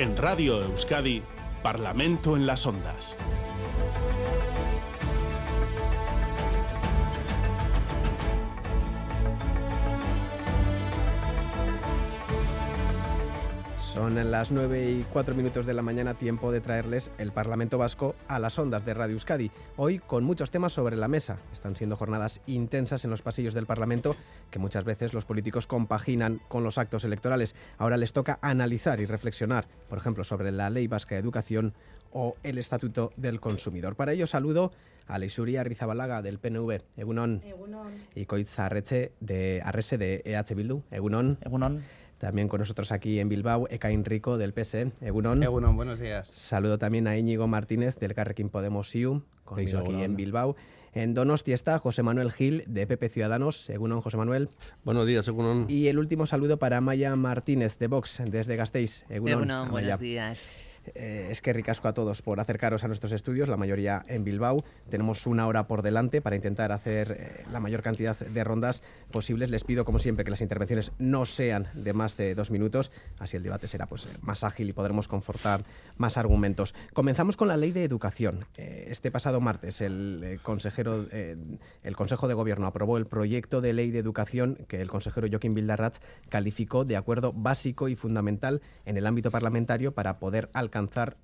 En 0.00 0.16
Radio 0.16 0.62
Euskadi, 0.62 1.22
Parlamento 1.62 2.34
en 2.34 2.46
las 2.46 2.64
Ondas. 2.64 3.18
Son 13.92 14.30
las 14.30 14.52
9 14.52 14.88
y 14.88 15.06
4 15.12 15.34
minutos 15.34 15.66
de 15.66 15.74
la 15.74 15.82
mañana, 15.82 16.14
tiempo 16.14 16.52
de 16.52 16.60
traerles 16.60 17.10
el 17.18 17.32
Parlamento 17.32 17.76
Vasco 17.76 18.14
a 18.28 18.38
las 18.38 18.56
ondas 18.56 18.86
de 18.86 18.94
Radio 18.94 19.14
Euskadi. 19.14 19.50
Hoy 19.76 19.98
con 19.98 20.22
muchos 20.22 20.52
temas 20.52 20.72
sobre 20.72 20.94
la 20.94 21.08
mesa. 21.08 21.40
Están 21.52 21.74
siendo 21.74 21.96
jornadas 21.96 22.40
intensas 22.46 23.04
en 23.04 23.10
los 23.10 23.20
pasillos 23.20 23.52
del 23.52 23.66
Parlamento 23.66 24.14
que 24.52 24.60
muchas 24.60 24.84
veces 24.84 25.12
los 25.12 25.24
políticos 25.24 25.66
compaginan 25.66 26.40
con 26.46 26.62
los 26.62 26.78
actos 26.78 27.02
electorales. 27.02 27.56
Ahora 27.78 27.96
les 27.96 28.12
toca 28.12 28.38
analizar 28.42 29.00
y 29.00 29.06
reflexionar, 29.06 29.66
por 29.88 29.98
ejemplo, 29.98 30.22
sobre 30.22 30.52
la 30.52 30.70
Ley 30.70 30.86
Vasca 30.86 31.16
de 31.16 31.20
Educación 31.20 31.74
o 32.12 32.36
el 32.44 32.58
Estatuto 32.58 33.12
del 33.16 33.40
Consumidor. 33.40 33.96
Para 33.96 34.12
ello 34.12 34.28
saludo 34.28 34.70
a 35.08 35.18
Leisuria 35.18 35.64
Rizabalaga 35.64 36.22
del 36.22 36.38
PNV, 36.38 36.80
Egunon, 36.96 37.42
Egunon. 37.44 37.92
y 38.14 38.26
Coitz 38.26 38.56
Arreche 38.60 39.12
de 39.18 39.60
Arrese 39.64 39.98
de 39.98 40.22
EH 40.24 40.54
Bildu, 40.54 40.84
Egunon. 40.92 41.38
Egunon. 41.42 41.82
También 42.20 42.48
con 42.48 42.60
nosotros 42.60 42.92
aquí 42.92 43.18
en 43.18 43.30
Bilbao, 43.30 43.66
Ekain 43.70 44.04
Rico 44.04 44.36
del 44.36 44.52
PSE, 44.52 44.92
Egunon. 45.00 45.42
Egunon, 45.42 45.74
buenos 45.74 45.98
días. 45.98 46.28
Saludo 46.28 46.76
también 46.76 47.06
a 47.06 47.16
Íñigo 47.16 47.46
Martínez 47.46 47.98
del 47.98 48.12
Carrequín 48.12 48.50
Podemos 48.50 48.94
IU, 48.94 49.22
conmigo 49.46 49.78
aquí 49.78 50.02
en 50.02 50.16
Bilbao. 50.16 50.54
En 50.92 51.14
Donosti 51.14 51.54
está 51.54 51.78
José 51.78 52.02
Manuel 52.02 52.30
Gil 52.30 52.62
de 52.66 52.86
PP 52.86 53.08
Ciudadanos, 53.08 53.70
Egunon 53.70 54.02
José 54.02 54.18
Manuel. 54.18 54.50
Buenos 54.84 55.06
días, 55.06 55.26
Egunon. 55.28 55.64
Y 55.70 55.86
el 55.86 55.98
último 55.98 56.26
saludo 56.26 56.58
para 56.58 56.82
Maya 56.82 57.16
Martínez 57.16 57.78
de 57.78 57.86
Vox 57.86 58.20
desde 58.26 58.54
Gasteiz, 58.54 59.06
Egunon. 59.08 59.38
Egunon, 59.38 59.70
buenos 59.70 59.98
días. 59.98 60.50
Eh, 60.94 61.28
es 61.30 61.40
que 61.40 61.52
ricasco 61.52 61.88
a 61.88 61.94
todos 61.94 62.22
por 62.22 62.40
acercaros 62.40 62.84
a 62.84 62.88
nuestros 62.88 63.12
estudios, 63.12 63.48
la 63.48 63.56
mayoría 63.56 64.04
en 64.08 64.24
Bilbao. 64.24 64.64
Tenemos 64.88 65.26
una 65.26 65.46
hora 65.46 65.66
por 65.66 65.82
delante 65.82 66.20
para 66.20 66.36
intentar 66.36 66.72
hacer 66.72 67.16
eh, 67.18 67.44
la 67.52 67.60
mayor 67.60 67.82
cantidad 67.82 68.18
de 68.18 68.44
rondas 68.44 68.82
posibles. 69.10 69.50
Les 69.50 69.64
pido, 69.64 69.84
como 69.84 69.98
siempre, 69.98 70.24
que 70.24 70.30
las 70.30 70.40
intervenciones 70.40 70.92
no 70.98 71.26
sean 71.26 71.68
de 71.74 71.92
más 71.92 72.16
de 72.16 72.34
dos 72.34 72.50
minutos, 72.50 72.90
así 73.18 73.36
el 73.36 73.42
debate 73.42 73.68
será 73.68 73.86
pues, 73.86 74.08
más 74.22 74.44
ágil 74.44 74.68
y 74.68 74.72
podremos 74.72 75.08
confortar 75.08 75.64
más 75.96 76.16
argumentos. 76.16 76.74
Comenzamos 76.94 77.36
con 77.36 77.48
la 77.48 77.56
ley 77.56 77.72
de 77.72 77.84
educación. 77.84 78.46
Eh, 78.56 78.86
este 78.88 79.10
pasado 79.10 79.40
martes 79.40 79.80
el 79.80 80.20
eh, 80.24 80.38
consejero, 80.42 81.06
eh, 81.12 81.36
el 81.82 81.96
Consejo 81.96 82.26
de 82.26 82.34
Gobierno 82.34 82.66
aprobó 82.66 82.96
el 82.96 83.06
proyecto 83.06 83.60
de 83.60 83.72
ley 83.72 83.90
de 83.90 83.98
educación 83.98 84.58
que 84.68 84.80
el 84.80 84.88
consejero 84.88 85.28
Joaquín 85.30 85.54
Bildarratz 85.54 86.00
calificó 86.28 86.84
de 86.84 86.96
acuerdo 86.96 87.32
básico 87.32 87.88
y 87.88 87.96
fundamental 87.96 88.62
en 88.86 88.96
el 88.96 89.06
ámbito 89.06 89.30
parlamentario 89.30 89.92
para 89.92 90.18
poder 90.18 90.48
alcanzar 90.54 90.69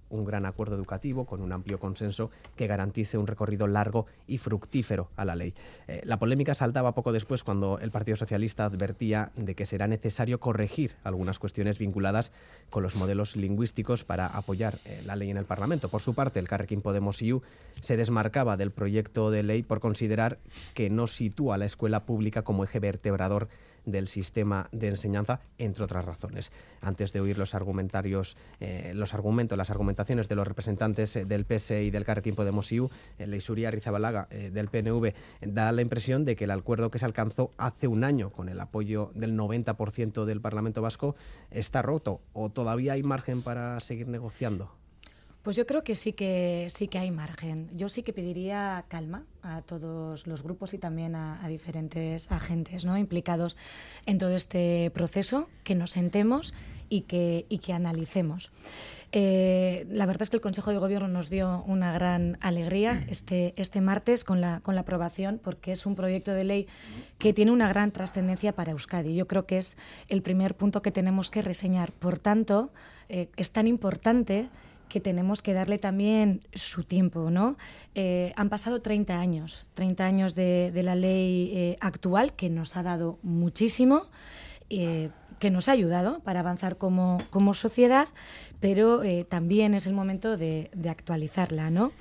un 0.09 0.25
gran 0.25 0.47
acuerdo 0.47 0.77
educativo 0.77 1.25
con 1.25 1.41
un 1.41 1.53
amplio 1.53 1.79
consenso 1.79 2.31
que 2.55 2.67
garantice 2.67 3.19
un 3.19 3.27
recorrido 3.27 3.67
largo 3.67 4.07
y 4.27 4.39
fructífero 4.39 5.09
a 5.17 5.25
la 5.25 5.35
ley. 5.35 5.55
Eh, 5.89 6.03
la 6.05 6.19
polémica 6.19 6.55
saltaba 6.55 6.95
poco 6.95 7.13
después 7.13 7.43
cuando 7.43 7.79
el 7.81 7.91
Partido 7.91 8.17
Socialista 8.17 8.65
advertía 8.65 9.33
de 9.37 9.55
que 9.55 9.67
será 9.67 9.87
necesario 9.87 10.41
corregir 10.41 10.93
algunas 11.05 11.39
cuestiones 11.39 11.79
vinculadas 11.79 12.33
con 12.71 12.83
los 12.83 12.97
modelos 12.97 13.37
lingüísticos 13.37 14.05
para 14.05 14.27
apoyar 14.27 14.79
eh, 14.85 15.03
la 15.05 15.17
ley 15.17 15.31
en 15.31 15.37
el 15.37 15.45
Parlamento. 15.45 15.89
Por 15.89 16.03
su 16.03 16.15
parte, 16.15 16.39
el 16.39 16.49
Carrequín 16.49 16.83
Podemos 16.83 17.21
IU 17.23 17.43
se 17.81 17.97
desmarcaba 17.97 18.57
del 18.57 18.71
proyecto 18.71 19.31
de 19.31 19.43
ley 19.43 19.63
por 19.63 19.81
considerar 19.81 20.39
que 20.75 20.91
no 20.91 21.07
sitúa 21.07 21.57
a 21.57 21.59
la 21.59 21.67
escuela 21.67 22.05
pública 22.05 22.43
como 22.43 22.65
eje 22.65 22.81
vertebrador 22.81 23.49
del 23.87 24.09
sistema 24.09 24.69
de 24.73 24.89
enseñanza, 24.89 25.41
entre 25.57 25.85
otras 25.85 26.05
razones. 26.05 26.53
Antes 26.83 27.13
de 27.13 27.21
oír 27.21 27.39
los 27.39 27.55
argumentarios, 27.55 28.37
eh, 28.61 28.93
los 28.95 29.15
argumentos, 29.15 29.57
las 29.57 29.71
argumentaciones 29.71 30.29
de 30.29 30.35
los 30.35 30.47
representantes 30.47 31.17
eh, 31.17 31.25
del 31.25 31.47
PSE 31.47 31.85
y 31.85 31.91
del 31.91 32.05
Carrequín 32.05 32.35
Podemos 32.35 32.71
IU, 32.71 32.91
eh, 33.19 33.27
Leisuria 33.27 33.71
Rizabalaga 33.71 34.29
del 34.31 34.69
PNV, 34.69 35.15
da 35.41 35.73
la 35.73 35.83
impresión 35.83 36.25
de 36.25 36.37
que 36.37 36.45
el 36.45 36.51
acuerdo 36.51 36.91
que 36.91 36.99
se 36.99 37.05
alcanzó 37.05 37.53
hace 37.57 37.87
un 37.87 38.05
año 38.05 38.31
con 38.31 38.49
el 38.49 38.61
apoyo 38.61 39.13
del 39.15 39.37
90% 39.37 40.25
del 40.25 40.41
Parlamento 40.41 40.83
Vasco 40.83 41.15
está 41.51 41.81
roto 41.81 42.21
o 42.33 42.51
todavía 42.51 42.95
hay 42.95 43.03
margen 43.03 43.43
para 43.43 43.79
seguir 43.81 44.09
negociando. 44.09 44.73
Pues 45.47 45.55
yo 45.55 45.65
creo 45.65 45.85
que 45.85 45.95
sí 45.95 46.13
que 46.13 46.67
sí 46.71 46.89
que 46.89 46.99
hay 46.99 47.13
margen. 47.13 47.71
Yo 47.73 47.89
sí 47.89 48.03
que 48.03 48.13
pediría 48.13 48.85
calma 48.89 49.23
a 49.43 49.63
todos 49.63 50.27
los 50.27 50.43
grupos 50.43 50.75
y 50.75 50.79
también 50.79 51.15
a, 51.15 51.41
a 51.41 51.47
diferentes 51.47 52.33
agentes 52.33 52.85
¿no? 52.85 52.99
implicados 52.99 53.57
en 54.07 54.19
todo 54.19 54.35
este 54.35 54.91
proceso, 54.91 55.49
que 55.63 55.77
nos 55.77 55.91
sentemos 55.91 56.53
y 56.89 57.03
que, 57.03 57.47
y 57.49 57.59
que 57.59 57.73
analicemos. 57.73 58.51
Eh, 59.13 59.87
la 59.89 60.05
verdad 60.05 60.23
es 60.23 60.31
que 60.31 60.37
el 60.37 60.43
Consejo 60.43 60.73
de 60.73 60.79
Gobierno 60.79 61.07
nos 61.07 61.31
dio 61.31 61.63
una 61.69 61.93
gran 61.93 62.39
alegría 62.41 63.05
este, 63.09 63.55
este 63.57 63.81
martes 63.81 64.25
con 64.25 64.41
la, 64.41 64.59
con 64.65 64.75
la 64.75 64.81
aprobación, 64.81 65.41
porque 65.43 65.71
es 65.71 65.87
un 65.87 65.95
proyecto 65.95 66.33
de 66.33 66.43
ley 66.43 66.67
que 67.19 67.33
tiene 67.33 67.53
una 67.53 67.69
gran 67.69 67.93
trascendencia 67.93 68.53
para 68.53 68.73
Euskadi. 68.73 69.15
Yo 69.15 69.29
creo 69.29 69.47
que 69.47 69.59
es 69.59 69.77
el 70.09 70.23
primer 70.23 70.57
punto 70.57 70.83
que 70.83 70.91
tenemos 70.91 71.31
que 71.31 71.41
reseñar. 71.41 71.93
Por 71.93 72.19
tanto, 72.19 72.73
eh, 73.09 73.29
es 73.37 73.53
tan 73.53 73.69
importante 73.69 74.49
que 74.89 75.01
tenemos 75.01 75.43
que 75.43 75.53
darle 75.53 75.79
también 75.79 76.41
su 76.55 76.85
tiempo, 76.85 77.31
¿no? 77.31 77.57
Eh, 77.95 78.33
han 78.37 78.49
pasado 78.49 78.81
30 78.81 79.19
años, 79.19 79.69
30 79.75 80.05
años 80.05 80.35
de, 80.35 80.71
la 80.75 80.95
ley 80.95 81.51
eh, 81.55 81.77
actual 81.81 82.35
que 82.35 82.51
nos 82.51 82.77
ha 82.77 82.83
dado 82.83 83.19
muchísimo, 83.23 84.07
eh, 84.71 85.11
que 85.39 85.51
nos 85.51 85.69
ha 85.69 85.73
ayudado 85.73 86.21
para 86.21 86.41
avanzar 86.41 86.79
como, 86.79 87.19
como 87.31 87.55
sociedad, 87.55 88.09
pero 88.61 89.03
también 89.29 89.75
es 89.75 89.87
el 89.87 89.93
momento 89.93 90.37
de, 90.37 90.71
de 90.75 90.89
actualizarla, 90.89 91.71
¿no? 91.71 91.93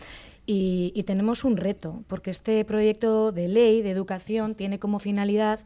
Y 0.48 1.04
tenemos 1.04 1.44
un 1.44 1.58
reto, 1.58 2.04
porque 2.08 2.30
este 2.30 2.64
proyecto 2.66 3.32
de 3.32 3.48
ley 3.48 3.82
de 3.82 3.90
educación 3.90 4.54
tiene 4.54 4.78
como 4.78 5.00
finalidad 5.00 5.60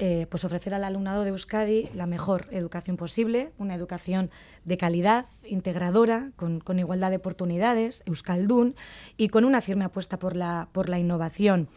eh, 0.00 0.26
pues 0.30 0.44
ofrecer 0.44 0.74
al 0.74 0.84
alumnado 0.84 1.24
de 1.24 1.30
Euskadi 1.30 1.88
la 1.92 2.06
mejor 2.06 2.46
educación 2.52 2.96
posible, 2.96 3.50
una 3.58 3.74
educación 3.74 4.30
de 4.64 4.76
calidad, 4.76 5.26
integradora, 5.44 6.30
con, 6.36 6.60
con 6.60 6.78
igualdad 6.78 7.10
de 7.10 7.16
oportunidades, 7.16 8.04
euskaldun 8.06 8.76
y 9.16 9.28
con 9.28 9.44
una 9.44 9.60
firme 9.60 9.84
apuesta 9.84 10.16
por 10.18 10.36
la, 10.36 10.68
por 10.70 10.88
la 10.88 11.00
innovación. 11.00 11.68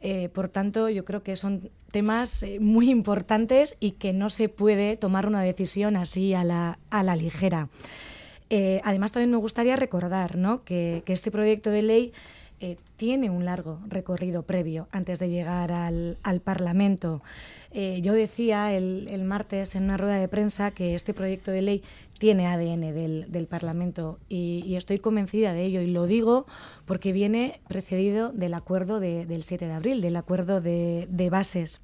Eh, 0.00 0.28
por 0.28 0.48
tanto, 0.48 0.88
yo 0.88 1.04
creo 1.04 1.22
que 1.22 1.36
son 1.36 1.70
temas 1.92 2.42
eh, 2.42 2.58
muy 2.58 2.90
importantes 2.90 3.76
y 3.78 3.92
que 3.92 4.12
no 4.12 4.28
se 4.28 4.48
puede 4.48 4.96
tomar 4.96 5.26
una 5.26 5.42
decisión 5.42 5.96
así 5.96 6.34
a 6.34 6.42
la, 6.42 6.80
a 6.90 7.04
la 7.04 7.14
ligera. 7.14 7.68
Además, 8.82 9.12
también 9.12 9.30
me 9.30 9.36
gustaría 9.36 9.76
recordar 9.76 10.36
¿no? 10.36 10.64
que, 10.64 11.02
que 11.04 11.12
este 11.12 11.30
proyecto 11.30 11.70
de 11.70 11.82
ley 11.82 12.12
eh, 12.60 12.76
tiene 12.96 13.30
un 13.30 13.44
largo 13.44 13.78
recorrido 13.86 14.42
previo 14.42 14.88
antes 14.90 15.18
de 15.18 15.30
llegar 15.30 15.70
al, 15.70 16.18
al 16.22 16.40
Parlamento. 16.40 17.22
Eh, 17.70 18.00
yo 18.02 18.12
decía 18.12 18.72
el, 18.72 19.06
el, 19.08 19.22
martes 19.22 19.76
en 19.76 19.84
una 19.84 19.96
rueda 19.96 20.18
de 20.18 20.26
prensa 20.26 20.72
que 20.72 20.94
este 20.94 21.14
proyecto 21.14 21.52
de 21.52 21.62
ley 21.62 21.82
tiene 22.18 22.48
ADN 22.48 22.80
del, 22.92 23.26
del 23.28 23.46
Parlamento 23.46 24.18
y, 24.28 24.64
y, 24.66 24.74
estoy 24.74 24.98
convencida 24.98 25.52
de 25.52 25.64
ello 25.64 25.80
y 25.82 25.86
lo 25.86 26.06
digo 26.06 26.46
porque 26.84 27.12
viene 27.12 27.60
precedido 27.68 28.32
del 28.32 28.54
acuerdo 28.54 28.98
de, 28.98 29.24
del 29.24 29.44
7 29.44 29.66
de 29.66 29.72
abril, 29.72 30.00
del 30.00 30.16
acuerdo 30.16 30.60
de, 30.60 31.06
de 31.10 31.30
bases. 31.30 31.80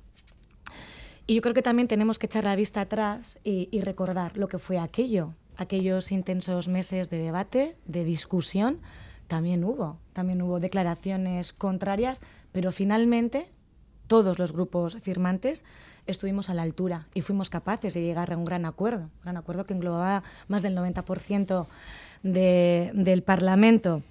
Y 1.28 1.36
yo 1.36 1.40
creo 1.40 1.54
que 1.54 1.62
también 1.62 1.86
tenemos 1.86 2.18
que 2.18 2.26
echar 2.26 2.44
la 2.44 2.56
vista 2.56 2.80
atrás 2.80 3.38
y, 3.44 3.68
y 3.70 3.80
recordar 3.80 4.36
lo 4.36 4.48
que 4.48 4.58
fue 4.58 4.78
aquello, 4.78 5.34
aquellos 5.56 6.10
intensos 6.10 6.66
meses 6.66 7.10
de 7.10 7.18
debate, 7.18 7.76
de 7.86 8.04
discusión, 8.04 8.80
también 9.26 9.64
hubo, 9.64 9.98
también 10.12 10.42
hubo 10.42 10.60
declaraciones 10.60 11.52
contrarias, 11.52 12.22
pero 12.52 12.72
finalmente 12.72 13.50
todos 14.06 14.38
los 14.38 14.52
grupos 14.52 14.96
firmantes 15.00 15.64
estuvimos 16.06 16.50
a 16.50 16.54
la 16.54 16.62
altura 16.62 17.08
y 17.14 17.22
fuimos 17.22 17.50
capaces 17.50 17.94
de 17.94 18.02
llegar 18.02 18.32
a 18.32 18.36
un 18.36 18.44
gran 18.44 18.66
acuerdo, 18.66 19.04
un 19.04 19.22
gran 19.22 19.36
acuerdo 19.36 19.64
que 19.64 19.74
englobaba 19.74 20.22
más 20.48 20.62
del 20.62 20.76
90% 20.76 21.66
de, 22.22 22.90
del 22.94 23.22
Parlamento. 23.22 24.02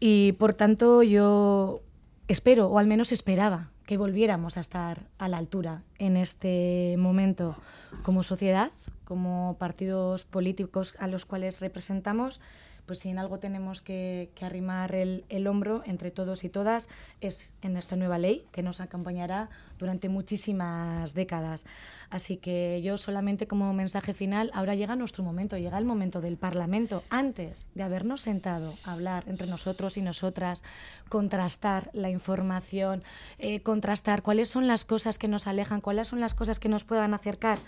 Y 0.00 0.32
por 0.32 0.54
tanto 0.54 1.02
yo 1.02 1.80
espero, 2.28 2.68
o 2.68 2.78
al 2.78 2.86
menos 2.86 3.12
esperaba, 3.12 3.70
que 3.86 3.98
volviéramos 3.98 4.56
a 4.56 4.60
estar 4.60 5.02
a 5.18 5.28
la 5.28 5.36
altura 5.36 5.82
en 5.98 6.16
este 6.16 6.96
momento 6.98 7.56
como 8.02 8.22
sociedad, 8.22 8.70
como 9.04 9.56
partidos 9.58 10.24
políticos 10.24 10.94
a 10.98 11.06
los 11.06 11.26
cuales 11.26 11.60
representamos 11.60 12.40
pues 12.86 13.00
si 13.00 13.08
en 13.08 13.18
algo 13.18 13.38
tenemos 13.38 13.82
que, 13.82 14.30
que 14.34 14.44
arrimar 14.44 14.94
el, 14.94 15.24
el, 15.28 15.46
hombro 15.46 15.82
entre 15.86 16.10
todos 16.10 16.44
y 16.44 16.48
todas 16.48 16.88
es 17.20 17.54
en 17.62 17.76
esta 17.76 17.96
nueva 17.96 18.18
ley 18.18 18.46
que 18.52 18.62
nos 18.62 18.80
acompañará 18.80 19.50
durante 19.78 20.08
muchísimas 20.08 21.14
décadas. 21.14 21.64
Así 22.10 22.36
que 22.36 22.80
yo 22.82 22.96
solamente 22.96 23.46
como 23.46 23.72
mensaje 23.72 24.14
final, 24.14 24.50
ahora 24.54 24.74
llega 24.74 24.96
nuestro 24.96 25.24
momento, 25.24 25.56
llega 25.56 25.78
el 25.78 25.84
momento 25.84 26.20
del 26.20 26.36
Parlamento, 26.36 27.02
antes 27.10 27.66
de 27.74 27.82
habernos 27.82 28.20
sentado 28.20 28.74
a 28.84 28.92
hablar 28.92 29.24
entre 29.26 29.46
nosotros 29.46 29.96
y 29.96 30.02
nosotras, 30.02 30.62
contrastar 31.08 31.90
la 31.92 32.10
información, 32.10 33.02
eh, 33.38 33.60
contrastar 33.60 34.22
cuáles 34.22 34.48
son 34.48 34.66
las 34.66 34.84
cosas 34.84 35.18
que 35.18 35.28
nos 35.28 35.46
alejan, 35.46 35.80
cuáles 35.80 36.08
son 36.08 36.20
las 36.20 36.34
cosas 36.34 36.60
que 36.60 36.68
nos 36.68 36.84
puedan 36.84 37.14
acercar. 37.14 37.58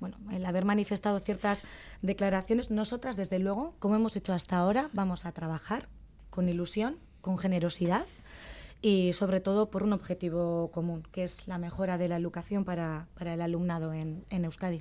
Bueno, 0.00 0.16
el 0.30 0.44
haber 0.44 0.64
manifestado 0.64 1.20
ciertas 1.20 1.62
declaraciones, 2.02 2.70
nosotras 2.70 3.16
desde 3.16 3.38
luego, 3.38 3.74
como 3.78 3.96
hemos 3.96 4.16
hecho 4.16 4.32
hasta 4.32 4.58
ahora, 4.58 4.90
vamos 4.92 5.24
a 5.24 5.32
trabajar 5.32 5.88
con 6.30 6.48
ilusión, 6.48 6.98
con 7.22 7.38
generosidad 7.38 8.06
y 8.86 9.12
sobre 9.14 9.40
todo 9.40 9.68
por 9.68 9.82
un 9.82 9.92
objetivo 9.92 10.70
común, 10.70 11.02
que 11.10 11.24
es 11.24 11.48
la 11.48 11.58
mejora 11.58 11.98
de 11.98 12.06
la 12.06 12.16
educación 12.16 12.64
para, 12.64 13.08
para 13.18 13.34
el 13.34 13.40
alumnado 13.40 13.92
en, 13.92 14.24
en 14.30 14.44
Euskadi. 14.44 14.80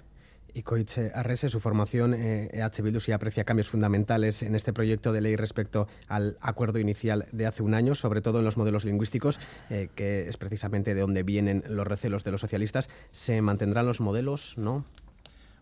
Y 0.54 0.62
Coitze 0.62 1.12
Arrese, 1.16 1.50
su 1.50 1.60
formación, 1.60 2.14
eh, 2.14 2.52
EH 2.54 2.84
Bildu 2.84 3.00
sí 3.00 3.14
aprecia 3.14 3.46
cambios 3.46 3.68
fundamentales 3.68 4.44
en 4.44 4.54
este 4.54 4.74
proyecto 4.74 5.12
de 5.12 5.22
ley 5.22 5.36
respecto 5.36 5.88
al 6.08 6.38
acuerdo 6.40 6.78
inicial 6.78 7.26
de 7.32 7.48
hace 7.48 7.64
un 7.64 7.74
año, 7.74 7.96
sobre 7.96 8.22
todo 8.22 8.38
en 8.38 8.46
los 8.46 8.58
modelos 8.58 8.86
lingüísticos, 8.86 9.40
eh, 9.72 9.90
que 9.96 10.30
es 10.30 10.38
precisamente 10.38 10.94
de 10.94 11.02
donde 11.02 11.24
vienen 11.24 11.64
los 11.68 11.88
recelos 11.88 12.24
de 12.24 12.30
los 12.30 12.42
socialistas. 12.42 12.90
¿Se 13.10 13.42
mantendrán 13.42 13.88
los 13.88 14.02
modelos? 14.02 14.54
¿No? 14.56 14.86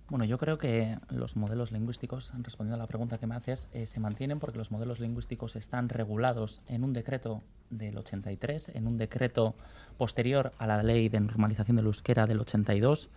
Bueno, 0.09 0.25
yo 0.25 0.37
creo 0.37 0.57
que 0.57 0.97
los 1.09 1.37
modelos 1.37 1.71
lingüísticos, 1.71 2.33
respondiendo 2.39 2.75
a 2.75 2.83
la 2.83 2.87
pregunta 2.87 3.17
que 3.17 3.25
me 3.25 3.35
haces, 3.35 3.69
eh, 3.71 3.87
se 3.87 3.99
mantienen 3.99 4.39
porque 4.39 4.57
los 4.57 4.69
modelos 4.69 4.99
lingüísticos 4.99 5.55
están 5.55 5.87
regulados 5.87 6.61
en 6.67 6.83
un 6.83 6.91
decreto 6.91 7.41
del 7.69 7.97
83, 7.97 8.69
en 8.75 8.85
un 8.85 8.97
decreto 8.97 9.55
posterior 9.97 10.51
a 10.57 10.67
la 10.67 10.83
ley 10.83 11.07
de 11.07 11.21
normalización 11.21 11.77
del 11.77 11.85
euskera 11.85 12.27
del 12.27 12.41
82, 12.41 13.09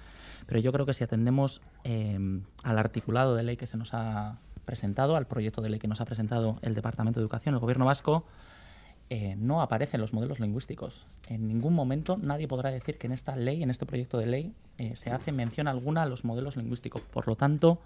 pero 0.47 0.61
yo 0.61 0.73
creo 0.73 0.87
que 0.87 0.95
si 0.95 1.03
atendemos 1.03 1.61
eh, 1.83 2.19
al 2.63 2.79
articulado 2.79 3.35
de 3.35 3.43
ley 3.43 3.57
que 3.57 3.67
se 3.67 3.77
nos 3.77 3.93
ha 3.93 4.39
presentado, 4.65 5.17
al 5.17 5.27
proyecto 5.27 5.63
de 5.63 5.71
ley 5.71 5.81
que 5.81 5.89
nos 5.89 6.01
ha 6.01 6.05
presentado 6.05 6.59
el 6.63 6.75
Departamento 6.75 7.19
de 7.19 7.25
Educación, 7.25 7.55
el 7.55 7.61
Gobierno 7.61 7.85
vasco, 7.85 8.25
eh, 9.09 9.37
no 9.39 9.63
aparecen 9.63 10.01
los 10.01 10.13
modelos 10.13 10.41
lingüísticos. 10.41 11.07
En 11.29 11.47
ningún 11.47 11.75
momento 11.75 12.19
nadie 12.21 12.49
podrá 12.49 12.71
decir 12.71 12.99
que 12.99 13.07
en 13.07 13.13
esta 13.13 13.37
ley, 13.37 13.63
en 13.63 13.71
este 13.71 13.87
proyecto 13.87 14.19
de 14.19 14.27
ley, 14.27 14.53
eh, 14.79 14.97
se 14.97 15.11
hace 15.11 15.31
mención 15.31 15.69
alguna 15.69 16.03
a 16.03 16.07
los 16.07 16.25
modelos 16.25 16.57
lingüísticos. 16.57 17.03
Por 17.03 17.29
lo 17.29 17.37
tanto, 17.37 17.81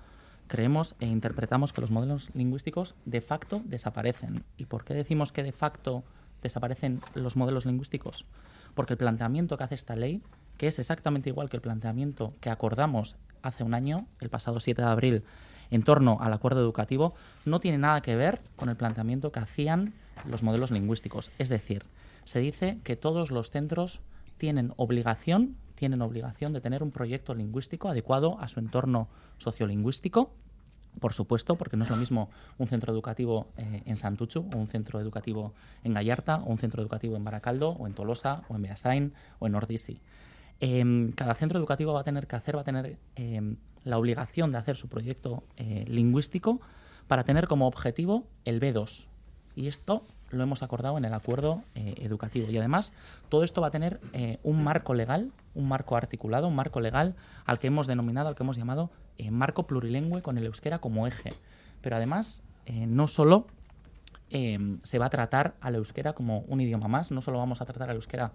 creemos 0.47 0.95
e 0.99 1.07
interpretamos 1.07 1.75
que 1.75 1.83
los 1.83 1.91
modelos 1.91 2.31
lingüísticos 2.35 2.95
de 3.05 3.21
facto 3.21 3.61
desaparecen. 3.67 4.45
¿Y 4.57 4.65
por 4.65 4.85
qué 4.85 4.95
decimos 4.95 5.31
que 5.31 5.43
de 5.43 5.53
facto 5.53 6.05
desaparecen 6.43 7.01
los 7.15 7.37
modelos 7.37 7.67
lingüísticos? 7.67 8.25
Porque 8.75 8.95
el 8.95 8.99
planteamiento 8.99 9.59
que 9.59 9.65
hace 9.65 9.75
esta 9.75 9.97
ley, 9.97 10.23
que 10.57 10.69
es 10.69 10.79
exactamente 10.79 11.29
igual 11.29 11.51
que 11.51 11.57
el 11.59 11.63
planteamiento 11.63 12.33
que 12.41 12.49
acordamos 12.49 13.17
hace 13.43 13.63
un 13.63 13.75
año, 13.75 14.07
el 14.21 14.31
pasado 14.31 14.59
7 14.59 14.81
de 14.81 14.89
abril, 14.89 15.25
en 15.71 15.83
torno 15.83 16.19
al 16.21 16.33
acuerdo 16.33 16.61
educativo, 16.61 17.15
no 17.45 17.61
tiene 17.61 17.79
nada 17.79 18.01
que 18.01 18.17
ver 18.17 18.41
con 18.57 18.71
el 18.71 18.77
planteamiento 18.77 19.33
que 19.33 19.41
hacían 19.41 19.93
los 20.29 20.43
modelos 20.43 20.71
lingüísticos. 20.71 21.31
Es 21.39 21.49
decir, 21.49 21.85
se 22.25 22.41
dice 22.41 22.79
que 22.85 22.97
todos 22.97 23.31
los 23.31 23.51
centros 23.51 24.01
tienen 24.37 24.73
obligación, 24.77 25.57
tienen 25.75 26.03
obligación 26.03 26.53
de 26.53 26.61
tener 26.61 26.83
un 26.83 26.91
proyecto 26.91 27.35
lingüístico 27.35 27.89
adecuado 27.89 28.39
a 28.41 28.49
su 28.49 28.61
entorno 28.61 29.09
sociolingüístico. 29.39 30.33
Por 30.99 31.13
supuesto, 31.13 31.57
porque 31.57 31.77
no 31.77 31.85
es 31.85 31.91
lo 31.91 31.97
mismo 31.97 32.31
un 32.59 32.67
centro 32.67 32.93
educativo 32.93 33.49
eh, 33.57 33.83
en 33.87 33.97
Santuchu, 33.97 34.41
o 34.53 34.57
un 34.57 34.69
centro 34.69 35.01
educativo 35.01 35.55
en 35.85 35.95
Gallarta, 35.95 36.37
o 36.39 36.51
un 36.51 36.59
centro 36.59 36.83
educativo 36.83 37.17
en 37.17 37.25
Baracaldo, 37.25 37.71
o 37.71 37.87
en 37.87 37.95
Tolosa, 37.95 38.43
o 38.49 38.57
en 38.57 38.63
Beasain, 38.63 39.13
o 39.39 39.47
en 39.47 39.55
Ordisi. 39.55 40.01
Em, 40.59 41.13
cada 41.13 41.35
centro 41.35 41.59
educativo 41.59 41.93
va 41.93 42.01
a 42.01 42.05
tener 42.05 42.27
que 42.27 42.37
hacer, 42.37 42.57
va 42.57 42.63
a 42.63 42.65
tener 42.65 42.99
em, 43.15 43.57
la 43.85 43.99
obligación 43.99 44.53
de 44.53 44.59
hacer 44.59 44.77
su 44.77 44.89
proyecto 44.89 45.43
eh, 45.57 45.85
lingüístico 45.89 46.61
para 47.07 47.25
tener 47.25 47.47
como 47.49 47.67
objetivo 47.67 48.27
el 48.45 48.61
B2, 48.61 49.07
y 49.61 49.69
esto 49.69 50.03
lo 50.31 50.43
hemos 50.43 50.63
acordado 50.63 50.97
en 50.97 51.05
el 51.05 51.13
acuerdo 51.13 51.63
eh, 51.75 51.95
educativo. 51.99 52.51
Y 52.51 52.57
además, 52.57 52.95
todo 53.29 53.45
esto 53.45 53.61
va 53.61 53.67
a 53.67 53.71
tener 53.71 54.01
eh, 54.15 54.39
un 54.43 54.65
marco 54.65 54.95
legal, 54.95 55.33
un 55.55 55.69
marco 55.69 55.97
articulado, 55.97 56.49
un 56.49 56.55
marco 56.55 56.81
legal 56.81 57.15
al 57.45 57.59
que 57.59 57.67
hemos 57.67 57.87
denominado, 57.87 58.29
al 58.29 58.35
que 58.35 58.43
hemos 58.43 58.57
llamado 58.57 58.91
eh, 59.19 59.31
marco 59.31 59.67
plurilingüe 59.67 60.23
con 60.23 60.39
el 60.39 60.47
euskera 60.47 60.79
como 60.79 61.07
eje. 61.07 61.35
Pero 61.83 61.97
además, 61.97 62.43
no 62.67 63.09
solo 63.09 63.47
se 64.31 64.99
va 64.99 65.07
a 65.07 65.11
tratar 65.11 65.55
al 65.61 65.75
euskera 65.75 66.13
como 66.13 66.41
un 66.47 66.61
idioma 66.61 66.87
más, 66.87 67.11
no 67.11 67.21
solo 67.21 67.39
vamos 67.39 67.61
a 67.61 67.65
tratar 67.65 67.91
al 67.91 67.97
euskera 67.97 68.33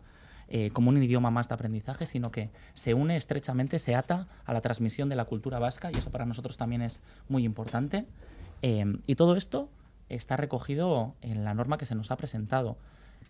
como 0.74 0.90
un 0.90 1.02
idioma 1.02 1.30
más 1.32 1.48
de 1.48 1.54
aprendizaje, 1.54 2.06
sino 2.06 2.32
que 2.32 2.50
se 2.74 2.94
une 2.96 3.16
estrechamente, 3.16 3.80
se 3.80 3.96
ata 3.96 4.28
a 4.46 4.52
la 4.52 4.62
transmisión 4.62 5.08
de 5.10 5.16
la 5.16 5.26
cultura 5.26 5.60
vasca 5.60 5.90
y 5.92 5.98
eso 5.98 6.10
para 6.10 6.26
nosotros 6.26 6.58
también 6.58 6.82
es 6.82 7.02
muy 7.30 7.46
importante. 7.46 8.06
y 8.62 9.16
todo 9.16 9.36
esto 9.36 9.70
está 10.10 10.38
recogido 10.38 11.16
en 11.22 11.44
la 11.44 11.54
norma 11.54 11.78
que 11.78 11.86
se 11.86 11.96
nos 11.96 12.12
ha 12.12 12.18
presentado, 12.18 12.78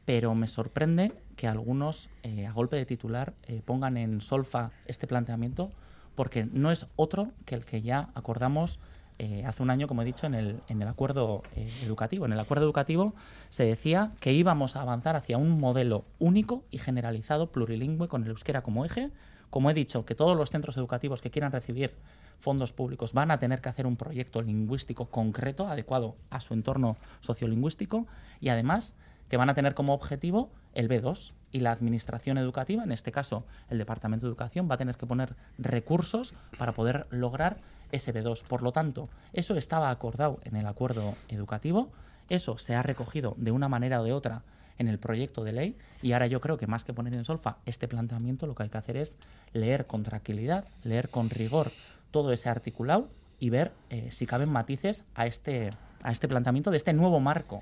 pero 0.06 0.36
me 0.36 0.48
sorprende 0.48 1.14
que 1.36 1.48
algunos, 1.48 2.10
eh, 2.24 2.46
a 2.46 2.52
golpe 2.52 2.76
de 2.76 2.86
titular, 2.86 3.34
eh, 3.44 3.62
pongan 3.66 3.98
en 3.98 4.22
solfa 4.22 4.72
este 4.86 5.08
planteamiento, 5.08 5.72
porque 6.16 6.46
no 6.46 6.72
es 6.72 6.88
otro 6.96 7.32
que 7.46 7.56
el 7.56 7.66
que 7.66 7.82
ya 7.82 8.10
acordamos 8.14 8.80
eh, 9.18 9.44
hace 9.46 9.64
un 9.64 9.70
año, 9.70 9.88
como 9.88 10.02
he 10.02 10.06
dicho, 10.06 10.28
en 10.28 10.36
el, 10.36 10.62
en 10.68 10.82
el 10.82 10.88
acuerdo 10.88 11.42
educativo. 11.84 12.26
En 12.26 12.34
el 12.34 12.40
acuerdo 12.40 12.66
educativo 12.66 13.14
se 13.50 13.64
decía 13.64 14.12
que 14.20 14.34
íbamos 14.34 14.76
a 14.76 14.82
avanzar 14.82 15.16
hacia 15.16 15.38
un 15.38 15.58
modelo 15.58 16.06
único 16.20 16.64
y 16.70 16.80
generalizado 16.80 17.52
plurilingüe 17.52 18.10
con 18.10 18.24
el 18.24 18.30
euskera 18.30 18.62
como 18.62 18.86
eje. 18.86 19.12
Como 19.50 19.70
he 19.70 19.74
dicho, 19.74 20.06
que 20.06 20.16
todos 20.16 20.36
los 20.36 20.52
centros 20.52 20.76
educativos 20.76 21.22
que 21.22 21.32
quieran 21.32 21.54
recibir 21.54 21.94
fondos 22.40 22.74
públicos 22.74 23.14
van 23.14 23.32
a 23.32 23.40
tener 23.40 23.62
que 23.62 23.70
hacer 23.70 23.88
un 23.88 23.98
proyecto 23.98 24.42
lingüístico 24.42 25.06
concreto, 25.08 25.68
adecuado 25.68 26.16
a 26.30 26.40
su 26.40 26.54
entorno 26.54 26.98
sociolingüístico 27.22 28.08
y 28.40 28.50
además 28.50 28.96
que 29.30 29.38
van 29.38 29.50
a 29.50 29.54
tener 29.54 29.74
como 29.74 29.94
objetivo 29.94 30.52
el 30.74 30.90
B2 30.90 31.34
y 31.52 31.62
la 31.62 31.72
administración 31.72 32.38
educativa, 32.38 32.84
en 32.84 32.92
este 32.92 33.12
caso 33.12 33.46
el 33.70 33.78
Departamento 33.78 34.26
de 34.26 34.30
Educación, 34.30 34.70
va 34.70 34.76
a 34.76 34.78
tener 34.78 34.98
que 34.98 35.06
poner 35.06 35.36
recursos 35.58 36.34
para 36.58 36.74
poder 36.74 37.08
lograr 37.10 37.58
ese 37.92 38.14
B2. 38.14 38.44
Por 38.44 38.62
lo 38.62 38.72
tanto, 38.72 39.10
eso 39.34 39.56
estaba 39.56 39.90
acordado 39.90 40.40
en 40.44 40.56
el 40.56 40.68
acuerdo 40.68 41.16
educativo, 41.30 41.92
eso 42.30 42.58
se 42.58 42.76
ha 42.76 42.84
recogido 42.84 43.36
de 43.38 43.52
una 43.52 43.70
manera 43.70 44.02
o 44.02 44.04
de 44.04 44.14
otra 44.14 44.44
en 44.78 44.88
el 44.88 45.00
proyecto 45.00 45.44
de 45.44 45.54
ley 45.54 45.78
y 46.02 46.12
ahora 46.12 46.28
yo 46.28 46.42
creo 46.42 46.58
que 46.58 46.68
más 46.68 46.84
que 46.84 46.94
poner 46.94 47.14
en 47.14 47.24
solfa 47.24 47.58
este 47.66 47.88
planteamiento, 47.88 48.48
lo 48.48 48.56
que 48.56 48.64
hay 48.64 48.70
que 48.70 48.78
hacer 48.78 48.98
es 48.98 49.18
leer 49.54 49.88
con 49.88 50.04
tranquilidad, 50.04 50.66
leer 50.84 51.10
con 51.10 51.30
rigor 51.30 51.72
todo 52.16 52.32
ese 52.32 52.48
articulado 52.48 53.10
y 53.42 53.50
ver 53.50 53.74
eh, 53.90 54.08
si 54.10 54.26
caben 54.26 54.48
matices 54.48 55.04
a 55.16 55.26
este, 55.26 55.72
a 56.02 56.14
este 56.14 56.30
planteamiento 56.30 56.72
de 56.72 56.78
este 56.78 56.94
nuevo 56.94 57.20
marco. 57.20 57.62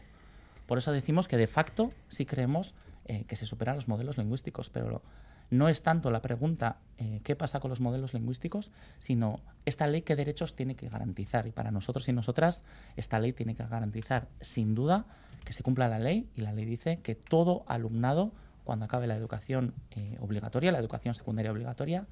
Por 0.67 0.77
eso 0.77 0.91
decimos 0.91 1.27
que 1.27 1.37
de 1.37 1.47
facto 1.47 1.91
sí 2.07 2.27
creemos 2.27 2.75
eh, 3.05 3.23
que 3.23 3.35
se 3.35 3.47
superan 3.47 3.77
los 3.77 3.87
modelos 3.87 4.19
lingüísticos, 4.19 4.69
pero 4.69 5.01
no 5.49 5.69
es 5.69 5.81
tanto 5.81 6.11
la 6.11 6.21
pregunta 6.21 6.77
eh, 6.99 7.21
qué 7.23 7.35
pasa 7.35 7.61
con 7.61 7.69
los 7.69 7.81
modelos 7.81 8.13
lingüísticos, 8.13 8.71
sino 8.99 9.39
esta 9.65 9.87
ley 9.87 10.03
qué 10.03 10.15
derechos 10.15 10.53
tiene 10.53 10.75
que 10.75 10.87
garantizar. 10.87 11.47
Y 11.47 11.51
para 11.51 11.71
nosotros 11.71 12.07
y 12.07 12.13
nosotras, 12.13 12.63
esta 12.95 13.17
ley 13.17 13.33
tiene 13.33 13.55
que 13.55 13.65
garantizar, 13.65 14.27
sin 14.39 14.75
duda, 14.75 15.07
que 15.45 15.53
se 15.53 15.63
cumpla 15.63 15.87
la 15.87 15.97
ley. 15.97 16.29
Y 16.35 16.41
la 16.41 16.53
ley 16.53 16.65
dice 16.65 16.99
que 17.01 17.15
todo 17.15 17.63
alumnado, 17.65 18.31
cuando 18.65 18.85
acabe 18.85 19.07
la 19.07 19.15
educación 19.15 19.73
obligatoria, 20.19 20.71
la 20.71 20.77
educación 20.77 21.15
secundaria 21.15 21.51
obligatoria, 21.51 22.05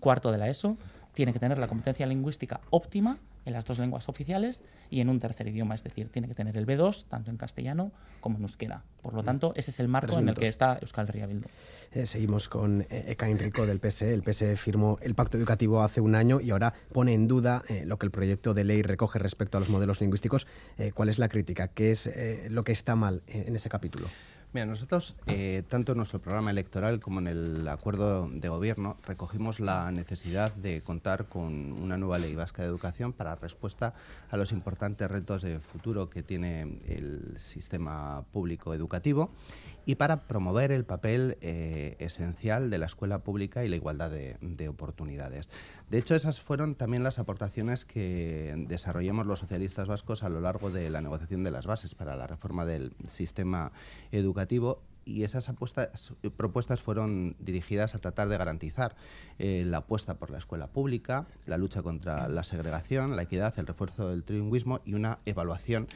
cuarto 0.00 0.30
de 0.30 0.38
la 0.38 0.48
ESO, 0.48 0.76
tiene 1.12 1.32
que 1.32 1.38
tener 1.38 1.58
la 1.58 1.68
competencia 1.68 2.06
lingüística 2.06 2.60
óptima 2.70 3.18
en 3.48 3.54
las 3.54 3.64
dos 3.64 3.78
lenguas 3.78 4.08
oficiales 4.08 4.62
y 4.90 5.00
en 5.00 5.08
un 5.08 5.18
tercer 5.18 5.48
idioma, 5.48 5.74
es 5.74 5.82
decir, 5.82 6.08
tiene 6.10 6.28
que 6.28 6.34
tener 6.34 6.56
el 6.56 6.66
B2 6.66 7.06
tanto 7.08 7.30
en 7.30 7.36
castellano 7.36 7.90
como 8.20 8.36
en 8.36 8.42
euskera. 8.42 8.82
Por 9.02 9.14
lo 9.14 9.22
mm. 9.22 9.24
tanto, 9.24 9.52
ese 9.56 9.70
es 9.70 9.80
el 9.80 9.88
marco 9.88 10.18
en 10.18 10.28
el 10.28 10.34
que 10.34 10.48
está 10.48 10.78
Euskal 10.80 11.08
Herria 11.08 11.26
Bildu. 11.26 11.46
Eh, 11.92 12.06
seguimos 12.06 12.48
con 12.48 12.82
eh, 12.82 13.04
Eka 13.08 13.28
Enrico 13.28 13.66
del 13.66 13.80
PSE. 13.80 14.12
El 14.12 14.22
PSE 14.22 14.56
firmó 14.56 14.98
el 15.00 15.14
pacto 15.14 15.38
educativo 15.38 15.82
hace 15.82 16.00
un 16.00 16.14
año 16.14 16.40
y 16.40 16.50
ahora 16.50 16.74
pone 16.92 17.14
en 17.14 17.26
duda 17.26 17.62
eh, 17.68 17.84
lo 17.86 17.98
que 17.98 18.06
el 18.06 18.12
proyecto 18.12 18.52
de 18.54 18.64
ley 18.64 18.82
recoge 18.82 19.18
respecto 19.18 19.56
a 19.56 19.60
los 19.60 19.70
modelos 19.70 20.00
lingüísticos. 20.00 20.46
¿Cuál 20.94 21.08
es 21.08 21.18
la 21.18 21.28
crítica? 21.28 21.68
¿Qué 21.68 21.90
es 21.90 22.08
lo 22.50 22.62
que 22.62 22.72
está 22.72 22.94
mal 22.96 23.22
en 23.26 23.56
ese 23.56 23.68
capítulo? 23.68 24.08
Mira, 24.54 24.64
nosotros, 24.64 25.14
eh, 25.26 25.62
tanto 25.68 25.92
en 25.92 25.98
nuestro 25.98 26.20
programa 26.20 26.50
electoral 26.50 27.00
como 27.00 27.20
en 27.20 27.26
el 27.26 27.68
acuerdo 27.68 28.30
de 28.30 28.48
gobierno, 28.48 28.96
recogimos 29.06 29.60
la 29.60 29.92
necesidad 29.92 30.54
de 30.54 30.80
contar 30.80 31.26
con 31.26 31.72
una 31.72 31.98
nueva 31.98 32.18
ley 32.18 32.34
vasca 32.34 32.62
de 32.62 32.68
educación 32.68 33.12
para 33.12 33.34
respuesta 33.34 33.92
a 34.30 34.38
los 34.38 34.50
importantes 34.52 35.10
retos 35.10 35.42
de 35.42 35.60
futuro 35.60 36.08
que 36.08 36.22
tiene 36.22 36.78
el 36.86 37.36
sistema 37.38 38.24
público 38.32 38.72
educativo 38.72 39.30
y 39.88 39.94
para 39.94 40.24
promover 40.28 40.70
el 40.70 40.84
papel 40.84 41.38
eh, 41.40 41.96
esencial 41.98 42.68
de 42.68 42.76
la 42.76 42.84
escuela 42.84 43.20
pública 43.20 43.64
y 43.64 43.70
la 43.70 43.76
igualdad 43.76 44.10
de, 44.10 44.68
oportunidades. 44.68 45.48
De 45.88 45.96
hecho, 45.96 46.14
esas 46.14 46.42
fueron 46.42 46.74
también 46.74 47.02
las 47.02 47.18
aportaciones 47.18 47.86
que 47.86 48.66
desarrollamos 48.68 49.24
los 49.26 49.38
socialistas 49.38 49.88
vascos 49.88 50.24
a 50.24 50.28
lo 50.28 50.42
largo 50.42 50.70
de 50.70 50.90
la 50.90 51.00
negociación 51.00 51.42
de 51.42 51.52
las 51.52 51.64
bases 51.64 51.94
para 51.94 52.16
la 52.16 52.26
reforma 52.26 52.66
del 52.66 52.92
sistema 53.08 53.72
educativo 54.12 54.82
y 55.06 55.24
esas 55.24 55.50
propuestas 56.36 56.82
fueron 56.82 57.34
dirigidas 57.38 57.94
a 57.94 57.98
tratar 57.98 58.28
de 58.28 58.36
garantizar 58.36 58.94
eh, 59.38 59.62
la 59.64 59.78
apuesta 59.78 60.16
por 60.16 60.28
la 60.28 60.36
escuela 60.36 60.66
pública, 60.66 61.24
la 61.46 61.56
lucha 61.56 61.80
contra 61.80 62.28
la 62.28 62.44
segregación, 62.44 63.16
la 63.16 63.22
equidad, 63.22 63.58
el 63.58 63.66
refuerzo 63.66 64.10
del 64.10 64.22
trilingüismo 64.22 64.82
y 64.84 64.92
una 64.92 65.20
evaluación 65.24 65.86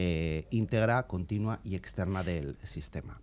eh, 0.00 0.46
íntegra, 0.50 1.08
continua 1.08 1.60
y 1.64 1.76
externa 1.76 2.22
del 2.22 2.58
sistema. 2.62 3.22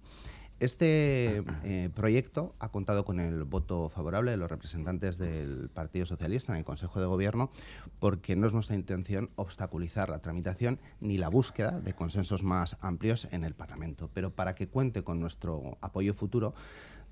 Este 0.62 1.43
eh, 1.65 1.89
proyecto 1.93 2.55
ha 2.59 2.69
contado 2.69 3.03
con 3.03 3.19
el 3.19 3.43
voto 3.43 3.89
favorable 3.89 4.31
de 4.31 4.38
los 4.38 4.50
representantes 4.50 5.17
del 5.17 5.69
Partido 5.74 6.05
Socialista 6.05 6.53
en 6.53 6.59
el 6.59 6.63
Consejo 6.63 7.01
de 7.01 7.05
Gobierno 7.05 7.51
porque 8.00 8.38
no 8.38 8.47
es 8.47 8.53
nuestra 8.53 8.75
intención 8.75 9.29
obstaculizar 9.35 10.09
la 10.09 10.19
tramitación 10.19 10.79
ni 11.01 11.17
la 11.17 11.27
búsqueda 11.27 11.81
de 11.81 11.93
consensos 11.93 12.41
más 12.41 12.77
amplios 12.79 13.27
en 13.31 13.43
el 13.43 13.53
Parlamento. 13.53 14.09
Pero 14.13 14.31
para 14.31 14.55
que 14.55 14.67
cuente 14.67 15.03
con 15.03 15.19
nuestro 15.19 15.77
apoyo 15.81 16.13
futuro, 16.13 16.53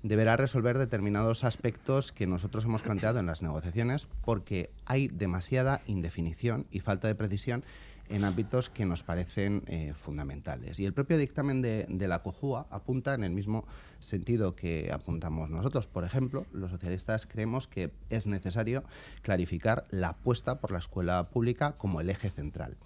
deberá 0.02 0.38
resolver 0.38 0.78
determinados 0.78 1.44
aspectos 1.44 2.12
que 2.12 2.26
nosotros 2.26 2.64
hemos 2.64 2.82
planteado 2.82 3.18
en 3.18 3.26
las 3.26 3.42
negociaciones 3.42 4.08
porque 4.24 4.70
hay 4.86 5.08
demasiada 5.08 5.82
indefinición 5.86 6.66
y 6.70 6.80
falta 6.80 7.08
de 7.08 7.14
precisión 7.14 7.62
en 8.08 8.24
ámbitos 8.24 8.70
que 8.70 8.84
nos 8.84 9.02
parecen 9.02 9.62
eh, 9.66 9.92
fundamentales. 9.94 10.78
Y 10.78 10.84
el 10.84 10.92
propio 10.92 11.18
dictamen 11.18 11.62
de, 11.62 11.86
de, 11.88 12.08
la 12.08 12.22
COJUA 12.22 12.66
apunta 12.70 13.14
en 13.14 13.24
el 13.24 13.30
mismo 13.32 13.64
sentido 14.04 14.54
que 14.54 14.90
apuntamos 14.92 15.50
nosotros. 15.50 15.86
Por 15.86 16.04
ejemplo, 16.04 16.46
los 16.52 16.70
socialistas 16.70 17.26
creemos 17.26 17.66
que 17.66 17.90
es 18.10 18.26
necesario 18.26 18.84
clarificar 19.22 19.86
la 19.90 20.10
apuesta 20.10 20.60
por 20.60 20.70
la 20.70 20.78
escuela 20.78 21.28
pública 21.30 21.72
como 21.72 22.00
el 22.00 22.10
eje 22.10 22.30
central. 22.30 22.76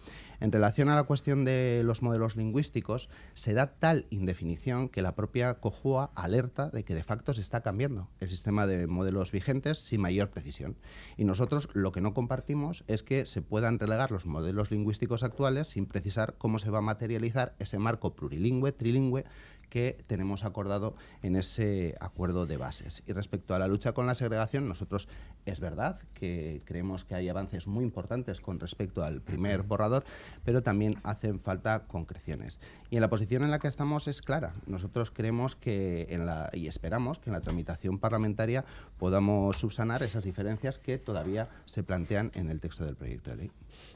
En 0.40 0.52
relación 0.52 0.88
a 0.88 0.94
la 0.94 1.02
cuestión 1.02 1.44
de 1.44 1.82
los 1.84 2.00
modelos 2.00 2.36
lingüísticos, 2.36 3.08
se 3.34 3.54
da 3.54 3.66
tal 3.66 4.06
indefinición 4.10 4.88
que 4.88 5.02
la 5.02 5.16
propia 5.16 5.54
COJUA 5.54 6.10
alerta 6.14 6.70
de 6.70 6.84
que 6.84 6.94
de 6.94 7.02
facto 7.02 7.34
se 7.34 7.40
está 7.40 7.60
cambiando 7.60 8.08
el 8.20 8.28
sistema 8.28 8.66
de 8.66 8.86
modelos 8.86 9.32
vigentes 9.32 9.78
sin 9.78 10.00
mayor 10.00 10.30
precisión. 10.30 10.76
Y 11.16 11.24
nosotros 11.24 11.68
lo 11.72 11.90
que 11.90 12.00
no 12.00 12.14
compartimos 12.14 12.84
es 12.86 13.02
que 13.02 13.26
se 13.26 13.42
puedan 13.42 13.78
relegar 13.78 14.12
los 14.12 14.26
modelos 14.26 14.70
lingüísticos 14.70 15.24
actuales 15.24 15.68
sin 15.68 15.86
precisar 15.86 16.36
cómo 16.38 16.58
se 16.60 16.70
va 16.70 16.78
a 16.78 16.82
materializar 16.82 17.54
ese 17.58 17.78
marco 17.78 18.14
plurilingüe, 18.14 18.72
trilingüe, 18.72 19.24
que 19.68 20.02
tenemos 20.06 20.44
acordado 20.44 20.94
en 21.22 21.36
ese 21.36 21.96
acuerdo 22.00 22.46
de 22.46 22.56
bases. 22.56 23.02
Y 23.06 23.12
respecto 23.12 23.54
a 23.54 23.58
la 23.58 23.68
lucha 23.68 23.92
con 23.92 24.06
la 24.06 24.14
segregación, 24.14 24.68
nosotros 24.68 25.08
es 25.46 25.60
verdad 25.60 26.00
que 26.14 26.62
creemos 26.64 27.04
que 27.04 27.14
hay 27.14 27.28
avances 27.28 27.66
muy 27.66 27.84
importantes 27.84 28.40
con 28.40 28.60
respecto 28.60 29.04
al 29.04 29.20
primer 29.20 29.62
borrador, 29.62 30.04
pero 30.44 30.62
también 30.62 30.96
hacen 31.02 31.40
falta 31.40 31.84
concreciones. 31.86 32.60
Y 32.90 32.96
en 32.96 33.02
la 33.02 33.10
posición 33.10 33.42
en 33.44 33.50
la 33.50 33.58
que 33.58 33.68
estamos 33.68 34.08
es 34.08 34.22
clara. 34.22 34.54
Nosotros 34.66 35.10
creemos 35.10 35.56
que 35.56 36.06
en 36.10 36.26
la, 36.26 36.50
y 36.52 36.68
esperamos 36.68 37.18
que 37.18 37.30
en 37.30 37.34
la 37.34 37.40
tramitación 37.40 37.98
parlamentaria 37.98 38.64
podamos 38.98 39.58
subsanar 39.58 40.02
esas 40.02 40.24
diferencias 40.24 40.78
que 40.78 40.98
todavía 40.98 41.48
se 41.66 41.82
plantean 41.82 42.30
en 42.34 42.50
el 42.50 42.60
texto 42.60 42.84
del 42.84 42.96
proyecto 42.96 43.30
de 43.30 43.36
ley. 43.36 43.52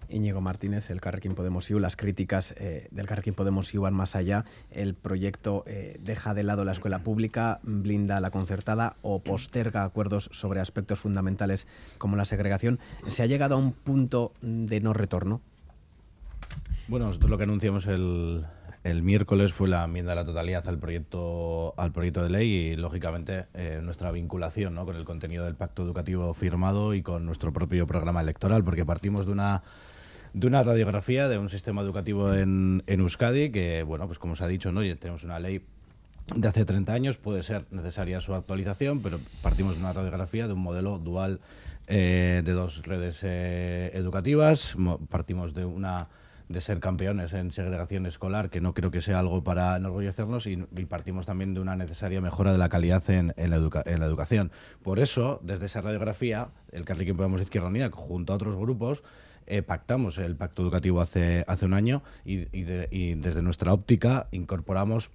Íñigo 0.08 0.40
Martínez, 0.40 0.90
el 0.90 1.00
Carrequín 1.00 1.34
Podemos 1.34 1.70
IU, 1.70 1.78
las 1.78 1.96
críticas 1.96 2.54
eh, 2.58 2.88
del 2.90 3.06
Carrequín 3.06 3.34
Podemos 3.34 3.72
IU 3.72 3.82
van 3.82 3.94
más 3.94 4.16
allá. 4.16 4.44
El 4.70 4.94
proyecto 4.94 5.64
eh, 5.66 5.98
deja 6.00 6.34
de 6.34 6.42
lado 6.42 6.64
la 6.64 6.72
escuela 6.72 7.00
pública, 7.00 7.60
blinda 7.62 8.20
la 8.20 8.30
concertada 8.30 8.96
o 9.02 9.20
posterga 9.20 9.84
acuerdos 9.84 10.28
sobre 10.32 10.60
aspectos 10.60 11.00
fundamentales 11.00 11.66
como 11.98 12.16
la 12.16 12.24
segregación. 12.24 12.78
¿Se 13.06 13.22
ha 13.22 13.26
llegado 13.26 13.54
a 13.54 13.58
un 13.58 13.72
punto 13.72 14.32
de 14.40 14.80
no 14.80 14.92
retorno? 14.92 15.40
Bueno, 16.88 17.06
nosotros 17.06 17.30
lo 17.30 17.38
que 17.38 17.44
anunciamos 17.44 17.86
el, 17.86 18.44
el 18.84 19.02
miércoles 19.02 19.52
fue 19.52 19.68
la 19.68 19.84
enmienda 19.84 20.12
a 20.12 20.16
la 20.16 20.24
totalidad 20.24 20.68
al 20.68 20.78
proyecto 20.78 21.74
al 21.76 21.92
proyecto 21.92 22.22
de 22.22 22.30
ley 22.30 22.50
y 22.50 22.76
lógicamente 22.76 23.46
eh, 23.54 23.80
nuestra 23.82 24.10
vinculación 24.10 24.74
¿no? 24.74 24.84
con 24.84 24.96
el 24.96 25.04
contenido 25.04 25.44
del 25.44 25.54
pacto 25.54 25.82
educativo 25.82 26.34
firmado 26.34 26.94
y 26.94 27.02
con 27.02 27.24
nuestro 27.24 27.52
propio 27.52 27.86
programa 27.86 28.20
electoral 28.20 28.64
porque 28.64 28.84
partimos 28.84 29.26
de 29.26 29.32
una 29.32 29.62
de 30.34 30.46
una 30.46 30.62
radiografía 30.62 31.28
de 31.28 31.38
un 31.38 31.48
sistema 31.48 31.82
educativo 31.82 32.34
en, 32.34 32.82
en 32.86 33.00
Euskadi 33.00 33.50
que 33.50 33.84
bueno 33.84 34.06
pues 34.06 34.18
como 34.18 34.34
se 34.34 34.44
ha 34.44 34.48
dicho 34.48 34.72
no 34.72 34.80
tenemos 34.96 35.22
una 35.22 35.38
ley 35.38 35.62
de 36.34 36.48
hace 36.48 36.64
30 36.64 36.92
años 36.92 37.18
puede 37.18 37.42
ser 37.42 37.66
necesaria 37.70 38.20
su 38.20 38.34
actualización 38.34 39.00
pero 39.00 39.20
partimos 39.42 39.74
de 39.74 39.80
una 39.80 39.92
radiografía 39.92 40.48
de 40.48 40.54
un 40.54 40.60
modelo 40.60 40.98
dual 40.98 41.40
eh, 41.86 42.42
de 42.44 42.52
dos 42.52 42.82
redes 42.82 43.20
eh, 43.22 43.90
educativas 43.94 44.74
partimos 45.08 45.54
de 45.54 45.64
una 45.64 46.08
de 46.52 46.60
ser 46.60 46.80
campeones 46.80 47.32
en 47.32 47.50
segregación 47.50 48.06
escolar, 48.06 48.50
que 48.50 48.60
no 48.60 48.74
creo 48.74 48.90
que 48.90 49.00
sea 49.00 49.18
algo 49.18 49.42
para 49.42 49.76
enorgullecernos, 49.76 50.46
y, 50.46 50.64
y 50.76 50.84
partimos 50.84 51.26
también 51.26 51.54
de 51.54 51.60
una 51.60 51.76
necesaria 51.76 52.20
mejora 52.20 52.52
de 52.52 52.58
la 52.58 52.68
calidad 52.68 53.08
en, 53.10 53.34
en, 53.36 53.50
la, 53.50 53.56
educa 53.56 53.82
en 53.84 54.00
la, 54.00 54.06
educación. 54.06 54.52
Por 54.82 54.98
eso, 54.98 55.40
desde 55.42 55.66
esa 55.66 55.80
radiografía, 55.80 56.48
el 56.70 56.84
Carriquín 56.84 57.16
Podemos 57.16 57.40
Izquierda 57.40 57.68
Unida, 57.68 57.90
junto 57.90 58.32
a 58.32 58.36
otros 58.36 58.56
grupos, 58.56 59.02
eh, 59.46 59.62
pactamos 59.62 60.18
el 60.18 60.36
pacto 60.36 60.62
educativo 60.62 61.00
hace, 61.00 61.44
hace 61.48 61.66
un 61.66 61.74
año 61.74 62.02
y, 62.24 62.46
y, 62.56 62.62
de, 62.62 62.88
y 62.92 63.14
desde 63.14 63.42
nuestra 63.42 63.72
óptica 63.72 64.28
incorporamos 64.30 65.10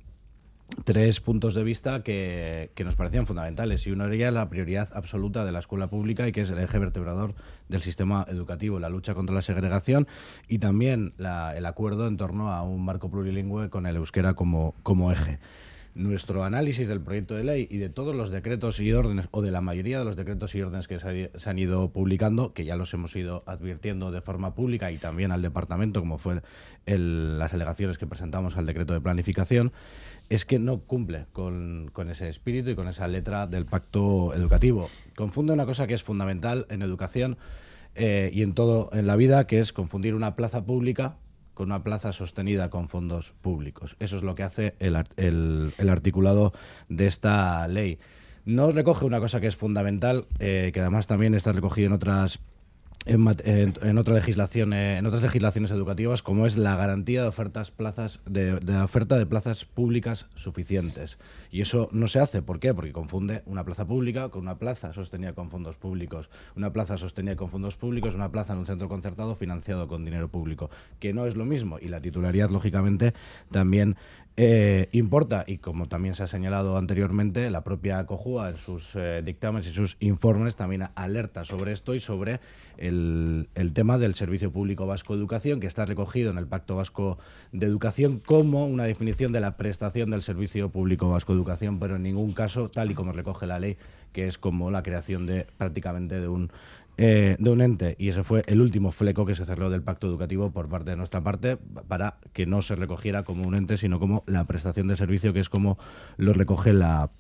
tres 0.84 1.22
puntos 1.22 1.54
de 1.54 1.64
vista 1.64 2.04
que, 2.04 2.72
que, 2.76 2.84
nos 2.84 2.96
parecían 2.96 3.26
fundamentales. 3.26 3.86
Y 3.88 3.92
uno 3.92 4.06
era 4.06 4.32
la 4.32 4.50
prioridad 4.50 4.90
absoluta 4.94 5.46
de 5.46 5.52
la 5.52 5.60
escuela 5.60 5.90
pública 5.90 6.28
y 6.28 6.32
que 6.32 6.42
es 6.42 6.50
el 6.50 6.60
eje 6.60 6.80
vertebrador 6.80 7.36
del 7.70 7.82
sistema 7.82 8.26
educativo, 8.30 8.80
la 8.80 8.90
lucha 8.90 9.14
contra 9.14 9.36
la 9.36 9.42
segregación 9.42 10.08
y 10.48 10.60
también 10.60 11.14
la, 11.18 11.56
el 11.58 11.66
acuerdo 11.66 12.08
en 12.08 12.18
torno 12.18 12.52
a 12.52 12.64
un 12.64 12.84
marco 12.84 13.10
plurilingüe 13.10 13.70
con 13.70 13.86
el 13.86 13.96
euskera 13.96 14.34
como, 14.34 14.76
como 14.84 15.12
eje. 15.12 15.40
Nuestro 15.98 16.44
análisis 16.44 16.88
del 16.88 17.02
proyecto 17.02 17.34
de 17.34 17.44
ley 17.44 17.68
y 17.72 17.78
de 17.78 17.90
todos 17.90 18.16
los 18.16 18.30
decretos 18.30 18.80
y 18.80 18.94
órdenes, 18.94 19.30
o 19.32 19.42
de 19.42 19.50
la 19.50 19.62
mayoría 19.62 19.98
de 19.98 20.06
los 20.06 20.16
decretos 20.16 20.54
y 20.54 20.62
órdenes 20.62 20.88
que 20.88 21.00
se, 21.00 21.50
han 21.50 21.58
ido 21.58 21.90
publicando, 21.90 22.54
que 22.54 22.66
ya 22.66 22.76
los 22.76 22.94
hemos 22.94 23.16
ido 23.16 23.42
advirtiendo 23.48 24.12
de 24.12 24.22
forma 24.22 24.54
pública 24.54 24.92
y 24.92 25.00
también 25.00 25.32
al 25.32 25.42
departamento, 25.42 26.00
como 26.00 26.20
fue 26.20 26.44
el, 26.86 27.40
las 27.40 27.56
alegaciones 27.56 27.98
que 27.98 28.06
presentamos 28.06 28.58
al 28.58 28.68
decreto 28.68 28.94
de 28.94 29.02
planificación, 29.02 29.72
es 30.30 30.46
que 30.46 30.60
no 30.60 30.80
cumple 30.82 31.26
con, 31.32 31.92
ese 32.10 32.30
espíritu 32.30 32.72
y 32.72 32.76
con 32.76 32.88
esa 32.88 33.08
letra 33.08 33.48
del 33.48 33.66
pacto 33.66 34.34
educativo. 34.34 34.90
Confunde 35.16 35.54
una 35.54 35.66
cosa 35.66 35.88
que 35.88 35.94
es 35.94 36.04
fundamental 36.04 36.66
en 36.70 36.82
educación 36.82 37.38
eh, 37.96 38.30
y 38.34 38.44
en 38.44 38.54
todo 38.54 38.90
en 38.94 39.08
la 39.08 39.16
vida, 39.16 39.48
que 39.48 39.60
es 39.60 39.74
confundir 39.74 40.16
una 40.16 40.36
plaza 40.36 40.66
pública 40.66 41.18
con 41.54 41.68
una 41.68 41.84
plaza 41.84 42.14
sostenida 42.14 42.70
con 42.70 42.88
fondos 42.88 43.34
públicos. 43.42 43.96
Eso 44.00 44.18
es 44.18 44.24
lo 44.24 44.36
que 44.36 44.44
hace 44.44 44.76
el 44.80 45.90
articulado 45.90 46.54
de 46.88 47.08
esta 47.08 47.68
ley. 47.68 47.98
No 48.48 48.72
recoge 48.72 49.04
una 49.04 49.20
cosa 49.20 49.42
que 49.42 49.48
es 49.48 49.58
fundamental, 49.58 50.26
eh, 50.40 50.72
que 50.74 50.80
además 50.80 51.06
también 51.06 51.36
está 51.36 51.52
recogido 51.52 51.88
en 51.88 51.92
otras 51.92 52.40
en, 53.08 53.74
en, 53.82 53.98
otra 53.98 54.14
legislación, 54.14 54.74
eh, 54.74 54.98
en 54.98 55.06
otras 55.06 55.24
legislaciones 55.24 55.72
educativas, 55.72 56.22
como 56.22 56.46
es 56.46 56.58
la 56.58 56.76
garantía 56.76 57.22
de 57.22 57.28
ofertas 57.28 57.72
plazas 57.72 58.20
de, 58.26 58.60
de, 58.60 58.78
oferta 58.82 59.18
de 59.18 59.26
plazas 59.26 59.66
públicas 59.66 60.28
suficientes. 60.36 61.18
Y 61.52 61.62
eso 61.62 61.90
no 61.92 62.08
se 62.08 62.20
hace, 62.20 62.42
¿por 62.42 62.60
qué? 62.60 62.74
Porque 62.74 62.92
confunde 62.92 63.44
una 63.46 63.64
plaza 63.64 63.86
pública 63.86 64.30
con 64.30 64.42
una 64.42 64.58
plaza 64.58 64.94
sostenida 64.94 65.34
con 65.34 65.50
fondos 65.50 65.78
públicos. 65.78 66.30
Una 66.56 66.74
plaza 66.74 66.98
sostenida 66.98 67.36
con 67.36 67.50
fondos 67.50 67.76
públicos, 67.76 68.16
una 68.16 68.32
plaza 68.32 68.54
en 68.54 68.60
un 68.60 68.66
centro 68.66 68.90
concertado 68.90 69.36
financiado 69.36 69.88
con 69.88 70.06
dinero 70.06 70.30
público, 70.30 70.70
que 71.00 71.14
no 71.14 71.26
es 71.26 71.36
lo 71.36 71.46
mismo. 71.46 71.80
Y 71.80 71.88
la 71.88 72.02
titularidad, 72.02 72.50
lógicamente, 72.50 73.14
también 73.52 73.96
eh, 74.40 74.90
importa, 74.92 75.46
y 75.48 75.58
como 75.58 75.88
también 75.88 76.14
se 76.14 76.22
ha 76.22 76.28
señalado 76.28 76.78
anteriormente, 76.78 77.50
la 77.50 77.64
propia 77.64 78.06
COJUA 78.06 78.52
en 78.52 78.58
sus 78.58 78.92
eh, 78.94 79.24
dictámenes 79.26 79.68
y 79.68 79.74
sus 79.74 79.98
informes 80.00 80.56
también 80.56 80.90
alerta 80.94 81.44
sobre 81.44 81.72
esto 81.72 81.96
y 81.96 82.00
sobre 82.00 82.40
el, 82.78 83.48
tema 83.74 83.98
del 83.98 84.14
Servicio 84.14 84.52
Público 84.52 84.86
Vasco 84.86 85.14
de 85.14 85.22
Educación, 85.22 85.60
que 85.60 85.66
está 85.66 85.88
recogido 85.88 86.30
en 86.30 86.38
el 86.38 86.46
Pacto 86.46 86.76
Vasco 86.76 87.18
de 87.52 87.66
Educación 87.66 88.20
como 88.20 88.68
una 88.68 88.84
definición 88.84 89.32
de 89.32 89.40
la 89.40 89.58
prestación 89.58 90.12
del 90.12 90.22
Servicio 90.22 90.70
Público 90.70 91.10
Vasco 91.10 91.34
de 91.34 91.38
Educación, 91.38 91.80
pero 91.80 91.96
en 91.96 92.04
ningún 92.04 92.34
caso, 92.34 92.70
tal 92.70 92.92
y 92.92 92.94
como 92.94 93.14
recoge 93.14 93.48
la 93.48 93.58
ley, 93.58 93.78
que 94.14 94.28
es 94.28 94.38
como 94.38 94.70
la 94.70 94.84
creación 94.84 95.26
de 95.26 95.48
prácticamente 95.58 96.20
de 96.20 96.28
un 96.28 96.52
eh, 96.98 97.36
de 97.38 97.50
un 97.50 97.62
ente 97.62 97.96
y 98.00 98.10
ese 98.10 98.24
fue 98.24 98.44
el 98.48 98.60
último 98.60 98.92
fleco 98.92 99.26
que 99.26 99.36
se 99.36 99.46
cerró 99.46 99.70
del 99.70 99.84
pacto 99.84 100.08
educativo 100.08 100.50
por 100.50 100.68
parte 100.68 100.90
de 100.90 100.96
nuestra 100.96 101.22
parte 101.22 101.58
para 101.88 102.18
que 102.34 102.48
no 102.48 102.64
se 102.64 102.76
recogiera 102.76 103.24
como 103.24 103.48
un 103.48 103.54
ente 103.54 103.78
sino 103.78 104.00
como 104.00 104.24
la 104.26 104.44
prestación 104.46 104.88
de 104.88 104.96
servicio 104.96 105.32
que 105.32 105.40
es 105.40 105.50
como 105.50 105.78
lo 106.18 106.34
recoge 106.34 106.74
la 106.74 107.12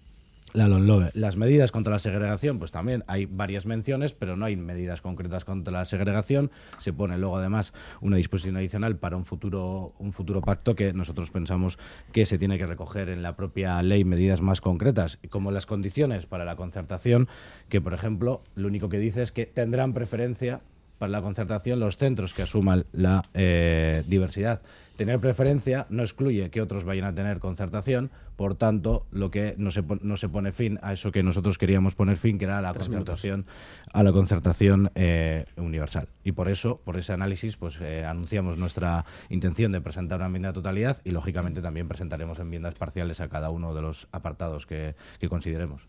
Las 0.57 1.37
medidas 1.37 1.71
contra 1.71 1.93
la 1.93 1.99
segregación, 1.99 2.57
pues 2.57 2.71
también 2.71 3.03
hay 3.05 3.25
varias 3.27 3.67
menciones, 3.67 4.13
pero 4.13 4.35
no 4.35 4.45
hay 4.45 4.55
medidas 4.55 5.01
concretas 5.01 5.45
contra 5.45 5.71
la 5.71 5.85
segregación. 5.85 6.49
Se 6.79 6.93
pone 6.93 7.17
luego 7.19 7.37
además 7.37 7.73
una 8.01 8.17
disposición 8.17 8.57
adicional 8.57 8.97
para 8.97 9.17
un 9.17 9.25
futuro, 9.25 9.93
un 9.99 10.13
futuro 10.13 10.41
pacto 10.41 10.73
que 10.75 10.93
nosotros 10.93 11.29
pensamos 11.29 11.77
que 12.11 12.25
se 12.25 12.39
tiene 12.39 12.57
que 12.57 12.65
recoger 12.65 13.09
en 13.09 13.21
la 13.21 13.35
propia 13.35 13.81
ley 13.83 14.03
medidas 14.03 14.41
más 14.41 14.59
concretas, 14.59 15.19
como 15.29 15.51
las 15.51 15.67
condiciones 15.67 16.25
para 16.25 16.43
la 16.43 16.55
concertación, 16.55 17.27
que 17.69 17.79
por 17.79 17.93
ejemplo 17.93 18.41
lo 18.55 18.67
único 18.67 18.89
que 18.89 18.97
dice 18.97 19.21
es 19.21 19.31
que 19.31 19.45
tendrán 19.45 19.93
preferencia 19.93 20.61
para 20.97 21.11
la 21.11 21.21
concertación 21.21 21.79
los 21.79 21.97
centros 21.97 22.33
que 22.33 22.41
asuman 22.41 22.85
la 22.91 23.23
eh, 23.35 24.03
diversidad 24.07 24.61
Tener 24.97 25.19
preferencia 25.19 25.85
no 25.91 26.01
excluye 26.01 26.49
que 26.49 26.59
otros 26.59 26.83
vayan 26.83 27.05
a 27.05 27.13
tener 27.13 27.37
concertación, 27.37 28.09
por 28.37 28.53
tanto, 28.53 29.07
lo 29.11 29.31
que 29.31 29.55
no 29.57 29.71
se, 29.71 29.83
no 30.01 30.15
se 30.15 30.29
pone 30.29 30.51
fin 30.51 30.79
a 30.83 30.93
eso 30.93 31.11
que 31.11 31.23
nosotros 31.23 31.57
queríamos 31.57 31.95
poner 31.95 32.17
fin, 32.17 32.37
que 32.37 32.45
era 32.45 32.61
la 32.61 32.71
concertación, 32.71 33.47
a 33.91 34.03
la 34.03 34.11
concertación 34.13 34.91
eh, 34.93 35.45
universal. 35.57 36.07
Y 36.23 36.33
por 36.33 36.47
eso, 36.47 36.79
por 36.85 36.97
ese 36.97 37.13
análisis, 37.13 37.57
pues 37.57 37.81
eh, 37.81 38.05
anunciamos 38.05 38.59
nuestra 38.59 39.05
intención 39.29 39.71
de 39.71 39.81
presentar 39.81 40.19
una 40.19 40.27
enmienda 40.27 40.49
de 40.49 40.53
totalidad 40.53 41.01
y, 41.03 41.11
lógicamente, 41.11 41.63
también 41.63 41.87
presentaremos 41.87 42.37
enmiendas 42.37 42.75
parciales 42.75 43.21
a 43.21 43.27
cada 43.27 43.49
uno 43.49 43.73
de 43.73 43.81
los 43.81 44.07
apartados 44.11 44.67
que, 44.67 44.93
consideremos. 45.27 45.87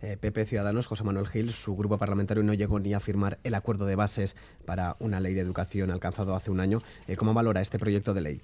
PP 0.00 0.40
eh, 0.40 0.46
Ciudadanos, 0.46 0.86
José 0.86 1.02
Manuel 1.02 1.26
Gil, 1.26 1.52
su 1.52 1.76
grupo 1.76 1.98
parlamentario 1.98 2.44
no 2.44 2.54
llegó 2.54 2.78
ni 2.78 2.94
a 2.94 3.00
firmar 3.00 3.40
el 3.42 3.56
acuerdo 3.56 3.86
de 3.86 3.96
bases 3.96 4.36
para 4.64 4.94
una 5.00 5.18
ley 5.18 5.34
de 5.34 5.40
educación 5.40 5.90
alcanzado 5.90 6.36
hace 6.36 6.52
un 6.52 6.60
año. 6.60 6.80
¿Cómo 7.18 7.34
valora 7.34 7.60
este 7.60 7.80
proyecto 7.80 8.14
de 8.14 8.20
ley? 8.20 8.42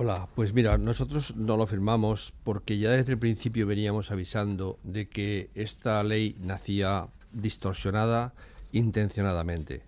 Hola, 0.00 0.28
pues 0.36 0.54
mira, 0.54 0.78
nosotros 0.78 1.34
no 1.34 1.56
lo 1.56 1.66
firmamos 1.66 2.32
porque 2.44 2.78
ya 2.78 2.90
desde 2.90 3.14
el 3.14 3.18
principio 3.18 3.66
veníamos 3.66 4.12
avisando 4.12 4.78
de 4.84 5.08
que 5.08 5.50
esta 5.56 6.04
ley 6.04 6.36
nacía 6.38 7.08
distorsionada 7.32 8.32
intencionadamente. 8.70 9.82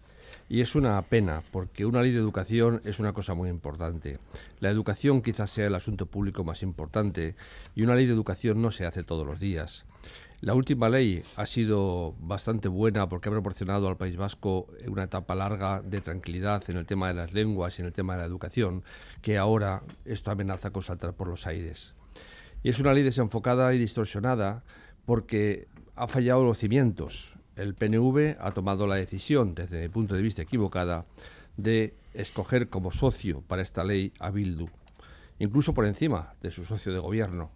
Y 0.49 0.63
es 0.63 0.75
una 0.75 1.01
pena, 1.03 1.45
porque 1.53 1.87
una 1.87 2.03
ley 2.03 2.11
de 2.11 2.19
educación 2.19 2.83
es 2.85 2.99
una 2.99 3.13
cosa 3.13 3.35
muy 3.35 3.51
importante. 3.51 4.19
La 4.59 4.69
educación 4.69 5.23
quizás 5.23 5.53
sea 5.53 5.69
el 5.69 5.77
asunto 5.77 6.07
público 6.07 6.43
más 6.43 6.65
importante 6.65 7.37
y 7.77 7.83
una 7.83 7.95
ley 7.95 8.07
de 8.07 8.13
educación 8.13 8.61
no 8.61 8.73
se 8.73 8.87
hace 8.87 9.05
todos 9.05 9.25
los 9.25 9.39
días. 9.39 9.85
La 10.43 10.55
última 10.55 10.89
ley 10.89 11.23
ha 11.37 11.45
sido 11.45 12.15
bastante 12.19 12.69
buena 12.69 13.11
porque 13.11 13.29
ha 13.29 13.33
proporcionado 13.33 13.89
al 13.89 13.99
País 13.99 14.17
Vasco 14.17 14.69
una 14.87 15.03
etapa 15.03 15.35
larga 15.35 15.83
de 15.83 16.01
tranquilidad 16.01 16.63
en 16.69 16.79
el 16.79 16.87
tema 16.87 17.09
de 17.09 17.15
las 17.15 17.35
lenguas 17.35 17.79
y 17.79 17.83
en 17.83 17.87
el 17.89 17.93
tema 17.93 18.15
de 18.15 18.21
la 18.21 18.25
educación, 18.25 18.83
que 19.21 19.37
ahora 19.37 19.83
esto 20.07 20.31
amenaza 20.31 20.71
con 20.71 20.83
saltar 20.83 21.13
por 21.13 21.29
los 21.29 21.47
aires. 21.47 21.93
Y 22.63 22.71
es 22.71 22.81
una 22.81 22.95
ley 22.95 23.03
desenfocada 23.03 23.75
y 23.75 23.79
distorsionada 23.79 24.65
porque 25.05 25.69
ha 25.95 26.09
fallado 26.09 26.43
los 26.43 26.57
cimientos. 26.57 27.35
El 27.55 27.75
PNV 27.75 28.37
ha 28.41 28.53
tomado 28.53 28.87
la 28.87 28.95
decisión, 28.95 29.55
desde 29.55 29.83
mi 29.83 29.89
punto 29.91 30.15
de 30.15 30.23
vista 30.23 30.41
equivocada, 30.41 31.05
de 31.59 31.95
escoger 32.15 32.71
como 32.71 32.93
socio 32.93 33.43
para 33.43 33.61
esta 33.61 33.85
ley 33.85 34.15
a 34.19 34.31
Bildu, 34.31 34.71
incluso 35.39 35.75
por 35.75 35.85
encima 35.85 36.33
de 36.41 36.51
su 36.51 36.65
socio 36.65 36.95
de 36.95 36.99
gobierno. 36.99 37.51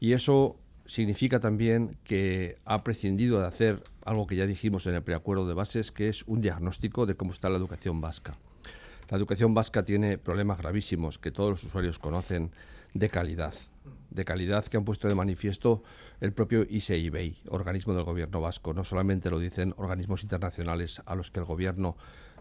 Y 0.00 0.14
eso 0.14 0.56
significa 0.88 1.38
también 1.38 1.98
que 2.02 2.58
ha 2.64 2.82
prescindido 2.82 3.40
de 3.40 3.46
hacer 3.46 3.84
algo 4.04 4.26
que 4.26 4.36
ya 4.36 4.46
dijimos 4.46 4.86
en 4.86 4.94
el 4.94 5.02
preacuerdo 5.02 5.46
de 5.46 5.54
bases, 5.54 5.92
que 5.92 6.08
es 6.08 6.24
un 6.26 6.40
diagnóstico 6.40 7.06
de 7.06 7.14
cómo 7.14 7.32
está 7.32 7.50
la 7.50 7.58
educación 7.58 8.00
vasca. 8.00 8.36
La 9.10 9.18
educación 9.18 9.54
vasca 9.54 9.84
tiene 9.84 10.18
problemas 10.18 10.58
gravísimos 10.58 11.18
que 11.18 11.30
todos 11.30 11.50
los 11.50 11.64
usuarios 11.64 11.98
conocen 11.98 12.50
de 12.94 13.10
calidad, 13.10 13.54
de 14.10 14.24
calidad 14.24 14.64
que 14.64 14.78
han 14.78 14.84
puesto 14.84 15.08
de 15.08 15.14
manifiesto 15.14 15.82
el 16.20 16.32
propio 16.32 16.66
ISEIBEI, 16.68 17.36
organismo 17.48 17.94
del 17.94 18.04
gobierno 18.04 18.40
vasco. 18.40 18.72
No 18.72 18.82
solamente 18.82 19.30
lo 19.30 19.38
dicen 19.38 19.74
organismos 19.76 20.22
internacionales 20.22 21.02
a 21.04 21.14
los 21.14 21.30
que 21.30 21.40
el 21.40 21.46
gobierno 21.46 21.96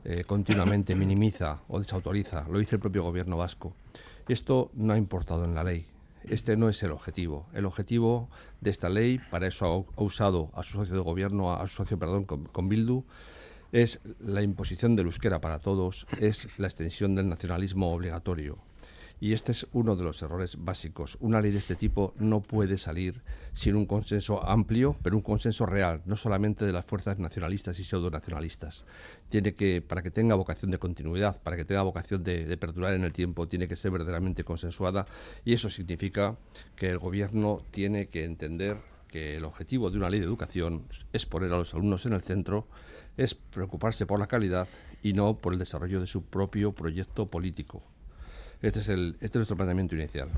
eh, 0.06 0.24
continuamente 0.26 0.96
minimiza 0.96 1.60
o 1.68 1.80
desautoriza, 1.80 2.48
lo 2.50 2.60
dice 2.60 2.78
el 2.78 2.82
propio 2.82 3.04
gobierno 3.04 3.36
vasco. 3.36 3.76
Esto 4.28 4.72
no 4.74 4.94
ha 4.94 4.98
importado 4.98 5.44
en 5.44 5.54
la 5.54 5.66
ley. 5.66 5.86
Este 6.30 6.58
no 6.58 6.68
es 6.68 6.84
el 6.84 6.92
objetivo. 6.92 7.48
El 7.54 7.66
objetivo 7.66 8.30
de 8.60 8.70
esta 8.70 8.90
ley, 8.90 9.20
para 9.32 9.48
eso 9.48 9.88
ha, 9.96 10.02
usado 10.02 10.52
a 10.54 10.64
su 10.64 10.74
socio 10.74 10.96
de 10.96 11.02
gobierno, 11.02 11.54
a, 11.54 11.66
su 11.68 11.76
socio, 11.76 11.98
perdón, 11.98 12.26
con, 12.26 12.70
Bildu, 12.70 13.06
es 13.72 14.02
la 14.20 14.42
imposición 14.42 14.96
del 14.96 15.06
euskera 15.06 15.40
para 15.40 15.60
todos, 15.60 16.06
es 16.20 16.50
la 16.58 16.68
extensión 16.68 17.16
del 17.16 17.30
nacionalismo 17.30 17.94
obligatorio. 17.94 18.58
Y 19.20 19.34
este 19.34 19.52
es 19.52 19.68
uno 19.74 19.96
de 19.96 20.04
los 20.04 20.22
errores 20.22 20.58
básicos. 20.64 21.18
Una 21.20 21.42
ley 21.42 21.52
de 21.52 21.58
este 21.58 21.76
tipo 21.76 22.14
no 22.20 22.42
puede 22.42 22.78
salir 22.78 23.24
sin 23.52 23.76
un 23.76 23.88
consenso 23.88 24.46
amplio, 24.48 24.96
pero 25.02 25.16
un 25.16 25.24
consenso 25.24 25.66
real, 25.66 26.04
no 26.06 26.16
solamente 26.16 26.66
de 26.66 26.72
las 26.72 26.86
fuerzas 26.86 27.18
nacionalistas 27.18 27.80
y 27.80 27.84
pseudonacionalistas. 27.84 28.86
Tiene 29.30 29.56
que, 29.56 29.82
para 29.82 30.04
que 30.04 30.12
tenga 30.12 30.36
vocación 30.36 30.70
de 30.70 30.78
continuidad, 30.78 31.42
para 31.42 31.58
que 31.58 31.66
tenga 31.66 31.82
vocación 31.82 32.24
de, 32.24 32.56
perdurar 32.58 32.94
en 32.94 33.04
el 33.04 33.12
tiempo, 33.12 33.48
tiene 33.48 33.68
que 33.68 33.76
ser 33.76 33.92
verdaderamente 33.92 34.44
consensuada 34.44 35.06
y 35.44 35.54
eso 35.54 35.70
significa 35.70 36.38
que 36.76 36.90
el 36.90 37.00
gobierno 37.00 37.64
tiene 37.72 38.10
que 38.10 38.24
entender 38.24 38.78
que 39.08 39.38
el 39.38 39.46
objetivo 39.46 39.90
de 39.90 39.98
una 39.98 40.10
ley 40.10 40.20
de 40.20 40.26
educación 40.26 40.86
es 41.14 41.26
poner 41.26 41.52
a 41.54 41.58
los 41.58 41.74
alumnos 41.74 42.06
en 42.06 42.14
el 42.14 42.22
centro, 42.22 42.68
es 43.16 43.34
preocuparse 43.34 44.06
por 44.06 44.20
la 44.20 44.28
calidad 44.28 44.68
y 45.02 45.14
no 45.14 45.38
por 45.38 45.54
el 45.54 45.60
desarrollo 45.60 46.00
de 46.00 46.08
su 46.08 46.24
propio 46.24 46.74
proyecto 46.74 47.28
político. 47.28 47.84
Este 48.62 48.80
es, 48.80 48.90
el, 48.90 49.16
este 49.16 49.26
es 49.26 49.36
nuestro 49.36 49.56
planteamiento 49.56 49.96
inicial. 49.96 50.30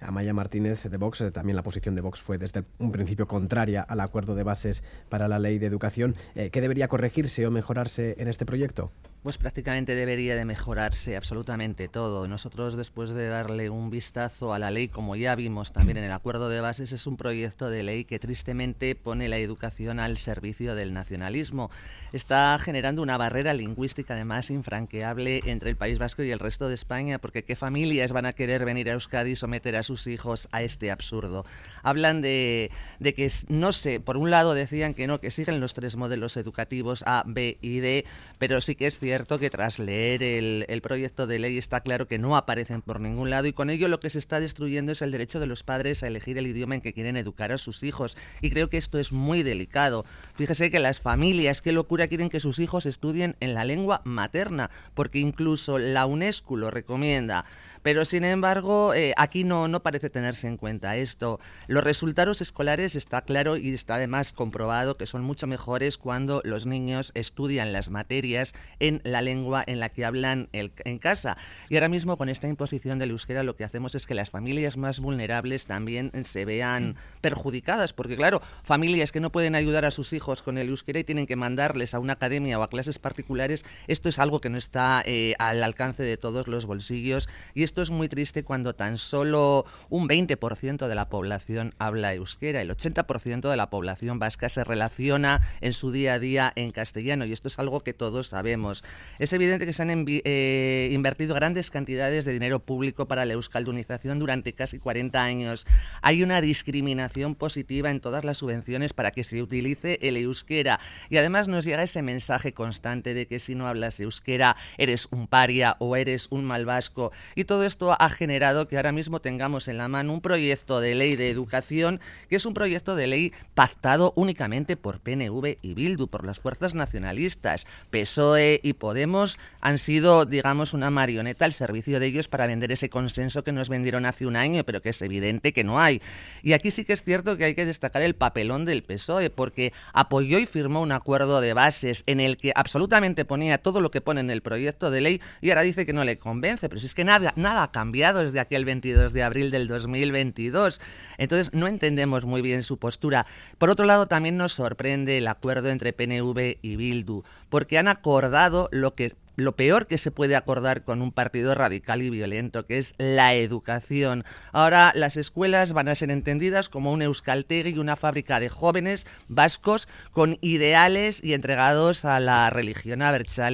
Amaya 0.00 0.34
Martínez 0.34 0.82
de 0.84 0.96
Vox, 0.98 1.20
eh, 1.20 1.30
también 1.30 1.56
la 1.56 1.62
posición 1.62 1.94
de 1.96 2.02
Vox 2.02 2.20
fue 2.20 2.38
desde 2.38 2.64
un 2.78 2.92
principio 2.92 3.26
contraria 3.26 3.82
al 3.82 4.00
acuerdo 4.00 4.34
de 4.34 4.42
bases 4.42 4.82
para 5.08 5.26
la 5.26 5.38
ley 5.38 5.58
de 5.58 5.66
educación. 5.66 6.14
Eh, 6.34 6.50
¿Qué 6.50 6.60
debería 6.60 6.88
corregirse 6.88 7.46
o 7.46 7.50
mejorarse 7.50 8.14
en 8.18 8.28
este 8.28 8.44
proyecto? 8.44 8.92
Pues 9.26 9.38
prácticamente 9.38 9.96
debería 9.96 10.36
de 10.36 10.44
mejorarse 10.44 11.16
absolutamente 11.16 11.88
todo. 11.88 12.28
Nosotros 12.28 12.76
después 12.76 13.10
de 13.10 13.26
darle 13.26 13.70
un 13.70 13.90
vistazo 13.90 14.54
a 14.54 14.60
la 14.60 14.70
ley, 14.70 14.86
como 14.86 15.16
ya 15.16 15.34
vimos 15.34 15.72
también 15.72 15.96
en 15.96 16.04
el 16.04 16.12
acuerdo 16.12 16.48
de 16.48 16.60
bases, 16.60 16.92
es 16.92 17.08
un 17.08 17.16
proyecto 17.16 17.68
de 17.68 17.82
ley 17.82 18.04
que 18.04 18.20
tristemente 18.20 18.94
pone 18.94 19.28
la 19.28 19.38
educación 19.38 19.98
al 19.98 20.16
servicio 20.16 20.76
del 20.76 20.94
nacionalismo. 20.94 21.72
Está 22.12 22.56
generando 22.60 23.02
una 23.02 23.16
barrera 23.16 23.52
lingüística 23.52 24.14
además 24.14 24.48
infranqueable 24.50 25.40
entre 25.46 25.70
el 25.70 25.76
País 25.76 25.98
Vasco 25.98 26.22
y 26.22 26.30
el 26.30 26.38
resto 26.38 26.68
de 26.68 26.74
España, 26.74 27.18
porque 27.18 27.42
qué 27.42 27.56
familias 27.56 28.12
van 28.12 28.26
a 28.26 28.32
querer 28.32 28.64
venir 28.64 28.88
a 28.90 28.92
Euskadi 28.92 29.32
y 29.32 29.36
someter 29.36 29.74
a 29.74 29.82
sus 29.82 30.06
hijos 30.06 30.46
a 30.52 30.62
este 30.62 30.92
absurdo. 30.92 31.44
Hablan 31.82 32.22
de, 32.22 32.70
de 33.00 33.12
que, 33.12 33.28
no 33.48 33.72
sé, 33.72 33.98
por 33.98 34.18
un 34.18 34.30
lado 34.30 34.54
decían 34.54 34.94
que 34.94 35.08
no, 35.08 35.18
que 35.18 35.32
siguen 35.32 35.58
los 35.58 35.74
tres 35.74 35.96
modelos 35.96 36.36
educativos 36.36 37.02
A, 37.08 37.24
B 37.26 37.58
y 37.60 37.80
D, 37.80 38.04
pero 38.38 38.60
sí 38.60 38.76
que 38.76 38.86
es 38.86 39.00
cierto 39.00 39.15
cierto 39.16 39.38
que 39.38 39.48
tras 39.48 39.78
leer 39.78 40.22
el, 40.22 40.82
proyecto 40.82 41.26
de 41.26 41.38
ley 41.38 41.56
está 41.56 41.80
claro 41.80 42.06
que 42.06 42.18
no 42.18 42.36
aparecen 42.36 42.82
por 42.82 43.00
ningún 43.00 43.30
lado 43.30 43.46
y 43.46 43.54
con 43.54 43.70
ello 43.70 43.88
lo 43.88 43.98
que 43.98 44.10
se 44.10 44.18
está 44.18 44.40
destruyendo 44.40 44.92
es 44.92 45.00
el 45.00 45.10
derecho 45.10 45.40
de 45.40 45.46
los 45.46 45.62
padres 45.62 46.02
a 46.02 46.06
elegir 46.06 46.36
el 46.36 46.46
idioma 46.46 46.74
en 46.74 46.82
que 46.82 46.92
quieren 46.92 47.16
educar 47.16 47.50
a 47.50 47.56
sus 47.56 47.82
hijos. 47.82 48.18
Y 48.42 48.50
creo 48.50 48.68
que 48.68 48.76
esto 48.76 48.98
es 48.98 49.12
muy 49.12 49.42
delicado. 49.42 50.04
Fíjese 50.34 50.70
que 50.70 50.80
las 50.80 51.00
familias, 51.00 51.62
qué 51.62 51.72
locura, 51.72 52.08
quieren 52.08 52.28
que 52.28 52.40
sus 52.40 52.58
hijos 52.58 52.84
estudien 52.84 53.36
en 53.40 53.54
la 53.54 53.64
lengua 53.64 54.02
materna, 54.04 54.70
porque 54.92 55.18
incluso 55.18 55.78
la 55.78 56.04
UNESCO 56.04 56.58
lo 56.58 56.70
recomienda. 56.70 57.46
Pero 57.86 58.04
sin 58.04 58.24
embargo, 58.24 58.94
eh, 58.94 59.12
aquí 59.16 59.44
no, 59.44 59.68
no 59.68 59.78
parece 59.78 60.10
tenerse 60.10 60.48
en 60.48 60.56
cuenta 60.56 60.96
esto. 60.96 61.38
Los 61.68 61.84
resultados 61.84 62.40
escolares 62.40 62.96
está 62.96 63.22
claro 63.22 63.56
y 63.56 63.72
está 63.72 63.94
además 63.94 64.32
comprobado 64.32 64.96
que 64.96 65.06
son 65.06 65.22
mucho 65.22 65.46
mejores 65.46 65.96
cuando 65.96 66.42
los 66.42 66.66
niños 66.66 67.12
estudian 67.14 67.72
las 67.72 67.90
materias 67.90 68.54
en 68.80 69.02
la 69.04 69.22
lengua 69.22 69.62
en 69.64 69.78
la 69.78 69.90
que 69.90 70.04
hablan 70.04 70.48
en 70.50 70.98
casa. 70.98 71.36
Y 71.68 71.76
ahora 71.76 71.88
mismo 71.88 72.16
con 72.16 72.28
esta 72.28 72.48
imposición 72.48 72.98
del 72.98 73.10
euskera 73.10 73.44
lo 73.44 73.54
que 73.54 73.62
hacemos 73.62 73.94
es 73.94 74.08
que 74.08 74.16
las 74.16 74.30
familias 74.30 74.76
más 74.76 74.98
vulnerables 74.98 75.66
también 75.66 76.10
se 76.24 76.44
vean 76.44 76.96
perjudicadas, 77.20 77.92
porque 77.92 78.16
claro, 78.16 78.42
familias 78.64 79.12
que 79.12 79.20
no 79.20 79.30
pueden 79.30 79.54
ayudar 79.54 79.84
a 79.84 79.92
sus 79.92 80.12
hijos 80.12 80.42
con 80.42 80.58
el 80.58 80.70
euskera 80.70 80.98
y 80.98 81.04
tienen 81.04 81.28
que 81.28 81.36
mandarles 81.36 81.94
a 81.94 82.00
una 82.00 82.14
academia 82.14 82.58
o 82.58 82.64
a 82.64 82.68
clases 82.68 82.98
particulares, 82.98 83.64
esto 83.86 84.08
es 84.08 84.18
algo 84.18 84.40
que 84.40 84.50
no 84.50 84.58
está 84.58 85.04
eh, 85.06 85.36
al 85.38 85.62
alcance 85.62 86.02
de 86.02 86.16
todos 86.16 86.48
los 86.48 86.66
bolsillos 86.66 87.28
y 87.54 87.62
esto 87.62 87.75
esto 87.76 87.82
es 87.82 87.90
muy 87.90 88.08
triste 88.08 88.42
cuando 88.42 88.74
tan 88.74 88.96
solo 88.96 89.66
un 89.90 90.08
20% 90.08 90.88
de 90.88 90.94
la 90.94 91.10
población 91.10 91.74
habla 91.78 92.14
euskera. 92.14 92.62
El 92.62 92.70
80% 92.70 93.50
de 93.50 93.56
la 93.58 93.68
población 93.68 94.18
vasca 94.18 94.48
se 94.48 94.64
relaciona 94.64 95.42
en 95.60 95.74
su 95.74 95.92
día 95.92 96.14
a 96.14 96.18
día 96.18 96.50
en 96.56 96.70
castellano 96.70 97.26
y 97.26 97.32
esto 97.32 97.48
es 97.48 97.58
algo 97.58 97.80
que 97.80 97.92
todos 97.92 98.28
sabemos. 98.28 98.82
Es 99.18 99.34
evidente 99.34 99.66
que 99.66 99.74
se 99.74 99.82
han 99.82 100.06
eh, 100.08 100.88
invertido 100.90 101.34
grandes 101.34 101.70
cantidades 101.70 102.24
de 102.24 102.32
dinero 102.32 102.60
público 102.60 103.08
para 103.08 103.26
la 103.26 103.34
euskaldunización 103.34 104.20
durante 104.20 104.54
casi 104.54 104.78
40 104.78 105.22
años. 105.22 105.66
Hay 106.00 106.22
una 106.22 106.40
discriminación 106.40 107.34
positiva 107.34 107.90
en 107.90 108.00
todas 108.00 108.24
las 108.24 108.38
subvenciones 108.38 108.94
para 108.94 109.10
que 109.10 109.22
se 109.22 109.42
utilice 109.42 109.98
el 110.00 110.16
euskera 110.16 110.80
y 111.10 111.18
además 111.18 111.46
nos 111.46 111.66
llega 111.66 111.82
ese 111.82 112.00
mensaje 112.00 112.54
constante 112.54 113.12
de 113.12 113.26
que 113.26 113.38
si 113.38 113.54
no 113.54 113.68
hablas 113.68 114.00
euskera 114.00 114.56
eres 114.78 115.08
un 115.10 115.26
paria 115.26 115.76
o 115.78 115.94
eres 115.94 116.28
un 116.30 116.46
mal 116.46 116.64
vasco 116.64 117.12
y 117.34 117.44
todo 117.44 117.65
esto 117.66 117.96
ha 118.00 118.08
generado 118.10 118.68
que 118.68 118.76
ahora 118.76 118.92
mismo 118.92 119.20
tengamos 119.20 119.68
en 119.68 119.78
la 119.78 119.88
mano 119.88 120.12
un 120.12 120.20
proyecto 120.20 120.80
de 120.80 120.94
ley 120.94 121.16
de 121.16 121.30
educación 121.30 122.00
que 122.28 122.36
es 122.36 122.46
un 122.46 122.54
proyecto 122.54 122.96
de 122.96 123.06
ley 123.06 123.32
pactado 123.54 124.12
únicamente 124.16 124.76
por 124.76 125.00
PNV 125.00 125.58
y 125.62 125.74
Bildu, 125.74 126.08
por 126.08 126.24
las 126.24 126.40
fuerzas 126.40 126.74
nacionalistas. 126.74 127.66
PSOE 127.90 128.60
y 128.62 128.72
Podemos 128.74 129.38
han 129.60 129.78
sido, 129.78 130.24
digamos, 130.24 130.74
una 130.74 130.90
marioneta 130.90 131.44
al 131.44 131.52
servicio 131.52 132.00
de 132.00 132.06
ellos 132.06 132.28
para 132.28 132.46
vender 132.46 132.72
ese 132.72 132.88
consenso 132.88 133.44
que 133.44 133.52
nos 133.52 133.68
vendieron 133.68 134.06
hace 134.06 134.26
un 134.26 134.36
año, 134.36 134.64
pero 134.64 134.80
que 134.80 134.90
es 134.90 135.02
evidente 135.02 135.52
que 135.52 135.64
no 135.64 135.80
hay. 135.80 136.00
Y 136.42 136.52
aquí 136.52 136.70
sí 136.70 136.84
que 136.84 136.92
es 136.92 137.02
cierto 137.02 137.36
que 137.36 137.44
hay 137.44 137.54
que 137.54 137.66
destacar 137.66 138.02
el 138.02 138.14
papelón 138.14 138.64
del 138.64 138.82
PSOE, 138.82 139.30
porque 139.30 139.72
apoyó 139.92 140.38
y 140.38 140.46
firmó 140.46 140.82
un 140.82 140.92
acuerdo 140.92 141.40
de 141.40 141.52
bases 141.54 142.04
en 142.06 142.20
el 142.20 142.36
que 142.36 142.52
absolutamente 142.54 143.24
ponía 143.24 143.58
todo 143.58 143.80
lo 143.80 143.90
que 143.90 144.00
pone 144.00 144.20
en 144.20 144.30
el 144.30 144.42
proyecto 144.42 144.90
de 144.90 145.00
ley 145.00 145.20
y 145.40 145.50
ahora 145.50 145.62
dice 145.62 145.86
que 145.86 145.92
no 145.92 146.04
le 146.04 146.18
convence. 146.18 146.68
Pero 146.68 146.80
si 146.80 146.86
es 146.86 146.94
que 146.94 147.04
nada, 147.04 147.32
nada 147.36 147.55
ha 147.62 147.72
cambiado 147.72 148.20
desde 148.20 148.40
aquel 148.40 148.64
22 148.64 149.12
de 149.12 149.22
abril 149.22 149.50
del 149.50 149.68
2022. 149.68 150.80
Entonces 151.18 151.52
no 151.52 151.66
entendemos 151.66 152.24
muy 152.24 152.42
bien 152.42 152.62
su 152.62 152.78
postura. 152.78 153.26
Por 153.58 153.70
otro 153.70 153.86
lado, 153.86 154.06
también 154.06 154.36
nos 154.36 154.52
sorprende 154.52 155.18
el 155.18 155.28
acuerdo 155.28 155.68
entre 155.68 155.92
PNV 155.92 156.58
y 156.62 156.76
Bildu, 156.76 157.22
porque 157.48 157.78
han 157.78 157.88
acordado 157.88 158.68
lo 158.72 158.94
que 158.94 159.14
lo 159.36 159.56
peor 159.56 159.86
que 159.86 159.98
se 159.98 160.10
puede 160.10 160.36
acordar 160.36 160.82
con 160.82 161.02
un 161.02 161.12
partido 161.12 161.54
radical 161.54 162.02
y 162.02 162.10
violento, 162.10 162.66
que 162.66 162.78
es 162.78 162.94
la 162.98 163.34
educación. 163.34 164.24
Ahora 164.52 164.92
las 164.94 165.16
escuelas 165.16 165.72
van 165.72 165.88
a 165.88 165.94
ser 165.94 166.10
entendidas 166.10 166.68
como 166.68 166.92
un 166.92 167.02
euskaltegui 167.02 167.70
y 167.70 167.78
una 167.78 167.96
fábrica 167.96 168.40
de 168.40 168.48
jóvenes 168.48 169.06
vascos 169.28 169.88
con 170.12 170.38
ideales 170.40 171.22
y 171.22 171.34
entregados 171.34 172.04
a 172.04 172.20
la 172.20 172.50
religión 172.50 173.02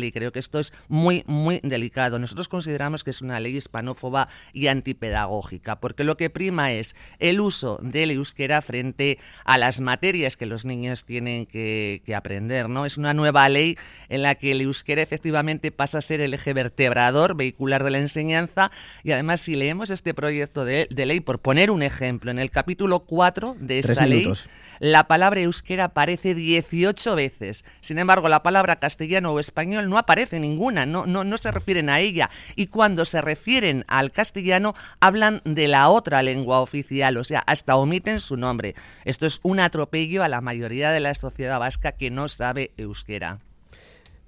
y 0.03 0.13
Creo 0.13 0.33
que 0.33 0.39
esto 0.39 0.59
es 0.59 0.73
muy, 0.89 1.25
muy 1.27 1.61
delicado. 1.63 2.19
Nosotros 2.19 2.49
consideramos 2.49 3.03
que 3.03 3.11
es 3.11 3.23
una 3.23 3.41
ley 3.41 3.57
hispanófoba 3.57 4.29
y 4.53 4.69
antipedagógica, 4.69 5.81
porque 5.81 6.05
lo 6.05 6.17
que 6.17 6.31
prima 6.31 6.73
es 6.73 6.95
el 7.19 7.41
uso 7.41 7.79
del 7.83 8.11
euskera 8.11 8.63
frente 8.63 9.19
a 9.45 9.59
las 9.59 9.81
materias 9.81 10.37
que 10.37 10.47
los 10.47 10.65
niños 10.65 11.05
tienen 11.05 11.47
que, 11.47 12.03
que 12.05 12.15
aprender. 12.15 12.69
¿no? 12.69 12.87
Es 12.87 12.99
una 12.99 13.15
nueva 13.15 13.49
ley 13.49 13.77
en 14.09 14.23
la 14.23 14.35
que 14.35 14.53
el 14.53 14.61
euskera 14.61 15.03
efectivamente 15.03 15.72
pasa 15.73 15.99
a 15.99 16.03
ser 16.03 16.21
el 16.21 16.35
eje 16.35 16.53
vertebrador 16.53 17.37
vehicular 17.37 17.85
de 17.85 17.91
la 17.91 17.99
enseñanza 17.99 18.71
y 19.03 19.13
además 19.13 19.41
si 19.41 19.55
leemos 19.55 19.91
este 19.91 20.15
proyecto 20.15 20.65
de, 20.65 20.87
ley, 20.91 21.21
por 21.21 21.41
poner 21.41 21.71
un 21.71 21.83
ejemplo, 21.83 22.31
en 22.31 22.39
el 22.39 22.51
capítulo 22.51 23.01
4 23.01 23.57
de 23.59 23.79
esta 23.79 24.07
ley, 24.07 24.31
la 24.79 25.07
palabra 25.07 25.41
euskera 25.41 25.85
aparece 25.85 26.35
18 26.35 27.15
veces. 27.15 27.65
Sin 27.81 27.99
embargo, 27.99 28.29
la 28.29 28.43
palabra 28.43 28.77
castellano 28.77 29.33
o 29.33 29.41
español 29.41 29.89
no 29.89 29.99
aparece 29.99 30.41
ninguna, 30.41 30.87
no, 30.87 31.07
no, 31.07 31.25
no 31.25 31.39
se 31.39 31.51
refieren 31.51 31.89
a 31.91 32.01
ella. 32.01 32.31
Y 32.57 32.67
cuando 32.67 33.05
se 33.05 33.21
refieren 33.21 33.85
al 33.89 34.11
castellano, 34.11 34.75
hablan 35.01 35.43
de 35.45 35.69
la 35.69 35.89
otra 35.89 36.23
lengua 36.23 36.61
oficial, 36.61 37.17
o 37.17 37.25
sea, 37.25 37.41
hasta 37.41 37.77
omiten 37.77 38.21
su 38.21 38.37
nombre. 38.37 38.75
Esto 39.05 39.27
es 39.27 39.41
un 39.43 39.61
atropello 39.61 40.23
a 40.23 40.29
la 40.29 40.41
mayoría 40.41 40.91
de 40.91 41.01
la 41.01 41.15
sociedad 41.15 41.59
vasca 41.59 41.93
que 41.93 42.11
no 42.11 42.29
sabe 42.29 42.73
euskera 42.77 43.39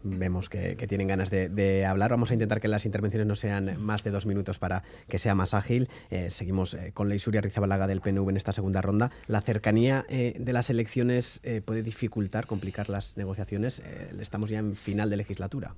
vemos 0.05 0.49
que, 0.49 0.77
tienen 0.87 1.09
ganas 1.09 1.31
de, 1.31 1.87
hablar. 1.87 2.11
Vamos 2.11 2.31
a 2.31 2.35
intentar 2.35 2.61
que 2.61 2.69
las 2.69 2.87
intervenciones 2.87 3.27
no 3.27 3.35
sean 3.35 3.83
más 3.83 4.05
de 4.05 4.11
dos 4.11 4.27
minutos 4.27 4.59
para 4.59 4.85
que 5.09 5.19
sea 5.19 5.35
más 5.35 5.55
ágil. 5.55 5.88
Eh, 6.11 6.31
seguimos 6.31 6.75
eh, 6.75 6.93
con 6.93 7.09
la 7.09 7.14
Isuria 7.14 7.40
Rizabalaga 7.40 7.87
del 7.87 8.01
PNV 8.01 8.29
en 8.31 8.37
esta 8.37 8.53
segunda 8.53 8.81
ronda. 8.83 9.11
La 9.27 9.40
cercanía 9.40 10.05
eh, 10.09 10.37
de 10.38 10.53
las 10.53 10.71
elecciones 10.71 11.40
puede 11.64 11.83
dificultar, 11.83 12.47
complicar 12.47 12.88
las 12.88 13.17
negociaciones. 13.17 13.83
estamos 14.21 14.51
ya 14.51 14.59
en 14.59 14.77
final 14.77 15.11
de 15.11 15.17
legislatura. 15.17 15.75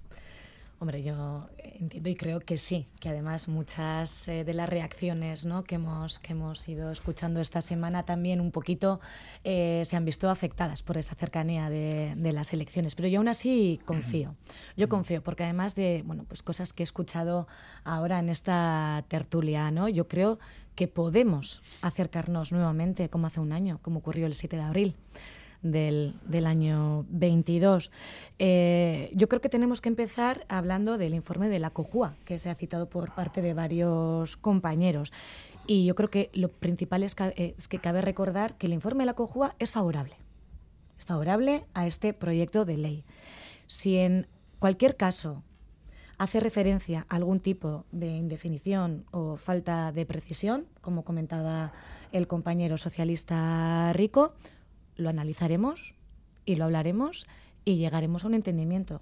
Hombre, 0.78 1.02
yo 1.02 1.48
entiendo 1.56 2.10
y 2.10 2.14
creo 2.14 2.40
que 2.40 2.58
sí, 2.58 2.86
que 3.00 3.08
además 3.08 3.48
muchas 3.48 4.28
eh, 4.28 4.44
de 4.44 4.52
las 4.52 4.68
reacciones 4.68 5.46
¿no? 5.46 5.64
que, 5.64 5.76
hemos, 5.76 6.18
que 6.18 6.32
hemos 6.32 6.68
ido 6.68 6.90
escuchando 6.90 7.40
esta 7.40 7.62
semana 7.62 8.02
también 8.02 8.42
un 8.42 8.50
poquito 8.50 9.00
eh, 9.42 9.82
se 9.86 9.96
han 9.96 10.04
visto 10.04 10.28
afectadas 10.28 10.82
por 10.82 10.98
esa 10.98 11.14
cercanía 11.14 11.70
de, 11.70 12.14
las 12.32 12.52
elecciones. 12.52 12.94
Pero 12.94 13.08
yo 13.08 13.20
aún 13.20 13.28
así 13.28 13.80
confío. 13.86 14.36
Yo 14.76 14.90
confío, 14.90 15.22
porque 15.22 15.44
además 15.44 15.74
de 15.74 16.02
bueno, 16.04 16.24
pues 16.28 16.42
cosas 16.42 16.74
que 16.74 16.82
he 16.82 16.84
escuchado 16.84 17.48
ahora 17.84 18.18
en 18.18 18.28
esta 18.28 19.02
tertulia, 19.08 19.70
¿no? 19.70 19.88
yo 19.88 20.08
creo 20.08 20.38
que 20.74 20.88
podemos 20.88 21.62
acercarnos 21.80 22.52
nuevamente, 22.52 23.08
como 23.08 23.28
hace 23.28 23.40
un 23.40 23.52
año, 23.52 23.78
como 23.80 24.00
ocurrió 24.00 24.26
el 24.26 24.34
7 24.34 24.56
de 24.56 24.62
abril 24.62 24.96
del, 25.62 26.14
año 26.46 27.06
22. 27.08 27.90
Eh, 28.38 29.10
yo 29.14 29.28
creo 29.28 29.40
que 29.40 29.48
tenemos 29.48 29.80
que 29.80 29.88
empezar 29.88 30.44
hablando 30.48 30.98
del 30.98 31.14
informe 31.14 31.48
de 31.48 31.58
la 31.58 31.70
COJUA, 31.70 32.14
que 32.24 32.38
se 32.38 32.50
ha 32.50 32.54
citado 32.54 32.88
por 32.88 33.14
parte 33.14 33.42
de 33.42 33.54
varios 33.54 34.36
compañeros. 34.36 35.12
Y 35.66 35.84
yo 35.84 35.94
creo 35.94 36.10
que 36.10 36.30
lo 36.32 36.48
principal 36.48 37.02
es 37.02 37.14
que, 37.14 37.54
es 37.58 37.68
que 37.68 37.78
cabe 37.78 38.00
recordar 38.02 38.56
que 38.56 38.66
el 38.66 38.72
informe 38.72 39.02
de 39.02 39.06
la 39.06 39.14
COJUA 39.14 39.54
es 39.58 39.72
favorable. 39.72 40.16
Es 40.98 41.04
favorable 41.04 41.64
a 41.74 41.86
este 41.86 42.12
proyecto 42.12 42.64
de 42.64 42.76
ley. 42.76 43.04
Si 43.66 43.96
en 43.96 44.26
cualquier 44.58 44.96
caso 44.96 45.42
hace 46.18 46.40
referencia 46.40 47.06
a 47.08 47.16
algún 47.16 47.40
tipo 47.40 47.84
de 47.92 48.08
indefinición 48.08 49.04
o 49.10 49.36
falta 49.36 49.92
de 49.92 50.06
precisión, 50.06 50.66
como 50.80 51.04
comentaba 51.04 51.72
el 52.12 52.26
compañero 52.26 52.78
socialista 52.78 53.92
Rico, 53.92 54.34
lo 54.96 55.08
analizaremos 55.08 55.94
y 56.44 56.56
lo 56.56 56.64
hablaremos 56.64 57.26
y 57.64 57.76
llegaremos 57.76 58.24
a 58.24 58.28
un 58.28 58.34
entendimiento. 58.34 59.00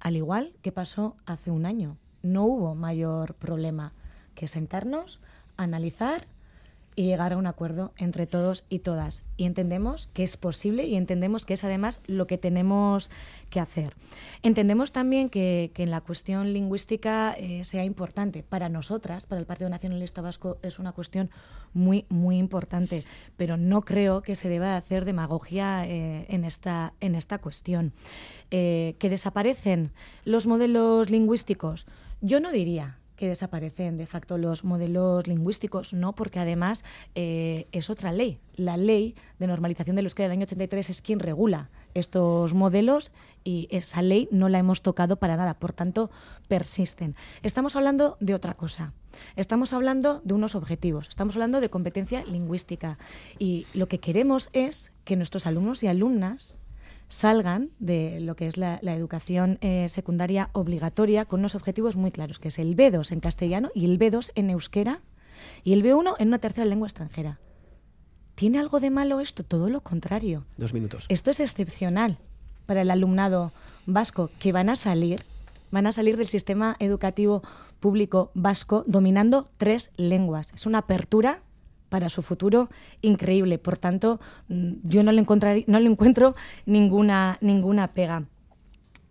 Al 0.00 0.16
igual 0.16 0.54
que 0.62 0.72
pasó 0.72 1.16
hace 1.26 1.50
un 1.50 1.66
año. 1.66 1.96
No 2.22 2.44
hubo 2.44 2.74
mayor 2.74 3.34
problema 3.34 3.92
que 4.34 4.48
sentarnos, 4.48 5.20
analizar 5.56 6.26
y 6.96 7.04
llegar 7.04 7.32
a 7.32 7.36
un 7.36 7.46
acuerdo 7.46 7.92
entre 7.96 8.26
todos 8.26 8.64
y 8.68 8.80
todas. 8.80 9.24
Y 9.36 9.44
entendemos 9.44 10.08
que 10.12 10.22
es 10.22 10.36
posible 10.36 10.84
y 10.84 10.96
entendemos 10.96 11.46
que 11.46 11.54
es 11.54 11.64
además 11.64 12.00
lo 12.06 12.26
que 12.26 12.38
tenemos 12.38 13.10
que 13.48 13.60
hacer. 13.60 13.94
Entendemos 14.42 14.92
también 14.92 15.30
que, 15.30 15.72
en 15.76 15.90
la 15.90 16.00
cuestión 16.00 16.52
lingüística 16.52 17.32
eh, 17.32 17.64
sea 17.64 17.84
importante. 17.84 18.42
Para 18.42 18.68
nosotras, 18.68 19.26
para 19.26 19.40
el 19.40 19.46
Partido 19.46 19.70
Nacionalista 19.70 20.20
Vasco, 20.20 20.58
es 20.62 20.78
una 20.78 20.92
cuestión 20.92 21.30
muy, 21.72 22.06
muy 22.08 22.36
importante, 22.36 23.04
pero 23.36 23.56
no 23.56 23.82
creo 23.82 24.22
que 24.22 24.36
se 24.36 24.48
deba 24.48 24.76
hacer 24.76 25.04
demagogia 25.04 25.86
eh, 25.86 26.26
en, 26.28 26.44
esta, 26.44 26.92
en 27.00 27.14
esta 27.14 27.38
cuestión. 27.38 27.92
Eh, 28.50 28.96
¿Que 28.98 29.08
desaparecen 29.08 29.92
los 30.24 30.46
modelos 30.46 31.08
lingüísticos? 31.08 31.86
Yo 32.20 32.40
no 32.40 32.52
diría 32.52 32.99
que 33.20 33.28
desaparecen 33.28 33.98
de 33.98 34.06
facto 34.06 34.38
los 34.38 34.64
modelos 34.64 35.26
lingüísticos, 35.26 35.92
no, 35.92 36.14
porque 36.14 36.38
además 36.38 36.84
eh, 37.14 37.66
es 37.70 37.90
otra 37.90 38.12
ley. 38.12 38.40
La 38.54 38.78
ley 38.78 39.14
de 39.38 39.46
normalización 39.46 39.94
de 39.94 40.00
euskera 40.00 40.30
del 40.30 40.38
año 40.38 40.44
83 40.44 40.88
es 40.88 41.02
quien 41.02 41.20
regula 41.20 41.68
estos 41.92 42.54
modelos 42.54 43.12
y 43.44 43.68
esa 43.70 44.00
ley 44.00 44.26
no 44.32 44.48
la 44.48 44.58
hemos 44.58 44.80
tocado 44.80 45.16
para 45.16 45.36
nada, 45.36 45.52
por 45.52 45.74
tanto, 45.74 46.10
persisten. 46.48 47.14
Estamos 47.42 47.76
hablando 47.76 48.16
de 48.20 48.34
otra 48.34 48.54
cosa. 48.54 48.94
Estamos 49.36 49.74
hablando 49.74 50.22
de 50.24 50.32
unos 50.32 50.54
objetivos, 50.54 51.08
estamos 51.10 51.36
hablando 51.36 51.60
de 51.60 51.68
competencia 51.68 52.24
lingüística 52.24 52.96
y 53.38 53.66
lo 53.74 53.86
que 53.86 54.00
queremos 54.00 54.48
es 54.54 54.92
que 55.04 55.16
nuestros 55.16 55.46
alumnos 55.46 55.82
y 55.82 55.88
alumnas 55.88 56.58
salgan 57.10 57.70
de 57.80 58.20
lo 58.20 58.36
que 58.36 58.46
es 58.46 58.56
la, 58.56 58.78
educación 58.82 59.58
eh, 59.60 59.88
secundaria 59.88 60.48
obligatoria 60.52 61.26
con 61.26 61.40
unos 61.40 61.54
objetivos 61.54 61.96
muy 61.96 62.12
claros, 62.12 62.38
que 62.38 62.48
es 62.48 62.58
el 62.58 62.76
B2 62.76 63.12
en 63.12 63.20
castellano 63.20 63.70
y 63.74 63.84
el 63.84 63.98
B2 63.98 64.30
en 64.36 64.48
euskera 64.48 65.00
y 65.64 65.74
el 65.74 65.82
B1 65.82 66.14
en 66.18 66.28
una 66.28 66.38
tercera 66.38 66.64
lengua 66.64 66.86
extranjera. 66.86 67.40
¿Tiene 68.36 68.58
algo 68.58 68.80
de 68.80 68.90
malo 68.90 69.20
esto? 69.20 69.42
Todo 69.42 69.68
lo 69.68 69.82
contrario. 69.82 70.46
Dos 70.56 70.72
minutos. 70.72 71.04
Esto 71.08 71.30
es 71.30 71.40
excepcional 71.40 72.18
para 72.64 72.82
el 72.82 72.90
alumnado 72.90 73.52
vasco 73.86 74.30
que 74.38 74.52
van 74.52 74.70
a 74.70 74.76
salir, 74.76 75.24
van 75.70 75.86
a 75.86 75.92
salir 75.92 76.16
del 76.16 76.28
sistema 76.28 76.76
educativo 76.78 77.42
público 77.80 78.30
vasco 78.34 78.84
dominando 78.86 79.48
tres 79.58 79.90
lenguas. 79.96 80.52
Es 80.54 80.64
una 80.64 80.78
apertura 80.78 81.40
para 81.90 82.08
su 82.08 82.22
futuro 82.22 82.70
increíble. 83.02 83.58
Por 83.58 83.76
tanto, 83.76 84.18
mm, 84.48 84.72
yo 84.84 85.02
no 85.02 85.12
le, 85.12 85.22
no 85.66 85.80
le 85.80 85.90
encuentro 85.90 86.34
ninguna, 86.64 87.36
ninguna 87.42 87.88
pega. 87.88 88.24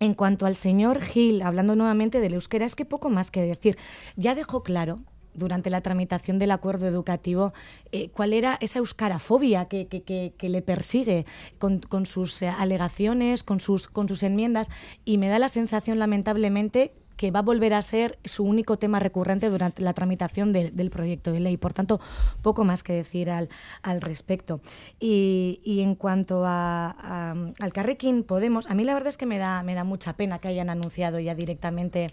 En 0.00 0.14
cuanto 0.14 0.46
al 0.46 0.56
señor 0.56 1.00
Gil, 1.00 1.42
hablando 1.42 1.76
nuevamente 1.76 2.20
del 2.20 2.34
euskera, 2.34 2.66
es 2.66 2.74
que 2.74 2.84
poco 2.84 3.10
más 3.10 3.30
que 3.30 3.42
decir. 3.42 3.76
Ya 4.16 4.34
dejó 4.34 4.62
claro 4.64 5.00
durante 5.34 5.70
la 5.70 5.80
tramitación 5.80 6.38
del 6.38 6.50
acuerdo 6.50 6.86
educativo 6.86 7.52
eh, 7.92 8.08
cuál 8.10 8.32
era 8.32 8.58
esa 8.60 8.78
euskarafobia 8.80 9.66
que, 9.66 9.86
que, 9.86 10.48
le 10.48 10.62
persigue 10.62 11.24
con, 11.58 11.78
con 11.80 12.06
sus 12.06 12.42
eh, 12.42 12.48
alegaciones, 12.48 13.44
con 13.44 13.60
sus, 13.60 13.86
con 13.86 14.08
sus 14.08 14.22
enmiendas, 14.22 14.70
y 15.04 15.18
me 15.18 15.28
da 15.28 15.38
la 15.38 15.48
sensación, 15.48 15.98
lamentablemente, 15.98 16.92
que 17.20 17.30
va 17.30 17.40
a 17.40 17.42
volver 17.42 17.74
a 17.74 17.82
ser 17.82 18.18
su 18.24 18.44
único 18.44 18.78
tema 18.78 18.98
recurrente 18.98 19.50
durante 19.50 19.82
la 19.82 19.92
tramitación 19.92 20.52
del 20.52 20.88
proyecto 20.88 21.32
de 21.32 21.40
ley. 21.40 21.58
Por 21.58 21.74
tanto, 21.74 22.00
poco 22.40 22.64
más 22.64 22.82
que 22.82 22.94
decir 22.94 23.30
al, 23.30 23.50
al 23.82 24.00
respecto. 24.00 24.62
Y, 24.98 25.60
en 25.82 25.96
cuanto 25.96 26.44
a, 26.46 27.34
al 27.60 27.72
Carrequín 27.74 28.22
Podemos, 28.22 28.70
a 28.70 28.74
mí 28.74 28.84
la 28.84 28.94
verdad 28.94 29.08
es 29.08 29.18
que 29.18 29.26
me 29.26 29.36
da, 29.36 29.62
me 29.62 29.74
da 29.74 29.84
mucha 29.84 30.14
pena 30.14 30.38
que 30.38 30.48
hayan 30.48 30.70
anunciado 30.70 31.20
ya 31.20 31.34
directamente 31.34 32.06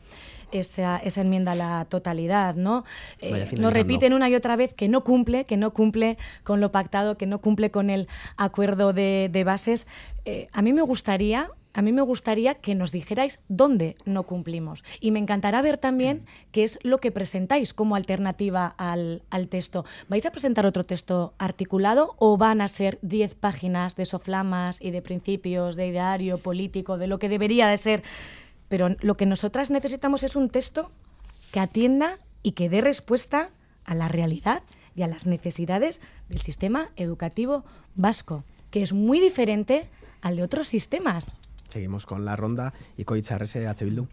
esa, 0.51 0.97
esa 0.97 1.21
enmienda 1.21 1.53
a 1.53 1.55
la 1.55 1.85
totalidad, 1.85 2.55
¿no? 2.55 2.83
Eh, 3.21 3.49
nos 3.57 3.71
repiten 3.71 4.11
una 4.11 4.27
y 4.27 4.35
otra 4.35 4.57
vez 4.57 4.73
que 4.73 4.89
no 4.89 5.05
cumple, 5.05 5.45
que 5.45 5.55
no 5.55 5.71
cumple 5.71 6.17
con 6.43 6.59
lo 6.59 6.73
pactado, 6.73 7.17
que 7.17 7.27
no 7.27 7.39
cumple 7.39 7.71
con 7.71 7.89
el 7.89 8.09
acuerdo 8.35 8.91
de, 8.91 9.43
bases. 9.45 9.87
Eh, 10.25 10.47
a 10.51 10.61
mí 10.61 10.73
me 10.73 10.81
gustaría 10.81 11.49
a 11.73 11.81
mí 11.81 11.91
me 11.91 12.01
gustaría 12.01 12.55
que 12.55 12.75
nos 12.75 12.91
dijerais 12.91 13.39
dónde 13.49 13.95
no 14.05 14.23
cumplimos. 14.23 14.83
Y 14.99 15.11
me 15.11 15.19
encantará 15.19 15.61
ver 15.61 15.77
también 15.77 16.25
qué 16.51 16.63
es 16.63 16.79
lo 16.83 16.99
que 16.99 17.11
presentáis 17.11 17.73
como 17.73 17.95
alternativa 17.95 18.73
al, 18.77 19.23
al 19.29 19.47
texto. 19.47 19.85
¿Vais 20.09 20.25
a 20.25 20.31
presentar 20.31 20.65
otro 20.65 20.83
texto 20.83 21.33
articulado 21.37 22.15
o 22.17 22.37
van 22.37 22.61
a 22.61 22.67
ser 22.67 22.97
10 23.01 23.35
páginas 23.35 23.95
de 23.95 24.05
soflamas 24.05 24.81
y 24.81 24.91
de 24.91 25.01
principios, 25.01 25.75
de 25.75 25.87
ideario 25.87 26.39
político, 26.39 26.97
de 26.97 27.07
lo 27.07 27.19
que 27.19 27.29
debería 27.29 27.67
de 27.67 27.77
ser 27.77 28.03
pero 28.69 28.95
lo 28.99 29.17
que 29.17 29.25
nosotras 29.25 29.69
necesitamos 29.69 30.23
es 30.23 30.35
un 30.35 30.49
texto 30.49 30.91
que 31.51 31.59
atienda 31.59 32.17
y 32.43 32.51
que 32.51 32.69
dé 32.69 32.81
respuesta 32.81 33.51
a 33.85 33.95
la 33.95 34.07
realidad 34.07 34.63
y 34.95 35.03
a 35.03 35.07
las 35.07 35.25
necesidades 35.25 36.01
del 36.27 36.41
sistema 36.41 36.87
educativo 36.95 37.63
vasco, 37.95 38.43
que 38.71 38.81
es 38.81 38.93
muy 38.93 39.19
diferente 39.19 39.89
al 40.21 40.35
de 40.35 40.43
otros 40.43 40.67
sistemas. 40.67 41.31
Seguimos 41.67 42.05
con 42.05 42.25
la 42.25 42.35
ronda 42.35 42.73
y 42.97 43.03
Coicharrese 43.03 43.67
H. 43.67 43.85
Bildu. 43.85 44.07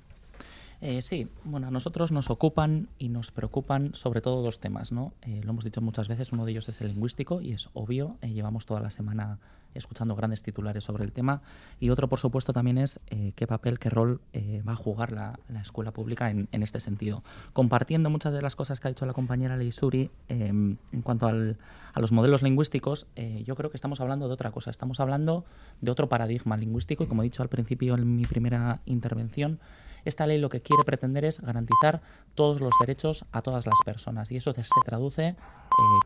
Eh, 0.80 1.00
sí, 1.00 1.28
bueno, 1.44 1.68
a 1.68 1.70
nosotros 1.70 2.12
nos 2.12 2.28
ocupan 2.28 2.88
y 2.98 3.08
nos 3.08 3.30
preocupan 3.30 3.94
sobre 3.94 4.20
todo 4.20 4.42
dos 4.42 4.60
temas, 4.60 4.92
¿no? 4.92 5.14
Eh, 5.22 5.40
lo 5.42 5.50
hemos 5.50 5.64
dicho 5.64 5.80
muchas 5.80 6.08
veces, 6.08 6.32
uno 6.32 6.44
de 6.44 6.50
ellos 6.50 6.68
es 6.68 6.80
el 6.82 6.88
lingüístico 6.88 7.40
y 7.40 7.52
es 7.52 7.70
obvio, 7.72 8.18
eh, 8.20 8.32
llevamos 8.32 8.66
toda 8.66 8.80
la 8.80 8.90
semana 8.90 9.38
escuchando 9.74 10.14
grandes 10.14 10.42
titulares 10.42 10.84
sobre 10.84 11.04
el 11.04 11.12
tema. 11.12 11.42
Y 11.80 11.90
otro, 11.90 12.08
por 12.08 12.18
supuesto, 12.18 12.52
también 12.52 12.78
es 12.78 13.00
eh, 13.08 13.32
qué 13.36 13.46
papel, 13.46 13.78
qué 13.78 13.90
rol 13.90 14.20
eh, 14.32 14.62
va 14.66 14.72
a 14.72 14.76
jugar 14.76 15.12
la, 15.12 15.38
escuela 15.60 15.92
pública 15.92 16.30
en, 16.30 16.48
este 16.62 16.80
sentido. 16.80 17.22
Compartiendo 17.52 18.10
muchas 18.10 18.32
de 18.32 18.42
las 18.42 18.56
cosas 18.56 18.80
que 18.80 18.88
ha 18.88 18.90
dicho 18.90 19.06
la 19.06 19.12
compañera 19.12 19.56
Leisuri 19.56 20.10
em, 20.28 20.76
en 20.92 21.02
cuanto 21.02 21.26
al, 21.26 21.56
a 21.94 22.00
los 22.00 22.12
modelos 22.12 22.42
lingüísticos, 22.42 23.06
eh, 23.16 23.42
yo 23.46 23.54
creo 23.54 23.70
que 23.70 23.76
estamos 23.76 24.00
hablando 24.00 24.26
de 24.26 24.34
otra 24.34 24.50
cosa. 24.50 24.70
Estamos 24.70 25.00
hablando 25.00 25.44
de 25.80 25.90
otro 25.90 26.08
paradigma 26.08 26.56
lingüístico 26.56 27.04
y, 27.04 27.06
como 27.06 27.22
he 27.22 27.24
dicho 27.24 27.42
al 27.42 27.48
principio 27.48 27.94
en 27.94 28.16
mi 28.16 28.26
primera 28.26 28.80
intervención, 28.84 29.60
esta 30.04 30.26
ley 30.26 30.38
lo 30.38 30.48
que 30.48 30.60
quiere 30.60 30.84
pretender 30.84 31.24
es 31.24 31.40
garantizar 31.40 32.02
todos 32.34 32.60
los 32.60 32.72
derechos 32.80 33.24
a 33.32 33.42
todas 33.42 33.66
las 33.66 33.74
personas 33.84 34.30
y 34.32 34.36
eso 34.36 34.52
se 34.52 34.62
traduce, 34.84 35.26
eh, 35.28 35.36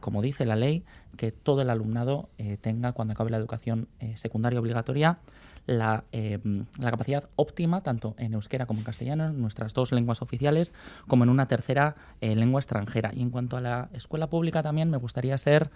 como 0.00 0.22
dice 0.22 0.46
la 0.46 0.56
ley, 0.56 0.84
que 1.16 1.32
todo 1.32 1.62
el 1.62 1.70
alumnado 1.70 2.28
eh, 2.38 2.56
tenga, 2.60 2.92
cuando 2.92 3.12
acabe 3.12 3.30
la 3.30 3.36
educación 3.36 3.88
eh, 4.00 4.16
secundaria 4.16 4.60
obligatoria, 4.60 5.18
la, 5.66 6.04
la, 6.12 6.90
capacidad 6.90 7.28
óptima, 7.36 7.82
tanto 7.82 8.14
en 8.16 8.32
euskera 8.32 8.64
como 8.64 8.78
en 8.78 8.86
castellano, 8.86 9.26
en 9.26 9.38
nuestras 9.42 9.74
dos 9.74 9.92
lenguas 9.92 10.22
oficiales, 10.22 10.72
como 11.08 11.24
en 11.24 11.30
una 11.30 11.46
tercera 11.46 11.94
lengua 12.22 12.58
extranjera. 12.58 13.10
Y 13.12 13.20
en 13.20 13.28
cuanto 13.28 13.58
a 13.58 13.60
la 13.60 13.90
escuela 13.92 14.28
pública 14.28 14.62
también 14.62 14.88
me 14.88 14.96
gustaría 14.96 15.36
ser 15.36 15.70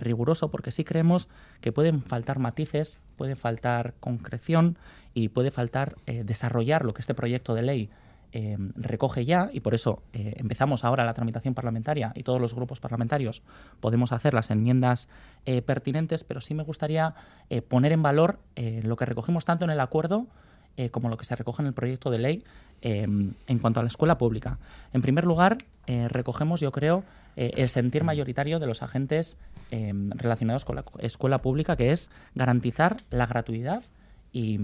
riguroso 0.00 0.50
porque 0.50 0.70
sí 0.72 0.84
creemos 0.84 1.28
que 1.62 1.72
pueden 1.72 2.02
faltar 2.02 2.38
matices, 2.38 3.00
puede 3.16 3.34
faltar 3.34 3.94
concreción 3.98 4.76
y 5.14 5.28
puede 5.28 5.50
faltar 5.50 5.96
eh, 6.06 6.24
desarrollar 6.24 6.84
lo 6.84 6.92
que 6.92 7.00
este 7.00 7.14
proyecto 7.14 7.54
de 7.54 7.62
ley 7.62 7.90
eh, 8.32 8.56
recoge 8.76 9.24
ya 9.24 9.50
y 9.52 9.58
por 9.58 9.74
eso 9.74 10.02
eh, 10.12 10.34
empezamos 10.36 10.84
ahora 10.84 11.04
la 11.04 11.14
tramitación 11.14 11.54
parlamentaria 11.54 12.12
y 12.14 12.22
todos 12.22 12.40
los 12.40 12.54
grupos 12.54 12.78
parlamentarios 12.78 13.42
podemos 13.80 14.12
hacer 14.12 14.34
las 14.34 14.50
enmiendas 14.50 15.08
pertinentes, 15.66 16.22
pero 16.22 16.40
sí 16.40 16.54
me 16.54 16.62
gustaría 16.62 17.14
poner 17.68 17.92
en 17.92 18.02
valor 18.02 18.38
lo 18.82 18.96
que 18.96 19.06
recogemos 19.06 19.46
tanto 19.46 19.64
en 19.64 19.70
el 19.70 19.80
acuerdo 19.80 20.26
como 20.90 21.08
lo 21.08 21.16
que 21.16 21.24
se 21.24 21.34
recoge 21.34 21.62
en 21.62 21.66
el 21.66 21.72
proyecto 21.72 22.10
de 22.10 22.18
ley 22.18 22.44
en 22.82 23.58
cuanto 23.60 23.80
a 23.80 23.82
la 23.82 23.88
escuela 23.88 24.18
pública. 24.18 24.58
En 24.92 25.00
primer 25.00 25.24
lugar, 25.24 25.56
recogemos, 25.86 26.60
yo 26.60 26.72
creo, 26.72 27.04
el 27.36 27.68
sentir 27.68 28.04
mayoritario 28.04 28.58
de 28.58 28.66
los 28.66 28.82
agentes 28.82 29.38
relacionados 29.70 30.64
con 30.64 30.76
la 30.76 30.84
escuela 30.98 31.38
pública, 31.38 31.76
que 31.76 31.92
es 31.92 32.10
garantizar 32.34 32.98
la 33.10 33.26
gratuidad 33.26 33.84
y 34.32 34.60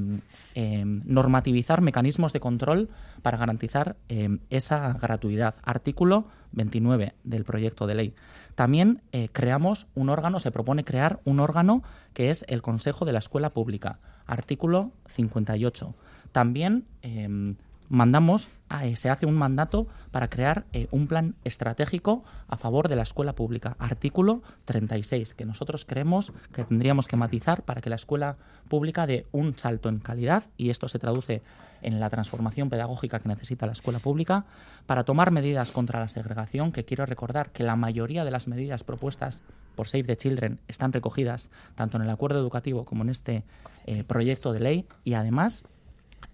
em, 0.55 1.03
normativizar 1.05 1.81
mecanismos 1.81 2.33
de 2.33 2.41
control 2.41 2.89
para 3.23 3.39
garantizar 3.39 3.97
em, 4.09 4.39
esa 4.51 4.93
gratuidad. 4.93 5.57
Artículo 5.63 6.27
29 6.53 7.15
del 7.25 7.45
proyecto 7.45 7.87
de 7.87 7.95
ley. 7.95 8.15
También 8.55 9.03
eh, 9.13 9.29
creamos 9.33 9.87
un 9.95 10.09
órgano, 10.09 10.41
se 10.41 10.53
propone 10.53 10.85
crear 10.85 11.21
un 11.25 11.41
órgano 11.41 11.83
que 12.15 12.31
es 12.31 12.45
el 12.49 12.63
Consejo 12.63 13.05
de 13.05 13.13
la 13.13 13.19
Escuela 13.19 13.51
Pública. 13.51 13.99
Artículo 14.27 14.93
58. 15.09 15.95
También 16.33 16.85
em, 17.03 17.57
mandamos, 17.89 18.49
eh, 18.83 18.97
se 18.97 19.11
hace 19.11 19.27
un 19.27 19.35
mandato 19.35 19.87
para 20.11 20.29
crear 20.29 20.65
eh, 20.73 20.89
un 20.91 21.07
plan 21.07 21.35
estratégico 21.45 22.25
a 22.49 22.57
favor 22.57 22.89
de 22.89 22.97
la 22.97 23.03
escuela 23.03 23.35
pública. 23.35 23.77
Artículo 23.79 24.43
36, 24.65 25.35
que 25.35 25.45
nosotros 25.45 25.85
creemos 25.85 26.33
que 26.53 26.65
tendríamos 26.65 27.09
que 27.09 27.17
matizar 27.17 27.63
para 27.63 27.81
que 27.81 27.91
la 27.91 27.97
escuela 27.97 28.37
pública 28.69 29.07
dé 29.07 29.27
un 29.33 29.59
salto 29.59 29.89
en 29.89 29.99
calidad 29.99 30.45
y 30.57 30.71
esto 30.71 30.89
se 30.89 30.99
traduce 30.99 31.43
en 31.83 32.01
la 32.01 32.11
transformación 32.11 32.71
pedagógica 32.71 33.21
que 33.21 33.29
necesita 33.29 33.67
la 33.67 33.73
escuela 33.73 33.99
pública 33.99 34.47
para 34.87 35.05
tomar 35.05 35.31
medidas 35.31 35.73
contra 35.73 36.01
la 36.01 36.09
segregación, 36.09 36.73
que 36.73 36.85
quiero 36.85 37.07
recordar 37.07 37.51
que 37.51 37.63
la 37.63 37.77
mayoría 37.77 38.25
de 38.25 38.31
las 38.31 38.49
medidas 38.49 38.83
propuestas 38.83 39.43
por 39.75 39.89
Save 39.89 40.05
the 40.05 40.17
Children 40.17 40.59
están 40.69 40.93
recogidas 40.93 41.51
tanto 41.75 41.99
en 41.99 42.03
el 42.03 42.11
acuerdo 42.11 42.39
educativo 42.39 42.85
como 42.85 43.03
en 43.03 43.11
este 43.11 43.45
eh, 43.85 44.03
proyecto 44.05 44.53
de 44.53 44.61
ley 44.61 44.87
y 45.05 45.15
además 45.15 45.67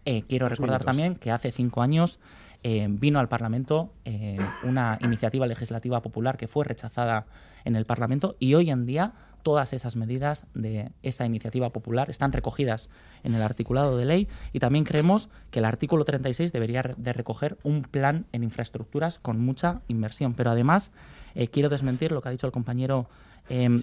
eh, 0.05 0.23
quiero 0.29 0.49
recordar 0.49 0.85
también 0.85 1.15
que 1.15 1.31
hace 1.31 1.53
cinco 1.53 1.81
años 1.81 2.19
eh, 2.65 2.87
vino 2.91 3.21
al 3.21 3.29
Parlamento 3.29 3.93
eh, 4.05 4.39
una 4.65 4.99
iniciativa 5.01 5.47
legislativa 5.47 6.03
popular 6.03 6.37
que 6.37 6.49
fue 6.49 6.65
rechazada 6.65 7.27
en 7.65 7.77
el 7.77 7.87
Parlamento 7.87 8.37
y 8.41 8.55
hoy 8.55 8.71
en 8.71 8.85
día 8.85 9.13
todas 9.45 9.73
esas 9.73 9.95
medidas 9.95 10.47
de 10.55 10.91
esa 11.03 11.25
iniciativa 11.25 11.71
popular 11.71 12.11
están 12.11 12.33
recogidas 12.33 12.91
en 13.23 13.35
el 13.35 13.43
articulado 13.43 13.97
de 13.97 14.05
ley 14.05 14.29
y 14.53 14.59
también 14.59 14.85
creemos 14.85 15.29
que 15.51 15.61
el 15.61 15.65
artículo 15.65 16.05
36 16.05 16.53
debería 16.53 16.83
de 16.97 17.13
recoger 17.13 17.59
un 17.63 17.83
plan 17.83 18.27
en 18.33 18.43
infraestructuras 18.43 19.19
con 19.19 19.41
mucha 19.41 19.83
inversión. 19.89 20.35
Pero 20.35 20.51
además 20.51 20.93
quiero 21.51 21.69
desmentir 21.69 22.13
lo 22.13 22.23
que 22.23 22.29
ha 22.29 22.33
dicho 22.33 22.47
el 22.47 22.53
compañero 22.53 23.09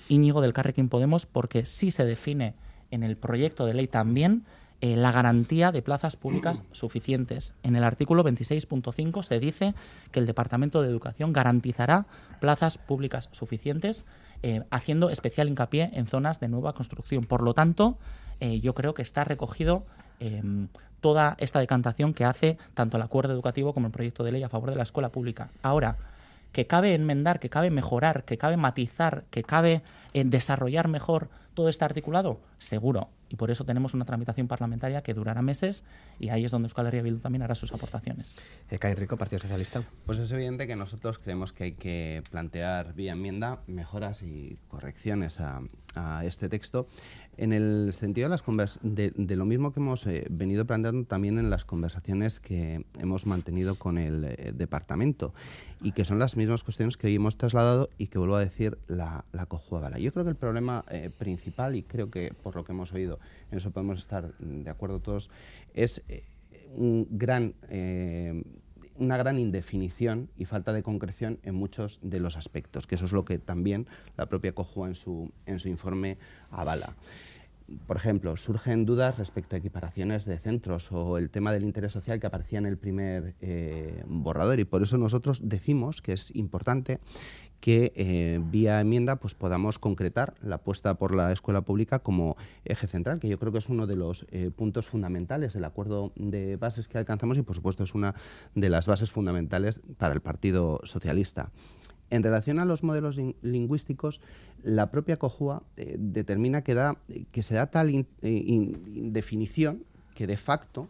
Íñigo 0.08 0.40
del 0.40 0.54
Carrequín 0.54 0.88
Podemos 0.88 1.26
porque 1.26 1.66
sí 1.66 1.92
se 1.92 2.06
define 2.06 2.54
en 2.90 3.04
el 3.04 3.18
proyecto 3.18 3.66
de 3.66 3.74
ley 3.74 3.88
también 3.88 4.46
eh, 4.82 4.96
la 4.96 5.12
garantía 5.12 5.74
de 5.74 5.82
plazas 5.82 6.16
públicas 6.16 6.64
suficientes. 6.72 7.54
En 7.64 7.76
el 7.76 7.84
artículo 7.84 8.24
26.5 8.24 9.24
se 9.24 9.40
dice 9.40 9.74
que 10.12 10.22
el 10.22 10.26
Departamento 10.26 10.82
de 10.82 10.88
Educación 10.88 11.34
garantizará 11.34 12.06
plazas 12.40 12.78
públicas 12.78 13.28
suficientes, 13.32 14.06
eh, 14.42 14.64
haciendo 14.70 15.10
especial 15.10 15.50
hincapié 15.50 15.90
en 15.94 16.08
zonas 16.08 16.40
de 16.40 16.48
nueva 16.48 16.72
construcción. 16.74 17.26
Por 17.26 17.44
lo 17.44 17.54
tanto, 17.54 17.98
eh, 18.40 18.62
yo 18.62 18.74
creo 18.74 18.94
que 18.94 19.02
está 19.02 19.24
recogido 19.24 19.84
toda 21.00 21.36
esta 21.40 21.62
decantación 21.62 22.14
que 22.14 22.26
hace 22.26 22.58
tanto 22.74 22.98
el 22.98 23.04
acuerdo 23.04 23.32
educativo 23.32 23.74
como 23.74 23.88
el 23.88 23.94
proyecto 23.94 24.26
de 24.26 24.34
ley 24.34 24.44
a 24.44 24.50
favor 24.50 24.70
de 24.70 24.76
la 24.76 24.84
escuela 24.84 25.08
pública. 25.08 25.50
Ahora, 25.64 25.96
que 26.52 26.68
cabe 26.68 26.94
enmendar, 26.94 27.40
que 27.40 27.50
cabe 27.50 27.72
mejorar, 27.72 28.26
que 28.26 28.38
cabe 28.38 28.58
matizar, 28.58 29.24
que 29.32 29.44
cabe 29.44 29.82
desarrollar 30.14 30.90
mejor 30.90 31.30
todo 31.60 31.68
este 31.68 31.84
articulado, 31.84 32.40
seguro 32.58 33.10
y 33.28 33.36
por 33.36 33.52
eso 33.52 33.66
tenemos 33.66 33.94
una 33.94 34.06
tramitación 34.06 34.48
parlamentaria 34.48 35.02
que 35.02 35.14
durará 35.14 35.42
meses 35.42 35.84
y 36.18 36.30
ahí 36.30 36.46
es 36.46 36.52
donde 36.52 36.68
Euskal 36.68 36.88
Herria 36.88 37.02
Bildu 37.02 37.20
también 37.20 37.42
hará 37.42 37.54
sus 37.54 37.74
aportaciones. 37.74 38.40
Eh, 38.70 38.96
Rico, 38.96 39.18
Partido 39.18 39.40
Socialista. 39.40 39.84
Pues 40.06 40.20
es 40.20 40.32
evidente 40.32 40.68
que 40.68 40.78
nosotros 40.78 41.20
creemos 41.20 41.52
que 41.52 41.66
hay 41.66 41.72
que 41.74 42.24
plantear 42.32 42.94
vía 42.94 43.12
enmienda 43.12 43.60
mejoras 43.68 44.24
y 44.24 44.58
correcciones 44.70 45.42
a, 45.42 45.62
este 46.24 46.48
texto 46.48 46.88
en 47.40 47.54
el 47.54 47.94
sentido 47.94 48.30
de, 48.30 48.38
las 48.38 48.80
de, 48.82 49.14
de 49.16 49.36
lo 49.38 49.46
mismo 49.46 49.72
que 49.72 49.80
hemos 49.80 50.06
eh, 50.06 50.28
venido 50.30 50.66
planteando 50.66 51.06
también 51.06 51.40
en 51.40 51.50
las 51.50 51.64
conversaciones 51.64 52.42
que 52.42 52.84
hemos 53.00 53.26
mantenido 53.26 53.76
con 53.76 53.98
el 53.98 54.26
eh, 54.26 54.52
departamento 54.54 55.34
y 55.82 55.94
que 55.94 56.04
son 56.04 56.20
las 56.20 56.36
mismas 56.36 56.64
cuestiones 56.64 56.98
que 56.98 57.08
hoy 57.08 57.16
hemos 57.16 57.38
trasladado 57.38 57.90
y 57.98 58.08
que 58.08 58.20
vuelvo 58.20 58.36
a 58.36 58.42
decir 58.42 58.78
la, 58.88 59.24
la 59.32 59.48
Yo 60.00 60.12
creo 60.12 60.26
que 60.26 60.32
el 60.32 60.36
problema 60.36 60.84
eh, 60.92 61.10
principal, 61.18 61.78
y 61.78 61.84
creo 61.84 62.10
que 62.10 62.34
por 62.44 62.58
lo 62.58 62.66
que 62.66 62.74
hemos 62.74 62.92
oído, 62.92 63.20
en 63.52 63.58
eso 63.58 63.72
podemos 63.72 64.00
estar 64.00 64.38
de 64.38 64.70
acuerdo 64.70 65.00
todos, 65.00 65.30
es 65.74 66.04
un 66.76 67.08
gran 67.10 67.54
una 69.00 69.18
gran 69.18 69.40
indefinición 69.40 70.30
y 70.38 70.46
falta 70.46 70.74
de 70.74 70.84
concreción 70.84 71.40
en 71.44 71.56
muchos 71.56 72.00
de 72.02 72.20
los 72.20 72.38
aspectos, 72.38 72.86
que 72.86 72.96
eso 72.96 73.06
es 73.06 73.12
lo 73.12 73.26
que 73.26 73.40
también 73.40 73.88
la 74.18 74.28
propia 74.28 74.54
COJUA 74.54 74.90
en 74.90 74.96
su, 74.96 75.32
en 75.46 75.60
su 75.60 75.70
informe 75.70 76.18
avala. 76.52 76.96
por 77.86 77.98
ejemplo, 77.98 78.36
surgen 78.36 78.86
dudas 78.86 79.18
respecto 79.20 79.56
a 79.56 79.60
equiparaciones 79.60 80.26
de 80.26 80.40
centros 80.40 80.92
o 80.92 81.18
el 81.18 81.30
tema 81.30 81.52
del 81.52 81.64
interés 81.64 81.94
social 81.94 82.20
que 82.20 82.28
aparecía 82.28 82.58
en 82.58 82.66
el 82.66 82.78
primer 82.78 83.36
eh, 83.42 84.04
borrador 84.08 84.60
y 84.60 84.66
por 84.66 84.82
eso 84.82 84.98
nosotros 84.98 85.40
decimos 85.44 86.02
que 86.02 86.14
es 86.14 86.36
importante 86.36 87.00
que 87.60 87.92
eh, 87.96 88.40
vía 88.42 88.80
enmienda 88.80 89.18
pues 89.18 89.36
podamos 89.36 89.80
concretar 89.80 90.34
la 90.42 90.56
apuesta 90.56 90.96
por 90.96 91.14
la 91.14 91.32
escuela 91.32 91.62
pública 91.62 92.00
como 92.00 92.38
eje 92.66 92.88
central, 92.88 93.20
que 93.20 93.28
yo 93.28 93.38
creo 93.40 93.52
que 93.52 93.58
es 93.58 93.70
uno 93.70 93.88
de 93.88 93.96
los 93.96 94.26
eh, 94.32 94.52
puntos 94.56 94.88
fundamentales 94.88 95.54
del 95.54 95.66
acuerdo 95.66 96.12
de 96.16 96.56
bases 96.56 96.88
que 96.88 96.98
alcanzamos 96.98 97.38
y 97.38 97.42
por 97.42 97.56
supuesto 97.56 97.84
es 97.84 97.94
una 97.94 98.16
de 98.56 98.70
las 98.70 98.88
bases 98.88 99.12
fundamentales 99.12 99.82
para 99.98 100.14
el 100.14 100.22
Partido 100.22 100.80
Socialista. 100.84 101.52
En 102.12 102.24
relación 102.24 102.60
a 102.60 102.66
los 102.66 102.84
modelos 102.84 103.18
lingüísticos, 103.42 104.20
la 104.64 104.90
propia 104.90 105.18
COJUA 105.18 105.62
eh, 105.78 105.96
determina 106.00 106.64
que, 106.64 106.74
da, 106.74 106.98
que 107.32 107.44
se 107.44 107.54
da 107.54 107.68
tal 107.68 108.06
definición 108.22 109.84
que 110.16 110.26
de 110.26 110.38
facto 110.38 110.88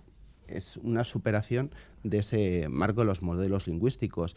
es 0.48 0.78
una 0.78 1.04
superación 1.04 1.72
de 2.04 2.20
ese 2.20 2.68
marco 2.70 3.02
de 3.02 3.08
los 3.08 3.22
modelos 3.22 3.68
lingüísticos 3.68 4.36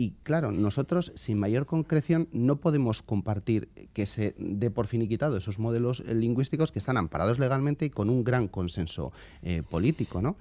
y 0.00 0.14
claro, 0.22 0.50
nosotros 0.50 1.12
sin 1.14 1.38
mayor 1.38 1.66
concreción 1.66 2.26
no 2.32 2.56
podemos 2.56 3.02
compartir 3.02 3.68
que 3.92 4.06
se 4.06 4.34
dé 4.38 4.70
por 4.70 4.86
finiquitado 4.86 5.36
esos 5.36 5.58
modelos 5.58 6.02
lingüísticos 6.06 6.72
que 6.72 6.78
están 6.78 6.96
amparados 6.96 7.38
legalmente 7.38 7.84
y 7.84 7.90
con 7.90 8.08
un 8.08 8.24
gran 8.24 8.48
consenso 8.48 9.12
eh, 9.42 9.62
político. 9.62 10.22
¿no? 10.22 10.36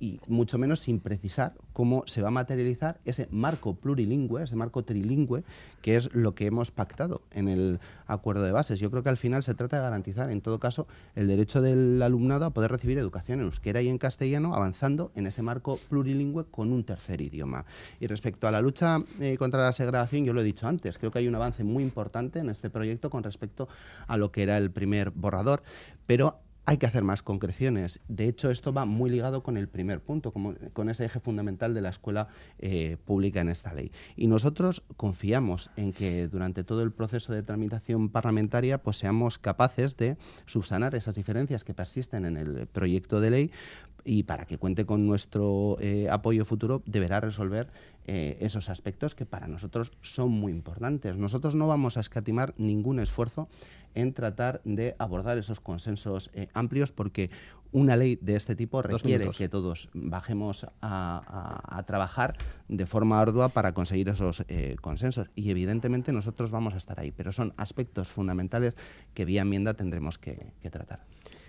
Y 0.00 0.20
mucho 0.26 0.58
menos 0.58 0.80
sin 0.80 1.00
precisar 1.00 1.54
cómo 1.72 2.04
se 2.06 2.22
va 2.22 2.28
a 2.28 2.30
materializar 2.30 2.98
ese 3.04 3.28
marco 3.30 3.74
plurilingüe, 3.74 4.42
ese 4.42 4.56
marco 4.56 4.82
trilingüe, 4.82 5.44
que 5.82 5.96
es 5.96 6.14
lo 6.14 6.34
que 6.34 6.46
hemos 6.46 6.70
pactado 6.70 7.22
en 7.32 7.48
el 7.48 7.80
acuerdo 8.06 8.42
de 8.42 8.52
bases. 8.52 8.80
Yo 8.80 8.90
creo 8.90 9.02
que 9.02 9.08
al 9.08 9.16
final 9.16 9.42
se 9.42 9.54
trata 9.54 9.76
de 9.76 9.82
garantizar, 9.82 10.30
en 10.30 10.40
todo 10.40 10.58
caso, 10.58 10.86
el 11.14 11.26
derecho 11.26 11.60
del 11.60 12.00
alumnado 12.02 12.44
a 12.44 12.50
poder 12.50 12.70
recibir 12.70 12.98
educación 12.98 13.40
en 13.40 13.46
euskera 13.46 13.82
y 13.82 13.88
en 13.88 13.98
castellano, 13.98 14.54
avanzando 14.54 15.12
en 15.14 15.26
ese 15.26 15.42
marco 15.42 15.78
plurilingüe 15.88 16.46
con 16.46 16.72
un 16.72 16.84
tercer 16.84 17.20
idioma. 17.20 17.64
Y 18.00 18.06
respecto 18.06 18.48
a 18.48 18.50
la 18.50 18.60
lucha 18.60 18.98
eh, 19.20 19.36
contra 19.38 19.62
la 19.62 19.72
segregación, 19.72 20.24
yo 20.24 20.32
lo 20.32 20.40
he 20.40 20.44
dicho 20.44 20.66
antes, 20.66 20.98
creo 20.98 21.10
que 21.10 21.18
hay 21.18 21.28
un 21.28 21.34
avance 21.34 21.64
muy 21.64 21.82
importante 21.82 22.38
en 22.38 22.50
este 22.50 22.70
proyecto 22.70 23.10
con 23.10 23.22
respecto 23.22 23.68
a 24.06 24.16
lo 24.16 24.30
que 24.30 24.42
era 24.42 24.58
el 24.58 24.70
primer 24.70 25.10
borrador, 25.10 25.62
pero 26.06 26.40
hay 26.66 26.78
que 26.78 26.86
hacer 26.86 27.04
más 27.04 27.22
concreciones. 27.22 28.00
De 28.08 28.26
hecho, 28.26 28.50
esto 28.50 28.72
va 28.72 28.84
muy 28.84 29.08
ligado 29.08 29.44
con 29.44 29.56
el 29.56 29.68
primer 29.68 30.00
punto, 30.00 30.32
con 30.32 30.88
ese 30.88 31.04
eje 31.04 31.20
fundamental 31.20 31.72
de 31.74 31.80
la 31.80 31.90
escuela 31.90 32.28
eh, 32.58 32.96
pública 33.04 33.40
en 33.40 33.48
esta 33.48 33.72
ley. 33.72 33.92
Y 34.16 34.26
nosotros 34.26 34.82
confiamos 34.96 35.70
en 35.76 35.92
que 35.92 36.26
durante 36.26 36.64
todo 36.64 36.82
el 36.82 36.90
proceso 36.90 37.32
de 37.32 37.44
tramitación 37.44 38.08
parlamentaria 38.08 38.78
pues 38.78 38.98
seamos 38.98 39.38
capaces 39.38 39.96
de 39.96 40.16
subsanar 40.46 40.96
esas 40.96 41.14
diferencias 41.14 41.62
que 41.62 41.72
persisten 41.72 42.24
en 42.24 42.36
el 42.36 42.66
proyecto 42.66 43.20
de 43.20 43.30
ley 43.30 43.50
y 44.06 44.22
para 44.22 44.44
que 44.44 44.56
cuente 44.56 44.86
con 44.86 45.06
nuestro 45.06 45.76
eh, 45.80 46.08
apoyo 46.10 46.44
futuro 46.44 46.82
deberá 46.86 47.20
resolver 47.20 47.68
eh, 48.06 48.38
esos 48.40 48.68
aspectos 48.68 49.14
que 49.14 49.26
para 49.26 49.48
nosotros 49.48 49.92
son 50.00 50.30
muy 50.30 50.52
importantes. 50.52 51.16
Nosotros 51.16 51.54
no 51.54 51.66
vamos 51.66 51.96
a 51.96 52.00
escatimar 52.00 52.54
ningún 52.56 53.00
esfuerzo 53.00 53.48
en 53.96 54.12
tratar 54.12 54.60
de 54.64 54.94
abordar 54.98 55.38
esos 55.38 55.58
consensos 55.58 56.30
eh, 56.34 56.48
amplios 56.54 56.92
porque 56.92 57.30
una 57.72 57.96
ley 57.96 58.16
de 58.20 58.36
este 58.36 58.54
tipo 58.54 58.80
requiere 58.80 59.30
que 59.30 59.48
todos 59.48 59.88
bajemos 59.92 60.66
a, 60.80 61.82
trabajar 61.86 62.36
de 62.68 62.86
forma 62.86 63.20
ardua 63.20 63.48
para 63.48 63.72
conseguir 63.72 64.08
esos 64.08 64.44
eh, 64.48 64.76
consensos. 64.80 65.28
Y 65.34 65.50
evidentemente 65.50 66.12
nosotros 66.12 66.50
vamos 66.50 66.74
a 66.74 66.76
estar 66.76 67.00
ahí, 67.00 67.10
pero 67.10 67.32
son 67.32 67.54
aspectos 67.56 68.08
fundamentales 68.08 68.76
que 69.14 69.24
vía 69.24 69.42
enmienda 69.42 69.74
tendremos 69.74 70.18
que, 70.18 70.52
tratar. 70.70 71.04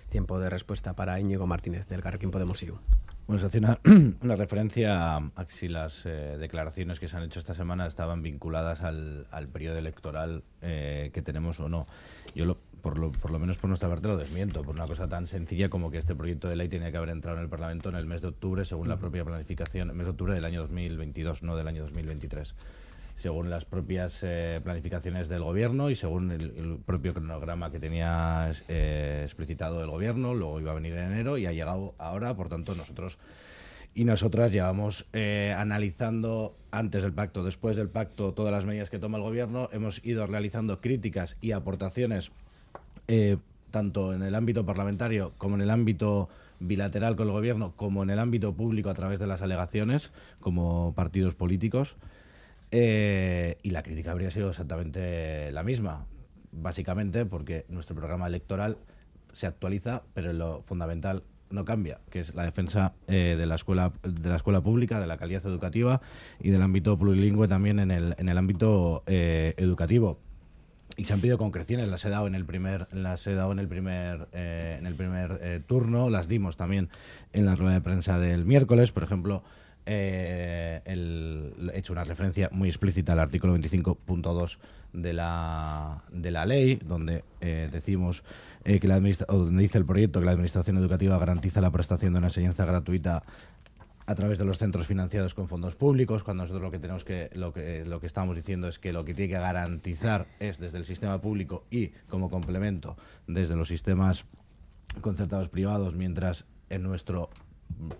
Tiempo 0.09 0.39
de 0.39 0.49
respuesta 0.49 0.95
para 0.95 1.19
Íñigo 1.19 1.47
Martínez 1.47 1.87
del 1.87 2.01
Carrequín 2.01 2.31
Podemos 2.31 2.63
IU. 2.63 2.79
Bueno, 3.27 3.41
se 3.41 3.47
hace 3.47 3.57
una, 3.57 3.77
referencia 4.37 5.17
a 5.17 5.45
si 5.49 5.67
las 5.67 6.05
eh, 6.05 6.37
declaraciones 6.39 6.97
que 6.97 7.09
se 7.09 7.17
han 7.17 7.23
hecho 7.23 7.39
esta 7.39 7.53
semana 7.53 7.85
estaban 7.85 8.23
vinculadas 8.23 8.81
al, 8.81 9.27
periodo 9.51 9.77
electoral 9.77 10.43
eh, 10.61 11.11
que 11.13 11.21
tenemos 11.21 11.59
o 11.59 11.67
no. 11.67 11.87
Yo, 12.35 12.57
por, 12.81 12.97
lo, 12.97 13.11
por 13.11 13.31
lo 13.31 13.39
menos 13.39 13.57
por 13.57 13.67
nuestra 13.67 13.89
parte, 13.89 14.07
lo 14.07 14.15
desmiento, 14.15 14.63
por 14.63 14.73
una 14.73 14.87
cosa 14.87 15.09
tan 15.09 15.27
sencilla 15.27 15.69
como 15.69 15.91
que 15.91 15.97
este 15.97 16.15
proyecto 16.15 16.47
de 16.47 16.55
ley 16.55 16.69
tenía 16.69 16.89
que 16.89 16.95
haber 16.95 17.09
entrado 17.09 17.35
en 17.37 17.43
el 17.43 17.49
Parlamento 17.49 17.89
en 17.89 17.95
el 17.95 18.05
mes 18.05 18.21
de 18.21 18.29
octubre, 18.29 18.63
según 18.63 18.87
la 18.87 18.95
propia 18.95 19.25
planificación, 19.25 19.89
el 19.89 19.95
mes 19.97 20.07
de 20.07 20.11
octubre 20.11 20.33
del 20.33 20.45
año 20.45 20.61
2022, 20.61 21.43
no 21.43 21.57
del 21.57 21.67
año 21.67 21.83
2023 21.83 22.55
según 23.17 23.49
las 23.49 23.65
propias 23.65 24.19
eh, 24.21 24.61
planificaciones 24.63 25.27
del 25.27 25.43
gobierno 25.43 25.89
y 25.89 25.95
según 25.95 26.31
el, 26.31 26.77
propio 26.85 27.13
cronograma 27.13 27.71
que 27.71 27.79
tenía 27.79 28.51
eh, 28.67 29.21
explicitado 29.23 29.83
el 29.83 29.89
gobierno. 29.89 30.35
Luego 30.35 30.59
iba 30.59 30.71
a 30.71 30.75
venir 30.75 30.93
en 30.93 31.11
enero 31.11 31.37
y 31.37 31.47
ha 31.47 31.51
llegado 31.51 31.95
ahora, 31.97 32.35
por 32.35 32.47
tanto, 32.47 32.75
nosotros 32.75 33.17
y 33.95 34.05
nosotras 34.05 34.51
llevamos 34.51 35.07
eh, 35.13 35.55
analizando 35.57 36.55
antes 36.69 37.01
del 37.01 37.13
pacto, 37.13 37.43
después 37.43 37.75
del 37.75 37.89
pacto, 37.89 38.33
todas 38.33 38.53
las 38.53 38.65
medidas 38.65 38.91
que 38.91 38.99
toma 38.99 39.17
el 39.17 39.23
gobierno. 39.23 39.69
Hemos 39.73 40.05
ido 40.05 40.27
realizando 40.27 40.79
críticas 40.79 41.35
y 41.41 41.51
aportaciones 41.51 42.31
tanto 43.71 44.13
en 44.13 44.21
el 44.21 44.35
ámbito 44.35 44.65
parlamentario 44.65 45.31
como 45.37 45.55
en 45.55 45.61
el 45.61 45.69
ámbito 45.69 46.29
bilateral 46.59 47.15
con 47.15 47.27
el 47.27 47.33
gobierno, 47.33 47.73
como 47.75 48.03
en 48.03 48.09
el 48.09 48.19
ámbito 48.19 48.53
público 48.53 48.89
a 48.89 48.93
través 48.93 49.19
de 49.19 49.27
las 49.27 49.41
alegaciones 49.41 50.11
como 50.39 50.93
partidos 50.93 51.33
políticos. 51.33 51.95
Eh, 52.71 53.57
y 53.63 53.69
la 53.69 53.81
crítica 53.81 54.11
habría 54.11 54.31
sido 54.31 54.49
exactamente 54.49 55.51
la 55.51 55.63
misma, 55.63 56.05
básicamente 56.51 57.25
porque 57.25 57.65
nuestro 57.69 57.95
programa 57.95 58.27
electoral 58.27 58.77
se 59.33 59.47
actualiza, 59.47 60.03
pero 60.13 60.33
lo 60.33 60.63
fundamental 60.63 61.23
no 61.49 61.63
cambia, 61.63 62.01
que 62.09 62.19
es 62.19 62.35
la 62.35 62.43
defensa 62.43 62.93
eh, 63.07 63.35
de 63.37 63.45
la 63.45 63.55
escuela 63.55 63.93
de 64.03 64.29
la 64.29 64.35
escuela 64.35 64.59
pública, 64.59 64.99
de 64.99 65.07
la 65.07 65.17
calidad 65.17 65.45
educativa 65.45 66.01
y 66.41 66.49
del 66.49 66.61
ámbito 66.61 66.99
plurilingüe 66.99 67.47
también 67.47 67.79
en 67.79 67.91
el, 67.91 68.15
en 68.17 68.27
el 68.27 68.37
ámbito 68.37 69.03
eh, 69.07 69.53
educativo. 69.55 70.19
Y 70.97 71.05
se 71.05 71.13
han 71.13 71.21
pedido 71.21 71.37
concreciones, 71.37 71.87
las 71.87 72.03
he 72.03 72.09
dado 72.09 72.27
en 72.27 72.35
el 72.35 72.43
primer, 72.43 72.87
las 72.91 73.25
he 73.27 73.35
dado 73.35 73.51
en 73.51 73.59
el 73.59 73.67
primer, 73.67 74.27
en 74.31 74.87
el 74.87 74.95
primer 74.95 75.61
turno, 75.67 76.09
las 76.09 76.27
dimos 76.27 76.57
también 76.57 76.89
en 77.33 77.45
la 77.45 77.55
rueda 77.55 77.73
de 77.73 77.81
prensa 77.81 78.17
del 78.17 78.45
miércoles, 78.45 78.91
por 78.91 79.03
ejemplo 79.03 79.43
eh, 79.87 80.81
he 81.73 81.79
hecho 81.79 81.93
una 81.93 82.03
referencia 82.03 82.49
muy 82.51 82.67
explícita 82.67 83.13
al 83.13 83.19
artículo 83.19 83.57
25.2 83.57 84.57
de 84.93 85.13
la, 85.13 86.03
de 86.11 86.31
la 86.31 86.45
ley, 86.45 86.75
donde 86.75 87.23
eh, 87.39 87.69
decimos 87.71 88.23
eh, 88.65 88.79
que 88.79 88.87
la 88.87 88.99
donde 88.99 89.61
dice 89.61 89.77
el 89.77 89.85
proyecto 89.85 90.19
que 90.19 90.25
la 90.25 90.33
Administración 90.33 90.77
Educativa 90.77 91.17
garantiza 91.17 91.61
la 91.61 91.71
prestación 91.71 92.13
de 92.13 92.19
una 92.19 92.27
enseñanza 92.27 92.65
gratuita 92.65 93.23
a 94.05 94.15
través 94.15 94.37
de 94.37 94.45
los 94.45 94.57
centros 94.57 94.87
financiados 94.87 95.33
con 95.33 95.47
fondos 95.47 95.75
públicos, 95.75 96.23
cuando 96.23 96.43
nosotros 96.43 96.63
lo 96.63 96.71
que 96.71 96.79
tenemos 96.79 97.03
que 97.03 97.29
lo 97.33 97.53
que 97.53 97.85
lo 97.85 97.99
que 97.99 98.07
estamos 98.07 98.35
diciendo 98.35 98.67
es 98.67 98.79
que 98.79 98.93
lo 98.93 99.03
que 99.05 99.13
tiene 99.13 99.33
que 99.33 99.39
garantizar 99.39 100.27
es 100.39 100.59
desde 100.59 100.77
el 100.77 100.85
sistema 100.85 101.19
público 101.19 101.65
y 101.69 101.89
como 102.09 102.29
complemento 102.29 102.97
desde 103.27 103.55
los 103.55 103.67
sistemas 103.67 104.25
concertados 105.01 105.49
privados, 105.49 105.93
mientras 105.93 106.45
en 106.69 106.83
nuestro 106.83 107.29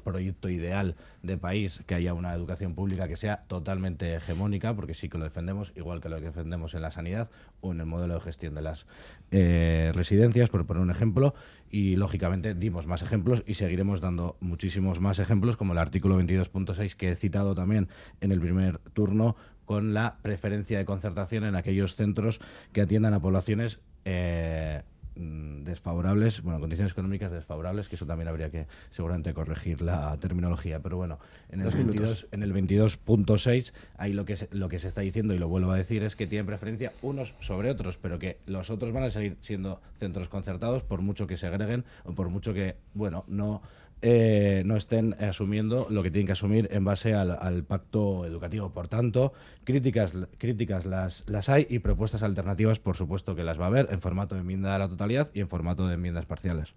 proyecto 0.04 0.50
ideal 0.50 0.96
de 1.22 1.38
país 1.38 1.84
que 1.86 1.96
haya 1.96 2.14
una 2.14 2.34
educación 2.34 2.74
pública 2.74 3.08
que 3.08 3.16
sea 3.16 3.44
totalmente 3.48 4.16
hegemónica, 4.16 4.76
porque 4.76 4.94
sí 4.94 5.10
que 5.10 5.18
lo 5.18 5.24
defendemos, 5.24 5.74
igual 5.76 6.02
que 6.02 6.10
lo 6.10 6.18
que 6.18 6.26
defendemos 6.26 6.74
en 6.74 6.82
la 6.82 6.92
sanidad 6.92 7.30
o 7.62 7.72
en 7.72 7.80
el 7.80 7.86
modelo 7.86 8.16
de 8.16 8.22
gestión 8.22 8.56
de 8.56 8.62
las 8.62 8.86
eh, 9.32 9.92
residencias, 9.94 10.50
por 10.50 10.66
poner 10.66 10.82
un 10.82 10.92
ejemplo, 10.92 11.34
y 11.70 11.96
lógicamente 11.96 12.54
dimos 12.54 12.88
más 12.88 13.02
ejemplos 13.02 13.44
y 13.46 13.56
seguiremos 13.56 14.02
dando 14.02 14.38
muchísimos 14.40 15.00
más 15.00 15.20
ejemplos, 15.20 15.58
como 15.58 15.74
el 15.74 15.80
artículo 15.80 16.20
22.6 16.20 16.96
que 16.96 17.12
he 17.12 17.16
citado 17.16 17.56
también 17.56 17.90
en 18.22 18.32
el 18.32 18.40
primer 18.40 18.80
turno, 18.94 19.36
con 19.66 19.94
la 19.94 20.18
preferencia 20.22 20.78
de 20.78 20.86
concertación 20.86 21.44
en 21.44 21.56
aquellos 21.56 21.96
centros 21.96 22.40
que 22.72 22.82
atiendan 22.82 23.14
a 23.14 23.20
poblaciones 23.20 23.80
eh, 24.06 24.84
desfavorables, 25.18 26.42
bueno, 26.42 26.60
condiciones 26.60 26.94
económicas 26.94 27.32
desfavorables, 27.32 27.88
que 27.88 27.96
eso 27.96 28.06
también 28.06 28.28
habría 28.28 28.50
que 28.50 28.68
seguramente 28.92 29.34
corregir 29.34 29.82
la 29.82 30.18
terminología, 30.18 30.80
pero 30.80 30.98
bueno, 30.98 31.20
en 31.50 31.62
el 31.62 31.70
22 31.70 32.28
en 32.32 32.44
el 32.44 32.54
22.6 32.54 33.74
ahí 33.98 34.14
lo 34.14 34.26
que 34.26 34.36
se, 34.36 34.50
lo 34.52 34.70
que 34.70 34.80
se 34.80 34.88
está 34.88 35.02
diciendo 35.02 35.34
y 35.34 35.40
lo 35.40 35.48
vuelvo 35.48 35.72
a 35.72 35.78
decir 35.78 36.04
es 36.04 36.16
que 36.16 36.28
tienen 36.28 36.46
preferencia 36.46 36.92
unos 37.02 37.34
sobre 37.40 37.70
otros, 37.70 37.98
pero 37.98 38.20
que 38.20 38.38
los 38.46 38.70
otros 38.70 38.92
van 38.92 39.04
a 39.04 39.10
seguir 39.10 39.38
siendo 39.42 39.82
centros 39.98 40.30
concertados 40.30 40.84
por 40.84 41.02
mucho 41.02 41.28
que 41.28 41.38
se 41.38 41.48
agreguen 41.48 41.84
o 42.06 42.14
por 42.14 42.30
mucho 42.30 42.54
que, 42.54 42.76
bueno, 42.94 43.24
no 43.28 43.62
eh, 44.02 44.64
no 44.66 44.76
estén 44.76 45.16
asumiendo 45.22 45.88
lo 45.90 46.04
que 46.04 46.12
tienen 46.12 46.28
que 46.28 46.34
asumir 46.34 46.70
en 46.72 46.84
base 46.84 47.14
al, 47.14 47.64
pacto 47.64 48.26
educativo. 48.26 48.70
Por 48.72 48.88
tanto, 48.88 49.34
críticas, 49.64 50.14
críticas 50.38 50.86
las, 50.86 51.24
las 51.30 51.50
hay 51.50 51.68
y 51.70 51.80
propuestas 51.80 52.24
alternativas, 52.24 52.80
por 52.80 52.96
supuesto 52.96 53.36
que 53.36 53.44
las 53.44 53.60
va 53.60 53.66
a 53.66 53.68
haber 53.68 53.88
en 53.92 54.02
formato 54.02 54.36
de 54.36 54.42
enmienda 54.42 54.76
a 54.76 54.80
la 54.80 54.88
totalidad 54.88 55.30
y 55.34 55.40
en 55.40 55.50
formato 55.50 55.88
de 55.88 55.96
enmiendas 55.96 56.26
parciales. 56.26 56.74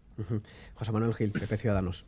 José 0.74 0.92
Manuel 0.92 1.14
Gil, 1.14 1.32
PP 1.32 1.56
Ciudadanos. 1.56 2.06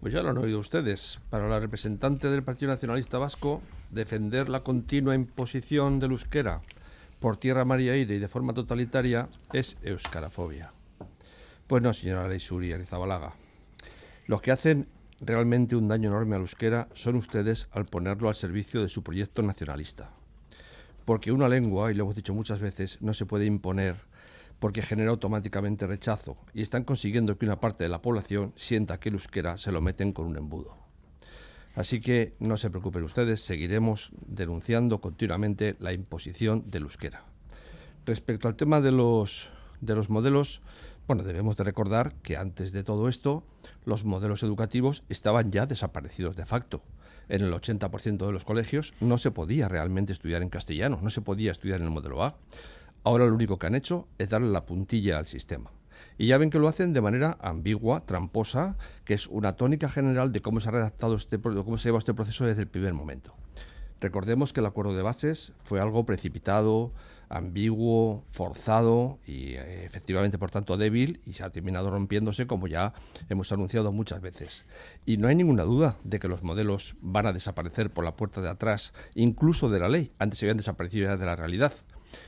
Pues 0.00 0.12
ya 0.12 0.22
lo 0.22 0.30
han 0.30 0.38
oído 0.38 0.58
ustedes. 0.58 1.18
Para 1.30 1.48
la 1.48 1.58
representante 1.58 2.28
del 2.28 2.42
Partido 2.42 2.70
Nacionalista 2.70 3.18
Vasco, 3.18 3.62
defender 3.90 4.48
la 4.48 4.60
continua 4.60 5.14
imposición 5.14 5.98
del 6.00 6.12
euskera 6.12 6.60
por 7.20 7.36
tierra, 7.36 7.64
mar 7.64 7.80
y 7.80 7.88
aire 7.88 8.16
y 8.16 8.18
de 8.18 8.28
forma 8.28 8.54
totalitaria 8.54 9.28
es 9.52 9.76
euskarafobia. 9.82 10.72
Pues 11.66 11.82
no, 11.82 11.92
señora 11.92 12.28
Leisuri 12.28 12.72
Arizabalaga. 12.72 13.32
Los 14.26 14.42
que 14.42 14.50
hacen 14.50 14.88
realmente 15.20 15.76
un 15.76 15.86
daño 15.86 16.08
enorme 16.08 16.34
al 16.34 16.42
euskera 16.42 16.88
son 16.94 17.14
ustedes 17.14 17.68
al 17.70 17.86
ponerlo 17.86 18.28
al 18.28 18.34
servicio 18.34 18.82
de 18.82 18.88
su 18.88 19.04
proyecto 19.04 19.42
nacionalista. 19.42 20.10
Porque 21.04 21.30
una 21.30 21.48
lengua, 21.48 21.92
y 21.92 21.94
lo 21.94 22.02
hemos 22.02 22.16
dicho 22.16 22.34
muchas 22.34 22.58
veces, 22.58 22.98
no 23.00 23.14
se 23.14 23.26
puede 23.26 23.44
imponer 23.46 23.96
porque 24.58 24.82
genera 24.82 25.10
automáticamente 25.10 25.86
rechazo 25.86 26.36
y 26.52 26.62
están 26.62 26.82
consiguiendo 26.82 27.38
que 27.38 27.46
una 27.46 27.60
parte 27.60 27.84
de 27.84 27.90
la 27.90 28.02
población 28.02 28.52
sienta 28.56 28.98
que 28.98 29.10
el 29.10 29.14
euskera 29.14 29.58
se 29.58 29.70
lo 29.70 29.80
meten 29.80 30.12
con 30.12 30.26
un 30.26 30.36
embudo. 30.36 30.76
Así 31.76 32.00
que 32.00 32.34
no 32.40 32.56
se 32.56 32.70
preocupen 32.70 33.04
ustedes, 33.04 33.42
seguiremos 33.42 34.10
denunciando 34.26 35.00
continuamente 35.00 35.76
la 35.78 35.92
imposición 35.92 36.64
del 36.70 36.84
euskera. 36.84 37.22
Respecto 38.06 38.48
al 38.48 38.56
tema 38.56 38.80
de 38.80 38.92
los, 38.92 39.50
de 39.80 39.94
los 39.94 40.08
modelos, 40.08 40.62
bueno, 41.06 41.22
debemos 41.22 41.56
de 41.56 41.64
recordar 41.64 42.14
que 42.22 42.36
antes 42.36 42.72
de 42.72 42.82
todo 42.82 43.08
esto, 43.08 43.44
los 43.86 44.04
modelos 44.04 44.42
educativos 44.42 45.04
estaban 45.08 45.50
ya 45.50 45.64
desaparecidos 45.64 46.36
de 46.36 46.44
facto. 46.44 46.82
En 47.28 47.40
el 47.42 47.52
80% 47.52 48.26
de 48.26 48.32
los 48.32 48.44
colegios 48.44 48.92
no 49.00 49.16
se 49.16 49.30
podía 49.30 49.68
realmente 49.68 50.12
estudiar 50.12 50.42
en 50.42 50.50
castellano, 50.50 50.98
no 51.02 51.08
se 51.08 51.22
podía 51.22 51.52
estudiar 51.52 51.80
en 51.80 51.86
el 51.86 51.92
modelo 51.92 52.22
A. 52.22 52.36
Ahora 53.04 53.26
lo 53.26 53.34
único 53.34 53.58
que 53.58 53.68
han 53.68 53.74
hecho 53.74 54.08
es 54.18 54.28
darle 54.28 54.50
la 54.50 54.66
puntilla 54.66 55.18
al 55.18 55.26
sistema. 55.26 55.70
Y 56.18 56.26
ya 56.26 56.38
ven 56.38 56.50
que 56.50 56.58
lo 56.58 56.68
hacen 56.68 56.92
de 56.92 57.00
manera 57.00 57.38
ambigua, 57.40 58.04
tramposa, 58.04 58.76
que 59.04 59.14
es 59.14 59.28
una 59.28 59.54
tónica 59.54 59.88
general 59.88 60.32
de 60.32 60.42
cómo 60.42 60.60
se 60.60 60.68
ha 60.68 60.72
redactado 60.72 61.14
este, 61.14 61.40
cómo 61.40 61.78
se 61.78 61.88
lleva 61.88 61.98
este 61.98 62.14
proceso 62.14 62.44
desde 62.44 62.62
el 62.62 62.68
primer 62.68 62.92
momento. 62.92 63.34
Recordemos 64.00 64.52
que 64.52 64.60
el 64.60 64.66
acuerdo 64.66 64.94
de 64.94 65.02
bases 65.02 65.52
fue 65.64 65.80
algo 65.80 66.04
precipitado, 66.04 66.92
ambiguo, 67.28 68.24
forzado 68.30 69.18
y 69.26 69.54
eh, 69.54 69.84
efectivamente, 69.84 70.38
por 70.38 70.50
tanto, 70.50 70.76
débil 70.76 71.20
y 71.26 71.34
se 71.34 71.44
ha 71.44 71.50
terminado 71.50 71.90
rompiéndose 71.90 72.46
como 72.46 72.66
ya 72.66 72.94
hemos 73.28 73.52
anunciado 73.52 73.92
muchas 73.92 74.20
veces. 74.20 74.64
Y 75.04 75.16
no 75.16 75.28
hay 75.28 75.34
ninguna 75.34 75.64
duda 75.64 75.98
de 76.04 76.18
que 76.18 76.28
los 76.28 76.42
modelos 76.42 76.96
van 77.00 77.26
a 77.26 77.32
desaparecer 77.32 77.90
por 77.90 78.04
la 78.04 78.16
puerta 78.16 78.40
de 78.40 78.48
atrás, 78.48 78.94
incluso 79.14 79.70
de 79.70 79.80
la 79.80 79.88
ley. 79.88 80.12
Antes 80.18 80.38
se 80.38 80.46
habían 80.46 80.56
desaparecido 80.56 81.08
ya 81.08 81.16
de 81.16 81.26
la 81.26 81.36
realidad. 81.36 81.72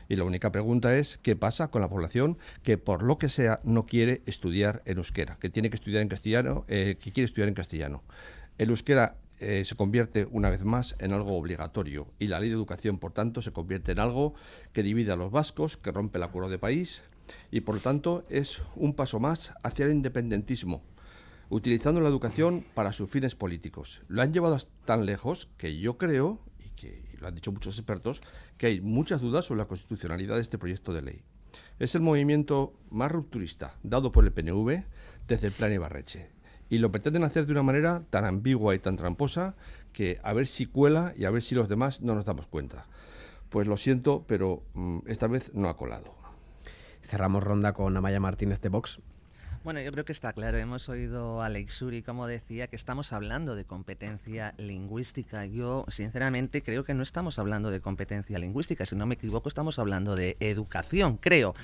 Y 0.09 0.17
la 0.17 0.25
única 0.25 0.53
pregunta 0.53 0.97
es 0.97 1.19
qué 1.23 1.37
pasa 1.37 1.69
con 1.69 1.81
la 1.81 1.89
población 1.89 2.39
que 2.63 2.79
por 2.79 3.03
lo 3.03 3.19
que 3.19 3.29
sea 3.29 3.61
no 3.65 3.87
quiere 3.87 4.23
estudiar 4.27 4.83
en 4.85 4.99
euskera, 4.99 5.39
que 5.41 5.51
tiene 5.51 5.71
que 5.71 5.77
estudiar 5.77 6.03
en 6.03 6.09
castellano, 6.09 6.65
eh, 6.69 6.97
que 7.01 7.13
quiere 7.13 7.25
estudiar 7.27 7.49
en 7.49 7.55
castellano. 7.55 8.03
El 8.59 8.71
euskera 8.71 9.17
eh, 9.41 9.65
se 9.65 9.77
convierte 9.77 10.27
una 10.31 10.51
vez 10.51 10.65
más 10.65 10.97
en 10.99 11.13
algo 11.13 11.37
obligatorio 11.37 12.09
y 12.19 12.27
la 12.27 12.41
ley 12.41 12.49
de 12.49 12.57
educación, 12.57 12.99
por 12.99 13.13
tanto, 13.13 13.43
se 13.43 13.53
convierte 13.53 13.93
en 13.93 14.01
algo 14.01 14.35
que 14.73 14.83
divide 14.83 15.13
a 15.13 15.17
los 15.17 15.31
vascos, 15.31 15.77
que 15.77 15.93
rompe 15.93 16.19
el 16.19 16.25
acuerdo 16.25 16.49
de 16.49 16.59
país 16.59 17.03
y, 17.51 17.61
por 17.61 17.79
tanto, 17.81 18.25
es 18.29 18.63
un 18.75 18.95
paso 18.95 19.21
más 19.21 19.55
hacia 19.63 19.87
el 19.87 19.93
independentismo, 19.93 20.83
utilizando 21.51 22.01
la 22.01 22.09
educación 22.09 22.65
para 22.75 22.93
sus 22.93 23.11
fines 23.11 23.35
políticos. 23.35 24.03
Lo 24.09 24.23
han 24.23 24.33
llevado 24.33 24.59
tan 24.85 25.07
lejos 25.07 25.49
que 25.57 25.79
yo 25.79 25.99
creo, 25.99 26.41
y 26.65 26.71
que 26.71 27.05
lo 27.21 27.29
han 27.29 27.35
dicho 27.35 27.53
muchos 27.53 27.79
expertos, 27.79 28.23
que 28.57 28.67
hay 28.67 28.81
muchas 28.81 29.21
dudas 29.21 29.45
sobre 29.45 29.59
la 29.59 29.69
constitucionalidad 29.69 30.37
de 30.37 30.43
este 30.43 30.59
proyecto 30.59 30.93
de 30.93 31.03
ley. 31.03 31.23
Es 31.79 31.95
el 31.95 32.03
movimiento 32.03 32.75
más 32.91 33.13
rupturista 33.13 33.79
dado 33.83 34.11
por 34.11 34.25
el 34.25 34.33
PNV 34.33 34.85
desde 35.27 35.47
el 35.47 35.53
plan 35.53 35.73
Ibarreche. 35.73 36.38
Y 36.71 36.79
lo 36.79 36.91
pretenden 36.91 37.25
hacer 37.25 37.47
de 37.47 37.53
una 37.53 37.63
manera 37.63 38.03
tan 38.11 38.25
ambigua 38.25 38.75
y 38.75 38.79
tan 38.79 38.97
tramposa 38.97 39.55
que 39.93 40.21
a 40.23 40.33
ver 40.33 40.47
si 40.47 40.67
cuela 40.67 41.15
y 41.17 41.25
a 41.25 41.31
ver 41.31 41.43
si 41.43 41.55
los 41.55 41.69
demás 41.69 42.03
no 42.03 42.15
nos 42.15 42.25
damos 42.25 42.47
cuenta. 42.47 42.87
Pues 43.49 43.67
lo 43.67 43.77
siento, 43.77 44.25
pero 44.27 44.63
mm, 44.75 44.99
esta 45.07 45.27
vez 45.27 45.55
no 45.55 45.69
ha 45.69 45.77
colado. 45.77 46.15
Cerramos 47.03 47.43
ronda 47.43 47.73
con 47.73 47.97
Amaya 47.97 48.21
Martínez 48.21 48.61
de 48.61 48.69
Vox. 48.69 49.01
Bueno, 49.65 49.81
yo 49.81 49.91
creo 49.93 50.05
que 50.05 50.13
está 50.13 50.33
claro. 50.33 50.57
Hemos 50.57 50.89
oído 50.89 51.43
a 51.43 51.49
Leixuri, 51.49 52.03
como 52.03 52.27
decía, 52.27 52.69
que 52.69 52.77
estamos 52.77 53.13
hablando 53.13 53.55
de 53.57 53.65
competencia 53.65 54.55
lingüística. 54.57 55.47
Yo, 55.47 55.85
sinceramente, 55.89 56.63
creo 56.63 56.85
que 56.85 56.95
no 56.95 57.03
estamos 57.03 57.39
hablando 57.39 57.71
de 57.71 57.81
competencia 57.81 58.39
lingüística. 58.39 58.87
Si 58.87 58.95
no 58.95 59.05
me 59.05 59.17
equivoco, 59.17 59.49
estamos 59.49 59.79
hablando 59.79 60.17
de 60.17 60.37
educación, 60.41 61.17
creo. 61.17 61.55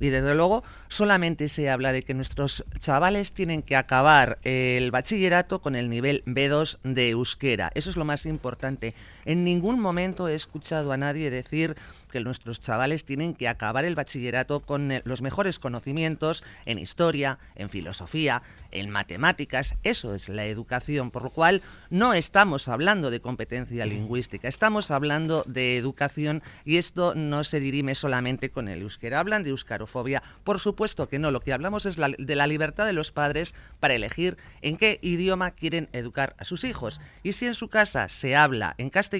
Y 0.00 0.08
desde 0.08 0.34
luego 0.34 0.62
solamente 0.88 1.48
se 1.48 1.70
habla 1.70 1.92
de 1.92 2.02
que 2.02 2.14
nuestros 2.14 2.64
chavales 2.78 3.32
tienen 3.32 3.62
que 3.62 3.76
acabar 3.76 4.38
el 4.42 4.90
bachillerato 4.90 5.60
con 5.60 5.74
el 5.74 5.88
nivel 5.88 6.22
B2 6.26 6.78
de 6.82 7.10
euskera. 7.10 7.70
Eso 7.74 7.90
es 7.90 7.96
lo 7.96 8.04
más 8.04 8.26
importante. 8.26 8.94
En 9.26 9.42
ningún 9.42 9.80
momento 9.80 10.28
he 10.28 10.36
escuchado 10.36 10.92
a 10.92 10.96
nadie 10.96 11.30
decir 11.30 11.74
que 12.12 12.20
nuestros 12.20 12.60
chavales 12.60 13.04
tienen 13.04 13.34
que 13.34 13.48
acabar 13.48 13.84
el 13.84 13.96
bachillerato 13.96 14.60
con 14.60 14.92
eh, 14.92 15.02
los 15.04 15.20
mejores 15.20 15.58
conocimientos 15.58 16.44
en 16.64 16.78
historia, 16.78 17.40
en 17.56 17.68
filosofía, 17.68 18.42
en 18.70 18.88
matemáticas. 18.88 19.74
Eso 19.82 20.14
es 20.14 20.28
la 20.28 20.46
educación, 20.46 21.10
por 21.10 21.24
lo 21.24 21.30
cual 21.30 21.60
no 21.90 22.14
estamos 22.14 22.68
hablando 22.68 23.10
de 23.10 23.20
competencia 23.20 23.84
lingüística, 23.84 24.46
estamos 24.46 24.92
hablando 24.92 25.42
de 25.46 25.76
educación 25.76 26.40
y 26.64 26.76
esto 26.76 27.14
no 27.16 27.42
se 27.42 27.58
dirime 27.58 27.96
solamente 27.96 28.50
con 28.50 28.68
el 28.68 28.82
euskera. 28.82 29.18
Hablan 29.18 29.42
de 29.42 29.50
euskarofobia, 29.50 30.22
por 30.44 30.60
supuesto 30.60 31.08
que 31.08 31.18
no, 31.18 31.32
lo 31.32 31.40
que 31.40 31.52
hablamos 31.52 31.84
es 31.84 31.96
de 31.96 32.36
la 32.36 32.46
libertad 32.46 32.86
de 32.86 32.92
los 32.92 33.10
padres 33.10 33.56
para 33.80 33.94
elegir 33.94 34.36
en 34.62 34.76
qué 34.76 35.00
idioma 35.02 35.50
quieren 35.50 35.88
educar 35.92 36.36
a 36.38 36.44
sus 36.44 36.62
hijos. 36.62 37.00
Y 37.24 37.32
si 37.32 37.46
en 37.46 37.54
su 37.54 37.68
casa 37.68 38.08
se 38.08 38.36
habla 38.36 38.76
en 38.78 38.88
castellano, 38.88 39.15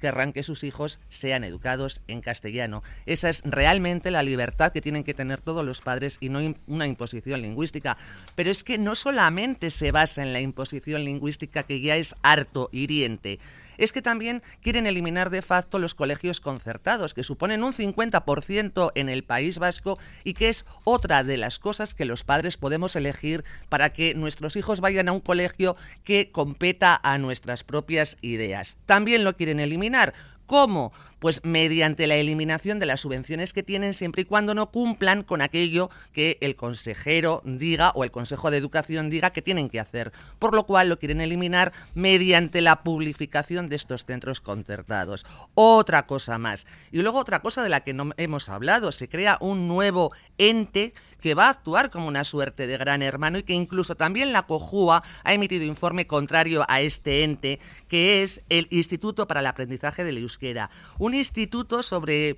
querrán 0.00 0.32
que 0.32 0.42
sus 0.42 0.64
hijos 0.64 1.00
sean 1.08 1.44
educados 1.44 2.02
en 2.08 2.20
castellano. 2.20 2.82
Esa 3.06 3.28
es 3.28 3.42
realmente 3.44 4.10
la 4.10 4.22
libertad 4.22 4.72
que 4.72 4.80
tienen 4.80 5.04
que 5.04 5.14
tener 5.14 5.40
todos 5.40 5.64
los 5.64 5.80
padres 5.80 6.18
y 6.20 6.28
no 6.28 6.40
una 6.66 6.86
imposición 6.86 7.42
lingüística. 7.42 7.96
Pero 8.34 8.50
es 8.50 8.64
que 8.64 8.78
no 8.78 8.94
solamente 8.94 9.70
se 9.70 9.92
basa 9.92 10.22
en 10.22 10.32
la 10.32 10.40
imposición 10.40 11.04
lingüística 11.04 11.62
que 11.62 11.80
ya 11.80 11.96
es 11.96 12.14
harto, 12.22 12.68
hiriente 12.72 13.38
es 13.78 13.92
que 13.92 14.02
también 14.02 14.42
quieren 14.60 14.86
eliminar 14.86 15.30
de 15.30 15.42
facto 15.42 15.78
los 15.78 15.94
colegios 15.94 16.40
concertados, 16.40 17.14
que 17.14 17.22
suponen 17.22 17.64
un 17.64 17.72
50% 17.72 18.92
en 18.94 19.08
el 19.08 19.24
País 19.24 19.58
Vasco 19.58 19.98
y 20.24 20.34
que 20.34 20.50
es 20.50 20.66
otra 20.84 21.24
de 21.24 21.36
las 21.36 21.58
cosas 21.58 21.94
que 21.94 22.04
los 22.04 22.24
padres 22.24 22.56
podemos 22.56 22.96
elegir 22.96 23.44
para 23.68 23.92
que 23.92 24.14
nuestros 24.14 24.56
hijos 24.56 24.80
vayan 24.80 25.08
a 25.08 25.12
un 25.12 25.20
colegio 25.20 25.76
que 26.04 26.30
competa 26.30 27.00
a 27.02 27.16
nuestras 27.18 27.64
propias 27.64 28.18
ideas. 28.20 28.76
También 28.84 29.24
lo 29.24 29.36
quieren 29.36 29.60
eliminar 29.60 30.14
¿Cómo? 30.48 30.94
Pues 31.18 31.40
mediante 31.44 32.06
la 32.06 32.16
eliminación 32.16 32.78
de 32.78 32.86
las 32.86 33.00
subvenciones 33.00 33.52
que 33.52 33.62
tienen 33.62 33.94
siempre 33.94 34.22
y 34.22 34.24
cuando 34.24 34.54
no 34.54 34.70
cumplan 34.70 35.22
con 35.22 35.42
aquello 35.42 35.90
que 36.12 36.38
el 36.40 36.56
consejero 36.56 37.42
diga 37.44 37.90
o 37.94 38.04
el 38.04 38.10
Consejo 38.10 38.50
de 38.50 38.56
Educación 38.58 39.10
diga 39.10 39.30
que 39.30 39.42
tienen 39.42 39.68
que 39.68 39.80
hacer. 39.80 40.12
Por 40.38 40.54
lo 40.54 40.64
cual 40.64 40.88
lo 40.88 40.98
quieren 40.98 41.20
eliminar 41.20 41.72
mediante 41.94 42.60
la 42.60 42.82
publificación 42.82 43.68
de 43.68 43.76
estos 43.76 44.04
centros 44.04 44.40
concertados. 44.40 45.26
Otra 45.54 46.06
cosa 46.06 46.38
más. 46.38 46.66
Y 46.92 46.98
luego 46.98 47.18
otra 47.18 47.40
cosa 47.40 47.62
de 47.62 47.68
la 47.68 47.80
que 47.80 47.94
no 47.94 48.10
hemos 48.16 48.48
hablado. 48.48 48.92
Se 48.92 49.08
crea 49.08 49.38
un 49.40 49.68
nuevo 49.68 50.12
ente 50.38 50.92
que 51.20 51.34
va 51.34 51.46
a 51.46 51.50
actuar 51.50 51.90
como 51.90 52.08
una 52.08 52.24
suerte 52.24 52.66
de 52.66 52.76
gran 52.76 53.02
hermano 53.02 53.38
y 53.38 53.42
que 53.42 53.52
incluso 53.52 53.96
también 53.96 54.32
la 54.32 54.42
COJUA 54.42 55.02
ha 55.24 55.32
emitido 55.32 55.64
informe 55.64 56.06
contrario 56.06 56.64
a 56.68 56.80
este 56.80 57.24
ente, 57.24 57.58
que 57.88 58.22
es 58.22 58.42
el 58.48 58.68
Instituto 58.70 59.26
para 59.26 59.40
el 59.40 59.46
Aprendizaje 59.46 60.04
del 60.04 60.18
Euskera. 60.18 60.70
Instituto 61.14 61.82
sobre 61.82 62.36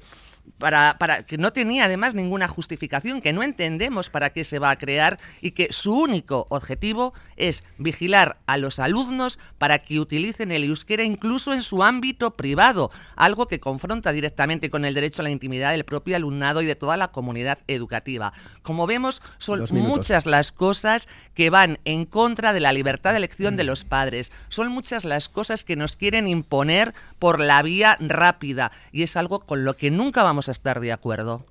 para, 0.58 0.96
para, 0.98 1.24
que 1.24 1.38
no 1.38 1.52
tenía 1.52 1.86
además 1.86 2.14
ninguna 2.14 2.46
justificación, 2.48 3.20
que 3.20 3.32
no 3.32 3.42
entendemos 3.42 4.10
para 4.10 4.30
qué 4.30 4.44
se 4.44 4.58
va 4.58 4.70
a 4.70 4.78
crear 4.78 5.18
y 5.40 5.52
que 5.52 5.72
su 5.72 5.94
único 5.94 6.46
objetivo 6.50 7.14
es 7.36 7.64
vigilar 7.78 8.38
a 8.46 8.58
los 8.58 8.78
alumnos 8.78 9.38
para 9.58 9.80
que 9.80 9.98
utilicen 9.98 10.52
el 10.52 10.64
euskera 10.64 11.02
incluso 11.02 11.54
en 11.54 11.62
su 11.62 11.82
ámbito 11.82 12.32
privado, 12.32 12.90
algo 13.16 13.48
que 13.48 13.60
confronta 13.60 14.12
directamente 14.12 14.70
con 14.70 14.84
el 14.84 14.94
derecho 14.94 15.22
a 15.22 15.24
la 15.24 15.30
intimidad 15.30 15.72
del 15.72 15.84
propio 15.84 16.16
alumnado 16.16 16.62
y 16.62 16.66
de 16.66 16.76
toda 16.76 16.96
la 16.96 17.08
comunidad 17.08 17.58
educativa. 17.66 18.32
Como 18.62 18.86
vemos, 18.86 19.22
son 19.38 19.64
muchas 19.72 20.26
las 20.26 20.52
cosas 20.52 21.08
que 21.34 21.50
van 21.50 21.78
en 21.84 22.04
contra 22.04 22.52
de 22.52 22.60
la 22.60 22.72
libertad 22.72 23.12
de 23.12 23.18
elección 23.18 23.56
de 23.56 23.64
los 23.64 23.84
padres, 23.84 24.30
son 24.48 24.68
muchas 24.68 25.04
las 25.04 25.28
cosas 25.28 25.64
que 25.64 25.76
nos 25.76 25.96
quieren 25.96 26.28
imponer 26.28 26.94
por 27.18 27.40
la 27.40 27.62
vía 27.62 27.96
rápida. 28.00 28.72
Y 28.92 29.02
es 29.02 29.16
algo 29.16 29.40
con 29.40 29.64
lo 29.64 29.76
que 29.76 29.90
nunca 29.90 30.22
vamos 30.22 30.29
a 30.30 30.52
estar 30.52 30.80
de 30.80 30.92
acuerdo. 30.92 31.44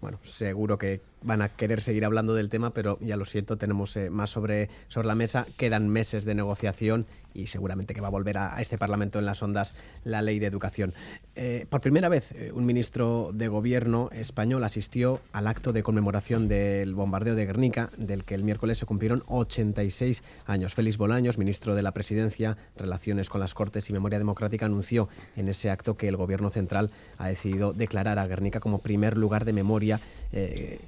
Bueno, 0.00 0.18
seguro 0.24 0.78
que 0.78 1.00
van 1.22 1.42
a 1.42 1.48
querer 1.48 1.80
seguir 1.80 2.04
hablando 2.04 2.34
del 2.34 2.50
tema, 2.50 2.70
pero 2.70 2.98
ya 3.00 3.16
lo 3.16 3.24
siento, 3.24 3.56
tenemos 3.56 3.96
eh, 3.96 4.10
más 4.10 4.30
sobre, 4.30 4.68
sobre 4.88 5.06
la 5.06 5.14
mesa. 5.14 5.46
Quedan 5.56 5.88
meses 5.88 6.24
de 6.24 6.34
negociación 6.34 7.06
y 7.34 7.46
seguramente 7.46 7.94
que 7.94 8.00
va 8.00 8.08
a 8.08 8.10
volver 8.10 8.38
a, 8.38 8.60
este 8.60 8.78
Parlamento 8.78 9.18
en 9.18 9.26
las 9.26 9.42
ondas 9.42 9.74
la 10.04 10.22
ley 10.22 10.38
de 10.38 10.46
educación. 10.46 10.94
Eh, 11.34 11.66
por 11.70 11.80
primera 11.80 12.08
vez, 12.08 12.32
eh, 12.32 12.52
un 12.54 12.66
ministro 12.66 13.30
de 13.32 13.48
Gobierno 13.48 14.10
español 14.12 14.64
asistió 14.64 15.20
al 15.32 15.46
acto 15.46 15.72
de 15.72 15.82
conmemoración 15.82 16.48
del 16.48 16.94
bombardeo 16.94 17.34
de 17.34 17.46
Guernica, 17.46 17.90
del 17.96 18.24
que 18.24 18.34
el 18.34 18.44
miércoles 18.44 18.78
se 18.78 18.86
cumplieron 18.86 19.22
86 19.28 20.22
años. 20.46 20.74
Félix 20.74 20.98
Bolaños, 20.98 21.38
ministro 21.38 21.74
de 21.74 21.82
la 21.82 21.92
Presidencia, 21.92 22.58
Relaciones 22.76 23.30
con 23.30 23.40
las 23.40 23.54
Cortes 23.54 23.88
y 23.88 23.92
Memoria 23.92 24.18
Democrática, 24.18 24.66
anunció 24.66 25.08
en 25.36 25.48
ese 25.48 25.70
acto 25.70 25.96
que 25.96 26.08
el 26.08 26.16
Gobierno 26.16 26.50
central 26.50 26.90
ha 27.18 27.28
decidido 27.28 27.72
declarar 27.72 28.18
a 28.18 28.26
Guernica 28.26 28.60
como 28.60 28.80
primer 28.80 29.16
lugar 29.16 29.44
de 29.44 29.52
memoria 29.52 30.00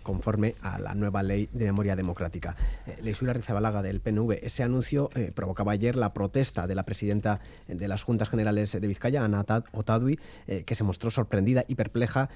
conforme 0.03 0.55
a 0.63 0.79
la 0.79 0.95
nueva 0.95 1.23
ley 1.23 1.51
de 1.53 1.67
memoria 1.67 1.97
democrática. 1.97 2.57
Leisura 3.03 3.35
Rizabalaga 3.35 3.83
del 3.83 4.01
PNV, 4.01 4.39
ese 4.43 4.63
anuncio 4.63 5.11
provocaba 5.35 5.73
ayer 5.73 5.97
la 5.97 6.15
protesta 6.15 6.34
de 6.35 6.75
la 6.75 6.83
presidenta 6.85 7.41
de 7.69 7.89
las 7.89 8.03
Juntas 8.03 8.29
Generales 8.29 8.73
de 8.73 8.87
Vizcaya, 8.87 9.25
Ana 9.25 9.45
Otadui, 9.73 10.19
que 10.67 10.75
se 10.75 10.85
mostró 10.85 11.11
sorprendida 11.11 11.65
y 11.69 11.77
perpleja 11.77 12.29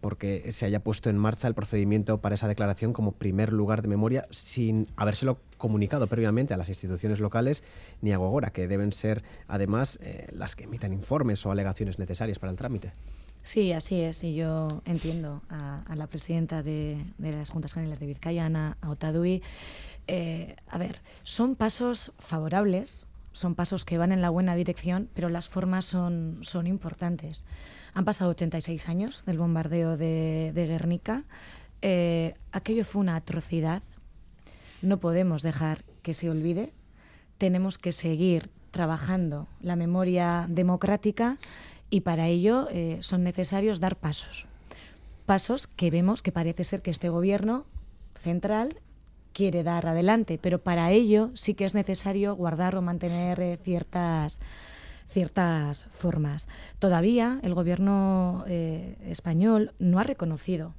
porque 0.00 0.52
se 0.52 0.66
haya 0.66 0.80
puesto 0.80 1.08
en 1.08 1.16
marcha 1.16 1.48
el 1.48 1.54
procedimiento 1.54 2.20
para 2.20 2.34
esa 2.34 2.48
declaración 2.48 2.92
como 2.92 3.12
primer 3.12 3.52
lugar 3.52 3.82
de 3.82 3.88
memoria 3.88 4.26
sin 4.30 4.88
habérselo 4.96 5.38
comunicado 5.56 6.06
previamente 6.06 6.54
a 6.54 6.56
las 6.56 6.68
instituciones 6.68 7.20
locales 7.20 7.62
ni 8.02 8.12
a 8.12 8.18
Gogora, 8.18 8.50
que 8.50 8.68
deben 8.68 8.92
ser 8.92 9.22
además 9.48 9.98
eh, 10.02 10.26
las 10.32 10.56
que 10.56 10.64
emitan 10.64 10.92
informes 10.92 11.44
o 11.46 11.50
alegaciones 11.50 11.98
necesarias 11.98 12.38
para 12.38 12.50
el 12.50 12.58
trámite. 12.58 12.92
Sí, 13.42 13.72
así 13.72 14.00
es, 14.00 14.24
y 14.24 14.34
yo 14.34 14.82
entiendo 14.84 15.40
a, 15.48 15.94
la 15.94 16.08
presidenta 16.08 16.64
de, 16.64 16.98
las 17.18 17.50
Juntas 17.50 17.74
Generales 17.74 18.00
de 18.00 18.06
Vizcaya, 18.06 18.46
Ana 18.46 18.76
Otadui. 18.84 19.40
Eh, 20.08 20.56
a 20.68 20.78
ver, 20.78 21.00
son 21.22 21.54
pasos 21.54 22.12
favorables, 22.18 23.06
son 23.36 23.54
pasos 23.54 23.84
que 23.84 23.98
van 23.98 24.12
en 24.12 24.22
la 24.22 24.30
buena 24.30 24.54
dirección, 24.56 25.08
pero 25.14 25.28
las 25.28 25.48
formas 25.48 25.84
son, 25.84 26.38
son 26.42 26.66
importantes. 26.66 27.44
Han 27.94 28.04
pasado 28.04 28.30
86 28.30 28.88
años 28.88 29.24
del 29.26 29.38
bombardeo 29.38 29.96
de, 29.96 30.52
Guernica. 30.54 31.24
Eh, 31.82 32.34
aquello 32.52 32.84
fue 32.84 33.00
una 33.00 33.16
atrocidad. 33.16 33.82
No 34.82 34.98
podemos 34.98 35.42
dejar 35.42 35.84
que 36.02 36.14
se 36.14 36.30
olvide. 36.30 36.72
Tenemos 37.38 37.78
que 37.78 37.92
seguir 37.92 38.50
trabajando 38.70 39.46
la 39.60 39.76
memoria 39.76 40.46
democrática 40.48 41.38
y 41.90 42.00
para 42.00 42.28
ello 42.28 42.68
eh, 42.70 42.98
son 43.00 43.22
necesarios 43.22 43.80
dar 43.80 43.96
pasos. 43.96 44.46
Pasos 45.26 45.66
que 45.66 45.90
vemos 45.90 46.22
que 46.22 46.32
parece 46.32 46.64
ser 46.64 46.82
que 46.82 46.90
este 46.90 47.08
gobierno 47.08 47.66
central 48.14 48.80
quiere 49.36 49.62
dar 49.62 49.86
adelante, 49.86 50.38
pero 50.40 50.60
para 50.62 50.90
ello 50.92 51.30
sí 51.34 51.52
que 51.52 51.66
es 51.66 51.74
necesario 51.74 52.34
guardar 52.34 52.74
o 52.74 52.80
mantener 52.80 53.38
eh, 53.38 53.58
ciertas 53.62 54.40
ciertas 55.06 55.86
formas. 55.92 56.48
Todavía 56.78 57.38
el 57.42 57.52
gobierno 57.52 58.44
eh, 58.48 58.96
español 59.08 59.74
no 59.78 59.98
ha 59.98 60.04
reconocido, 60.04 60.74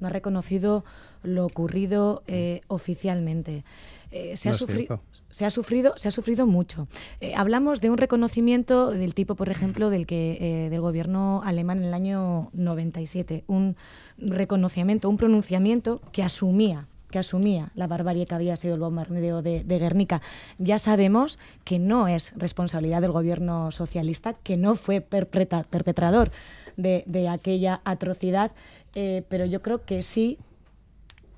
no 0.00 0.06
ha 0.06 0.10
reconocido 0.10 0.86
lo 1.22 1.44
ocurrido 1.44 2.22
eh, 2.26 2.62
oficialmente. 2.68 3.62
Eh, 4.10 4.38
se, 4.38 4.48
ha 4.48 4.54
se, 4.54 5.44
ha 5.44 5.50
sufrido, 5.50 5.94
se 5.98 6.08
ha 6.08 6.10
sufrido 6.10 6.46
mucho. 6.46 6.88
hablamos 7.36 7.82
de 7.82 7.90
un 7.90 7.98
reconocimiento 7.98 8.90
del 8.90 9.14
tipo, 9.14 9.34
por 9.34 9.50
ejemplo, 9.50 9.90
del 9.90 10.06
que 10.06 10.68
del 10.70 10.80
gobierno 10.80 11.42
alemán 11.44 11.78
en 11.78 11.84
el 11.84 11.94
año 11.94 12.48
97, 12.54 13.44
un 13.48 13.76
reconocimiento, 14.16 15.10
un 15.10 15.18
pronunciamiento 15.18 16.00
que 16.10 16.22
asumía 16.22 16.88
que 17.10 17.18
asumía 17.18 17.70
la 17.74 17.86
barbarie 17.86 18.26
que 18.26 18.34
había 18.34 18.56
sido 18.56 18.74
el 18.74 18.80
bombardeo 18.80 19.42
de, 19.42 19.62
Guernica. 19.64 20.20
Ya 20.58 20.78
sabemos 20.78 21.38
que 21.64 21.78
no 21.78 22.08
es 22.08 22.34
responsabilidad 22.36 23.00
del 23.00 23.12
gobierno 23.12 23.70
socialista, 23.70 24.34
que 24.34 24.56
no 24.56 24.74
fue 24.74 25.00
perpetrador 25.00 26.30
de, 26.76 27.28
aquella 27.28 27.80
atrocidad, 27.84 28.52
eh, 28.94 29.24
pero 29.28 29.44
yo 29.44 29.62
creo 29.62 29.84
que 29.84 30.02
sí 30.02 30.38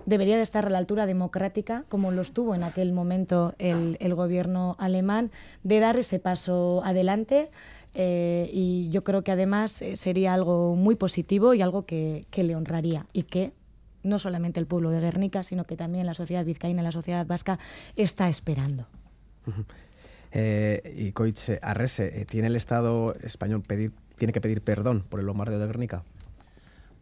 debería 0.07 0.37
de 0.37 0.43
estar 0.43 0.67
a 0.67 0.71
la 0.71 0.79
altura 0.79 1.07
democrática, 1.07 1.85
como 1.89 2.11
lo 2.11 2.23
estuvo 2.23 2.55
en 2.55 2.63
aquel 2.63 2.93
momento 2.93 3.55
el, 3.59 4.15
gobierno 4.15 4.77
alemán, 4.79 5.31
de 5.63 5.81
dar 5.81 5.99
ese 5.99 6.19
paso 6.19 6.83
adelante. 6.85 7.51
Eh, 7.95 8.49
y 8.53 8.89
yo 8.91 9.03
creo 9.03 9.23
que 9.23 9.33
además 9.33 9.83
eh, 9.83 9.97
sería 9.97 10.33
algo 10.33 10.77
muy 10.77 10.95
positivo 10.95 11.55
y 11.55 11.63
algo 11.63 11.87
que, 11.87 12.25
que 12.31 12.45
le 12.45 12.55
honraría 12.55 13.07
y 13.13 13.25
que 13.25 13.53
no 14.03 14.19
solamente 14.19 14.61
el 14.61 14.67
pueblo 14.67 14.91
de 14.91 15.01
Guernica, 15.01 15.43
sino 15.43 15.65
que 15.65 15.77
también 15.77 16.07
la 16.07 16.15
sociedad 16.15 16.45
vizcaína 16.45 16.83
y 16.83 16.85
la 16.85 16.93
sociedad 16.93 17.27
vasca 17.27 17.59
está 17.97 18.29
esperando. 18.29 18.87
Eh, 20.33 20.95
y 20.97 21.13
Coitz 21.13 21.51
Arrese, 21.63 22.21
eh, 22.21 22.25
¿tiene 22.25 22.49
el 22.49 22.57
Estado 22.57 23.15
español 23.17 23.63
pedir, 23.63 23.93
tiene 24.17 24.33
que 24.33 24.41
pedir 24.41 24.63
perdón 24.63 25.05
por 25.09 25.21
el 25.21 25.27
bombardeo 25.27 25.59
de 25.59 25.67
Guernica? 25.67 26.05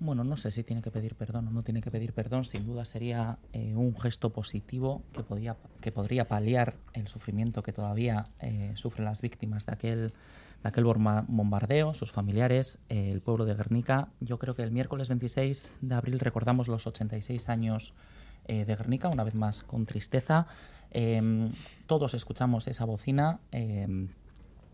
Bueno, 0.01 0.23
no 0.23 0.37
sé 0.37 0.53
si 0.53 0.63
tiene 0.63 0.81
que 0.81 0.93
pedir 0.93 1.17
perdón 1.17 1.49
o 1.49 1.51
no 1.51 1.63
tiene 1.63 1.83
que 1.83 1.91
pedir 1.91 2.13
perdón. 2.13 2.45
Sin 2.45 2.65
duda 2.65 2.85
sería 2.85 3.39
eh, 3.53 3.75
un 3.75 3.99
gesto 3.99 4.31
positivo 4.31 5.03
que, 5.13 5.25
podía, 5.25 5.57
que 5.81 5.91
podría 5.91 6.27
paliar 6.29 6.75
el 6.95 7.09
sufrimiento 7.09 7.63
que 7.63 7.73
todavía 7.73 8.27
sufren 8.75 9.05
las 9.05 9.21
víctimas 9.21 9.67
de 9.67 9.73
aquel 9.73 10.13
de 10.63 10.69
aquel 10.69 10.85
bombardeo, 10.85 11.95
sus 11.95 12.11
familiares, 12.11 12.79
eh, 12.89 13.11
el 13.13 13.21
pueblo 13.21 13.45
de 13.45 13.55
Guernica. 13.55 14.09
Yo 14.21 14.39
creo 14.39 14.55
que 14.55 14.63
el 14.63 14.73
miércoles 14.73 15.09
26 15.09 15.75
de 15.81 15.95
abril 15.95 16.19
recordamos 16.19 16.69
los 16.69 16.87
86 16.87 17.49
años 17.49 17.95
eh, 18.47 18.65
de 18.65 18.75
Guernica, 18.75 19.09
una 19.09 19.25
vez 19.25 19.35
más 19.35 19.63
con 19.63 19.87
tristeza. 19.87 20.47
Em, 20.91 21.53
todos 21.87 22.15
escuchamos 22.15 22.67
esa 22.67 22.85
bocina 22.85 23.41
em, 23.53 24.09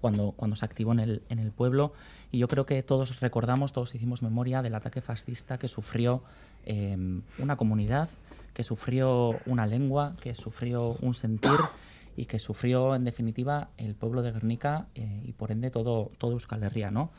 cuando, 0.01 0.33
cuando 0.33 0.57
se 0.57 0.65
activó 0.65 0.93
en 0.93 1.01
el, 1.01 1.23
en 1.29 1.39
el 1.39 1.51
pueblo 1.51 1.93
y 2.31 2.39
yo 2.39 2.47
creo 2.47 2.67
que 2.67 2.83
todos 2.83 3.21
recordamos, 3.21 3.73
todos 3.73 3.95
hicimos 3.95 4.23
memoria 4.23 4.63
del 4.63 4.75
ataque 4.75 5.01
fascista 5.01 5.59
que 5.59 5.67
sufrió 5.67 6.23
em, 6.65 7.23
una 7.39 7.57
comunidad, 7.57 8.09
que 8.53 8.63
sufrió 8.63 9.39
una 9.47 9.67
lengua, 9.67 10.15
que 10.21 10.35
sufrió 10.35 10.97
un 11.01 11.15
sentir 11.15 11.59
y 12.17 12.27
que 12.27 12.39
sufrió 12.39 12.95
en 12.95 13.05
definitiva 13.05 13.71
el 13.77 13.95
pueblo 13.95 14.23
de 14.23 14.33
Guernica 14.33 14.89
eh, 14.95 15.23
y 15.25 15.33
por 15.33 15.51
ende 15.51 15.71
todo, 15.71 16.11
todo 16.19 16.33
Euskal 16.33 16.63
Herria. 16.63 16.91
¿no? 16.91 17.11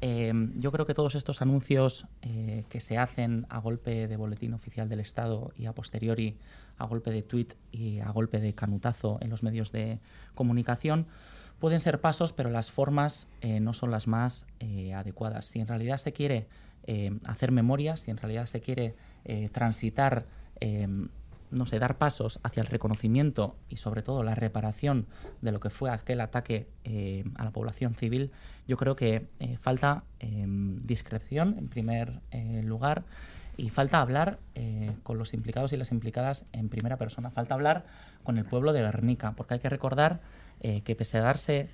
Em, 0.00 0.52
yo 0.60 0.72
creo 0.72 0.86
que 0.86 0.94
todos 0.94 1.14
estos 1.14 1.42
anuncios 1.42 2.06
eh, 2.22 2.64
que 2.68 2.80
se 2.80 2.98
hacen 2.98 3.46
a 3.48 3.58
golpe 3.58 4.08
de 4.08 4.16
boletín 4.16 4.52
oficial 4.52 4.88
del 4.88 5.00
Estado 5.00 5.52
y 5.56 5.66
a 5.66 5.72
posteriori 5.72 6.36
a 6.78 6.86
golpe 6.86 7.10
de 7.10 7.22
tuit 7.22 7.54
y 7.70 8.00
a 8.00 8.10
golpe 8.10 8.40
de 8.40 8.54
canutazo 8.54 9.18
en 9.20 9.30
los 9.30 9.42
medios 9.42 9.72
de 9.72 10.00
comunicación 10.34 11.06
pueden 11.58 11.78
ser 11.78 12.00
pasos, 12.00 12.32
pero 12.32 12.50
las 12.50 12.72
formas 12.72 13.28
eh, 13.40 13.60
no 13.60 13.72
son 13.72 13.92
las 13.92 14.08
más 14.08 14.48
adecuadas. 14.94 15.46
Si 15.46 15.60
en 15.60 15.68
realidad 15.68 15.98
se 15.98 16.12
quiere 16.12 16.48
hacer 17.26 17.52
memoria, 17.52 17.96
si 17.96 18.10
en 18.10 18.16
realidad 18.16 18.46
se 18.46 18.60
quiere 18.60 18.96
transitar 19.52 20.26
em, 20.58 21.08
no 21.52 21.66
sé, 21.66 21.78
dar 21.78 21.98
pasos 21.98 22.40
hacia 22.42 22.62
el 22.62 22.66
reconocimiento 22.66 23.56
y 23.68 23.76
sobre 23.76 24.02
todo 24.02 24.22
la 24.22 24.34
reparación 24.34 25.06
de 25.40 25.52
lo 25.52 25.60
que 25.60 25.70
fue 25.70 25.90
aquel 25.90 26.20
ataque 26.20 26.66
eh, 26.84 27.24
a 27.36 27.44
la 27.44 27.50
población 27.50 27.94
civil, 27.94 28.32
yo 28.66 28.76
creo 28.76 28.96
que 28.96 29.28
eh, 29.38 29.56
falta 29.60 30.04
em, 30.18 30.80
discreción 30.82 31.56
en 31.58 31.68
primer 31.68 32.20
eh, 32.30 32.62
lugar 32.64 33.04
y 33.56 33.68
falta 33.68 34.00
hablar 34.00 34.38
con 35.02 35.18
los 35.18 35.34
implicados 35.34 35.74
y 35.74 35.76
las 35.76 35.92
implicadas 35.92 36.46
en 36.52 36.70
primera 36.70 36.96
persona, 36.96 37.30
falta 37.30 37.54
hablar 37.54 37.84
con 38.24 38.38
el 38.38 38.46
pueblo 38.46 38.72
de 38.72 38.80
Guernica, 38.80 39.32
porque 39.36 39.54
hay 39.54 39.60
que 39.60 39.68
recordar 39.68 40.20
que 40.60 40.96
pese 40.96 41.18
a 41.18 41.20
darse 41.20 41.68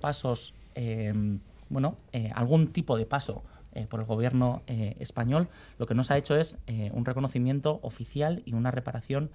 pasos, 0.00 0.54
em, 0.74 1.38
bueno, 1.68 1.98
algún 2.34 2.72
tipo 2.72 2.98
de 2.98 3.06
paso 3.06 3.44
eh, 3.74 3.86
por 3.88 3.98
el 4.00 4.06
gobierno 4.06 4.62
eh, 4.68 4.96
español, 5.00 5.48
lo 5.78 5.86
que 5.86 5.94
nos 5.94 6.10
ha 6.10 6.16
hecho 6.16 6.36
es 6.36 6.58
eh, 6.68 6.90
un 6.94 7.04
reconocimiento 7.04 7.80
oficial 7.82 8.42
y 8.44 8.54
una 8.54 8.70
reparación 8.70 9.30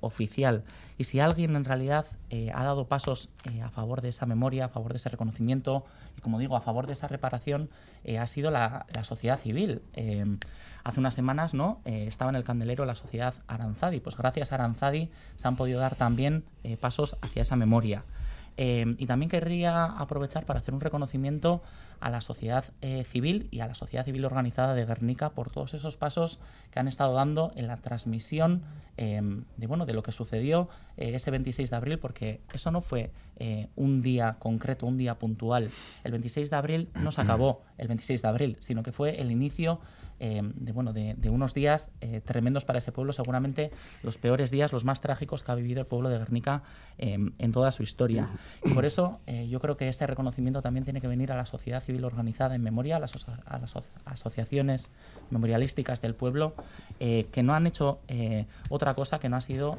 oficial. 0.00 0.62
Y 0.96 1.04
si 1.04 1.18
alguien 1.18 1.56
en 1.56 1.64
realidad 1.64 2.06
ha 2.54 2.62
dado 2.62 2.86
pasos 2.86 3.30
a 3.64 3.68
favor 3.68 4.00
de 4.00 4.10
esa 4.10 4.24
memoria, 4.24 4.66
a 4.66 4.68
favor 4.68 4.92
de 4.92 4.98
ese 4.98 5.08
reconocimiento 5.08 5.84
y, 6.16 6.20
como 6.20 6.38
digo, 6.38 6.54
a 6.54 6.60
favor 6.60 6.86
de 6.86 6.92
esa 6.92 7.08
reparación, 7.08 7.68
ha 8.16 8.28
sido 8.28 8.52
la, 8.52 8.86
la 8.94 9.02
sociedad 9.02 9.36
civil. 9.36 9.82
hace 10.84 11.00
unas 11.00 11.14
semanas 11.14 11.52
¿no? 11.52 11.80
estaba 11.84 12.30
en 12.30 12.36
el 12.36 12.44
candelero 12.44 12.84
la 12.84 12.94
sociedad 12.94 13.34
Aranzadi. 13.48 13.98
Pues 13.98 14.16
gracias 14.16 14.52
a 14.52 14.54
Aranzadi 14.54 15.10
se 15.34 15.48
han 15.48 15.56
podido 15.56 15.80
dar 15.80 15.96
también 15.96 16.44
pasos 16.80 17.16
hacia 17.20 17.42
esa 17.42 17.56
memoria. 17.56 18.04
Y 18.56 19.06
también 19.06 19.28
querría 19.28 19.84
aprovechar 19.84 20.46
para 20.46 20.60
hacer 20.60 20.72
un 20.72 20.80
reconocimiento 20.80 21.62
a 22.00 22.10
la 22.10 22.20
sociedad 22.20 22.64
eh, 22.82 23.04
civil 23.04 23.48
y 23.50 23.60
a 23.60 23.66
la 23.66 23.74
sociedad 23.74 24.04
civil 24.04 24.24
organizada 24.24 24.74
de 24.74 24.84
Guernica 24.84 25.30
por 25.30 25.50
todos 25.50 25.74
esos 25.74 25.96
pasos 25.96 26.40
que 26.70 26.78
han 26.78 26.88
estado 26.88 27.14
dando 27.14 27.52
en 27.56 27.66
la 27.66 27.78
transmisión 27.78 28.62
em, 28.96 29.44
de, 29.56 29.66
bueno, 29.66 29.86
de 29.86 29.92
lo 29.92 30.02
que 30.02 30.12
sucedió 30.12 30.68
eh, 30.96 31.12
ese 31.14 31.30
26 31.30 31.70
de 31.70 31.76
abril, 31.76 31.98
porque 31.98 32.40
eso 32.52 32.70
no 32.70 32.80
fue 32.80 33.10
eh, 33.38 33.68
un 33.76 34.02
día 34.02 34.36
concreto, 34.38 34.86
un 34.86 34.96
día 34.96 35.18
puntual. 35.18 35.70
El 36.04 36.12
26 36.12 36.50
de 36.50 36.56
abril 36.56 36.88
no 36.94 37.12
se 37.12 37.20
acabó 37.20 37.62
el 37.78 37.88
26 37.88 38.22
de 38.22 38.28
abril, 38.28 38.56
sino 38.60 38.82
que 38.82 38.92
fue 38.92 39.20
el 39.20 39.30
inicio 39.30 39.80
Em, 40.18 40.52
de, 40.54 40.72
bueno, 40.72 40.94
de, 40.94 41.28
unos 41.28 41.52
días 41.52 41.92
eh, 42.00 42.22
tremendos 42.24 42.64
para 42.64 42.78
ese 42.78 42.90
pueblo, 42.90 43.12
seguramente 43.12 43.70
los 44.02 44.16
peores 44.16 44.50
días, 44.50 44.72
los 44.72 44.84
más 44.84 45.02
trágicos 45.02 45.42
que 45.42 45.52
ha 45.52 45.54
vivido 45.54 45.80
el 45.80 45.86
pueblo 45.86 46.08
de 46.08 46.18
Guernica 46.18 46.62
em, 46.96 47.32
en 47.38 47.52
toda 47.52 47.70
su 47.70 47.82
historia. 47.82 48.30
Y 48.64 48.70
por 48.70 48.86
eso 48.86 49.20
eh, 49.26 49.46
yo 49.48 49.60
creo 49.60 49.76
que 49.76 49.88
ese 49.88 50.06
reconocimiento 50.06 50.62
también 50.62 50.84
tiene 50.84 51.02
que 51.02 51.08
venir 51.08 51.32
a 51.32 51.36
la 51.36 51.44
sociedad 51.44 51.82
civil 51.82 52.04
organizada 52.04 52.54
en 52.54 52.62
memoria, 52.62 52.96
a 52.96 53.00
las, 53.00 53.12
asociaciones 54.06 54.90
memorialísticas 55.30 56.00
del 56.00 56.14
pueblo, 56.14 56.54
eh, 56.98 57.26
que 57.30 57.42
no 57.42 57.54
han 57.54 57.66
hecho 57.66 58.00
otra 58.70 58.94
cosa 58.94 59.18
que 59.18 59.28
no 59.28 59.36
ha 59.36 59.40
sido 59.40 59.78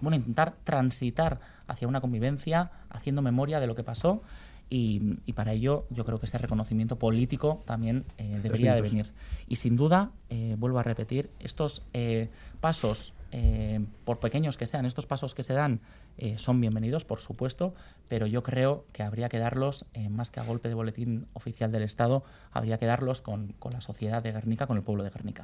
bueno, 0.00 0.16
intentar 0.16 0.54
transitar 0.64 1.40
hacia 1.66 1.88
una 1.88 2.00
convivencia, 2.00 2.70
haciendo 2.90 3.22
memoria 3.22 3.60
de 3.60 3.66
lo 3.66 3.74
que 3.74 3.84
pasó 3.84 4.22
Y, 4.70 5.32
para 5.34 5.52
ello 5.52 5.86
yo 5.90 6.04
creo 6.04 6.18
que 6.18 6.26
este 6.26 6.38
reconocimiento 6.38 6.98
político 6.98 7.62
también 7.66 8.04
eh, 8.18 8.40
debería 8.42 8.74
de 8.74 8.82
venir. 8.82 9.12
Y 9.48 9.56
sin 9.56 9.76
duda, 9.76 10.10
eh, 10.30 10.56
vuelvo 10.58 10.78
a 10.78 10.82
repetir, 10.82 11.30
estos 11.38 11.82
eh, 11.92 12.28
pasos 12.60 13.14
eh, 13.36 13.84
por 14.04 14.20
pequeños 14.20 14.56
que 14.56 14.64
sean, 14.64 14.86
estos 14.86 15.06
pasos 15.06 15.34
que 15.34 15.42
se 15.42 15.54
dan 15.54 15.80
eh, 16.18 16.36
son 16.38 16.60
bienvenidos, 16.60 17.04
por 17.04 17.18
supuesto, 17.18 17.74
pero 18.06 18.28
yo 18.28 18.44
creo 18.44 18.84
que 18.92 19.02
habría 19.02 19.28
que 19.28 19.40
darlos, 19.40 19.86
eh, 19.92 20.08
más 20.08 20.30
que 20.30 20.38
a 20.38 20.44
golpe 20.44 20.68
de 20.68 20.74
boletín 20.74 21.26
oficial 21.32 21.72
del 21.72 21.82
Estado, 21.82 22.22
habría 22.52 22.78
que 22.78 22.86
darlos 22.86 23.22
con, 23.22 23.48
con 23.58 23.72
la 23.72 23.80
sociedad 23.80 24.22
de 24.22 24.30
Guernica, 24.30 24.68
con 24.68 24.76
el 24.76 24.84
pueblo 24.84 25.02
de 25.02 25.10
Guernica. 25.10 25.42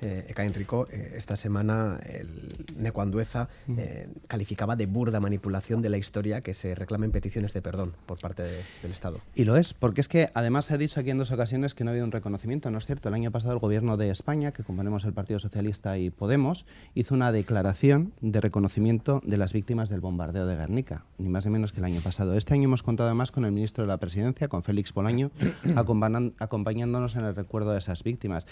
Eka 0.00 0.42
Enrico, 0.42 0.88
esta 0.90 1.36
semana 1.36 2.00
el 2.04 2.66
Necuandueza 2.74 3.48
calificaba 4.26 4.74
de 4.74 4.86
burda 4.86 5.20
manipulación 5.20 5.80
de 5.80 5.90
la 5.90 5.98
historia 5.98 6.40
que 6.40 6.54
se 6.54 6.74
reclamen 6.74 7.12
peticiones 7.12 7.52
de 7.52 7.62
perdón 7.62 7.94
por 8.04 8.18
parte 8.18 8.42
del 8.42 8.90
Estado. 8.90 9.20
Y 9.36 9.44
lo 9.44 9.56
es, 9.56 9.74
porque 9.74 10.00
es 10.00 10.08
que 10.08 10.30
además 10.34 10.64
se 10.64 10.74
ha 10.74 10.78
dicho 10.78 10.98
aquí 10.98 11.10
en 11.10 11.18
dos 11.18 11.30
ocasiones 11.30 11.74
que 11.74 11.84
no 11.84 11.90
ha 11.90 11.92
habido 11.92 12.04
un 12.04 12.10
reconocimiento, 12.10 12.68
¿no 12.72 12.78
es 12.78 12.86
cierto? 12.86 13.10
El 13.10 13.14
año 13.14 13.30
pasado 13.30 13.54
el 13.54 13.60
gobierno 13.60 13.96
de 13.96 14.10
España, 14.10 14.50
que 14.50 14.64
componemos 14.64 15.04
el 15.04 15.12
Partido 15.12 15.38
Socialista 15.38 15.96
y 15.98 16.10
Podemos, 16.10 16.66
hizo 16.96 17.11
una 17.12 17.32
declaración 17.32 18.12
de 18.20 18.40
reconocimiento 18.40 19.20
de 19.24 19.36
las 19.36 19.52
víctimas 19.52 19.88
del 19.88 20.00
bombardeo 20.00 20.46
de 20.46 20.56
Guernica, 20.56 21.04
ni 21.18 21.28
más 21.28 21.44
ni 21.44 21.52
menos 21.52 21.72
que 21.72 21.78
el 21.78 21.84
año 21.84 22.00
pasado. 22.00 22.34
Este 22.34 22.54
año 22.54 22.64
hemos 22.64 22.82
contado 22.82 23.08
además 23.08 23.30
con 23.30 23.44
el 23.44 23.52
ministro 23.52 23.84
de 23.84 23.88
la 23.88 23.98
Presidencia, 23.98 24.48
con 24.48 24.62
Félix 24.62 24.92
Bolaño, 24.92 25.30
acompañándonos 26.38 27.14
en 27.16 27.24
el 27.24 27.36
recuerdo 27.36 27.72
de 27.72 27.78
esas 27.78 28.02
víctimas. 28.02 28.46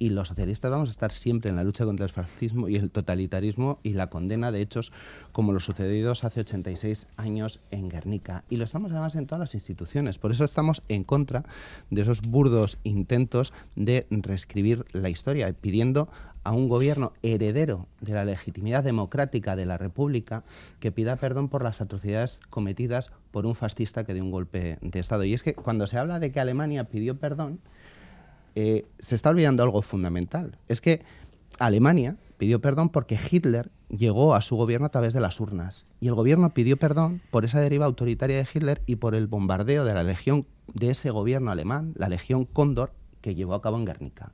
Y 0.00 0.10
los 0.10 0.28
socialistas 0.28 0.70
vamos 0.70 0.90
a 0.90 0.92
estar 0.92 1.10
siempre 1.10 1.50
en 1.50 1.56
la 1.56 1.64
lucha 1.64 1.84
contra 1.84 2.06
el 2.06 2.12
fascismo 2.12 2.68
y 2.68 2.76
el 2.76 2.90
totalitarismo 2.92 3.80
y 3.82 3.94
la 3.94 4.06
condena 4.06 4.52
de 4.52 4.60
hechos 4.60 4.92
como 5.32 5.52
los 5.52 5.64
sucedidos 5.64 6.22
hace 6.22 6.40
86 6.40 7.08
años 7.16 7.58
en 7.72 7.88
Guernica. 7.88 8.44
Y 8.48 8.58
lo 8.58 8.64
estamos 8.64 8.92
además 8.92 9.16
en 9.16 9.26
todas 9.26 9.40
las 9.40 9.54
instituciones. 9.54 10.20
Por 10.20 10.30
eso 10.30 10.44
estamos 10.44 10.82
en 10.88 11.02
contra 11.02 11.42
de 11.90 12.02
esos 12.02 12.22
burdos 12.22 12.78
intentos 12.84 13.52
de 13.74 14.06
reescribir 14.10 14.84
la 14.92 15.10
historia, 15.10 15.52
pidiendo 15.52 16.08
a 16.48 16.52
un 16.52 16.66
gobierno 16.66 17.12
heredero 17.22 17.88
de 18.00 18.14
la 18.14 18.24
legitimidad 18.24 18.82
democrática 18.82 19.54
de 19.54 19.66
la 19.66 19.76
República 19.76 20.44
que 20.80 20.90
pida 20.90 21.16
perdón 21.16 21.50
por 21.50 21.62
las 21.62 21.82
atrocidades 21.82 22.40
cometidas 22.48 23.10
por 23.32 23.44
un 23.44 23.54
fascista 23.54 24.04
que 24.04 24.14
dio 24.14 24.24
un 24.24 24.30
golpe 24.30 24.78
de 24.80 24.98
Estado. 24.98 25.24
Y 25.24 25.34
es 25.34 25.42
que 25.42 25.52
cuando 25.52 25.86
se 25.86 25.98
habla 25.98 26.18
de 26.18 26.32
que 26.32 26.40
Alemania 26.40 26.84
pidió 26.84 27.18
perdón, 27.18 27.60
eh, 28.54 28.86
se 28.98 29.14
está 29.14 29.28
olvidando 29.28 29.62
algo 29.62 29.82
fundamental. 29.82 30.56
Es 30.68 30.80
que 30.80 31.02
Alemania 31.58 32.16
pidió 32.38 32.62
perdón 32.62 32.88
porque 32.88 33.18
Hitler 33.30 33.68
llegó 33.90 34.34
a 34.34 34.40
su 34.40 34.56
gobierno 34.56 34.86
a 34.86 34.90
través 34.90 35.12
de 35.12 35.20
las 35.20 35.40
urnas. 35.40 35.84
Y 36.00 36.08
el 36.08 36.14
gobierno 36.14 36.54
pidió 36.54 36.78
perdón 36.78 37.20
por 37.30 37.44
esa 37.44 37.60
deriva 37.60 37.84
autoritaria 37.84 38.38
de 38.38 38.48
Hitler 38.50 38.80
y 38.86 38.96
por 38.96 39.14
el 39.14 39.26
bombardeo 39.26 39.84
de 39.84 39.92
la 39.92 40.02
legión 40.02 40.46
de 40.72 40.92
ese 40.92 41.10
gobierno 41.10 41.50
alemán, 41.50 41.92
la 41.94 42.08
legión 42.08 42.46
Cóndor, 42.46 42.94
que 43.20 43.34
llevó 43.34 43.52
a 43.52 43.60
cabo 43.60 43.76
en 43.76 43.84
Guernica. 43.84 44.32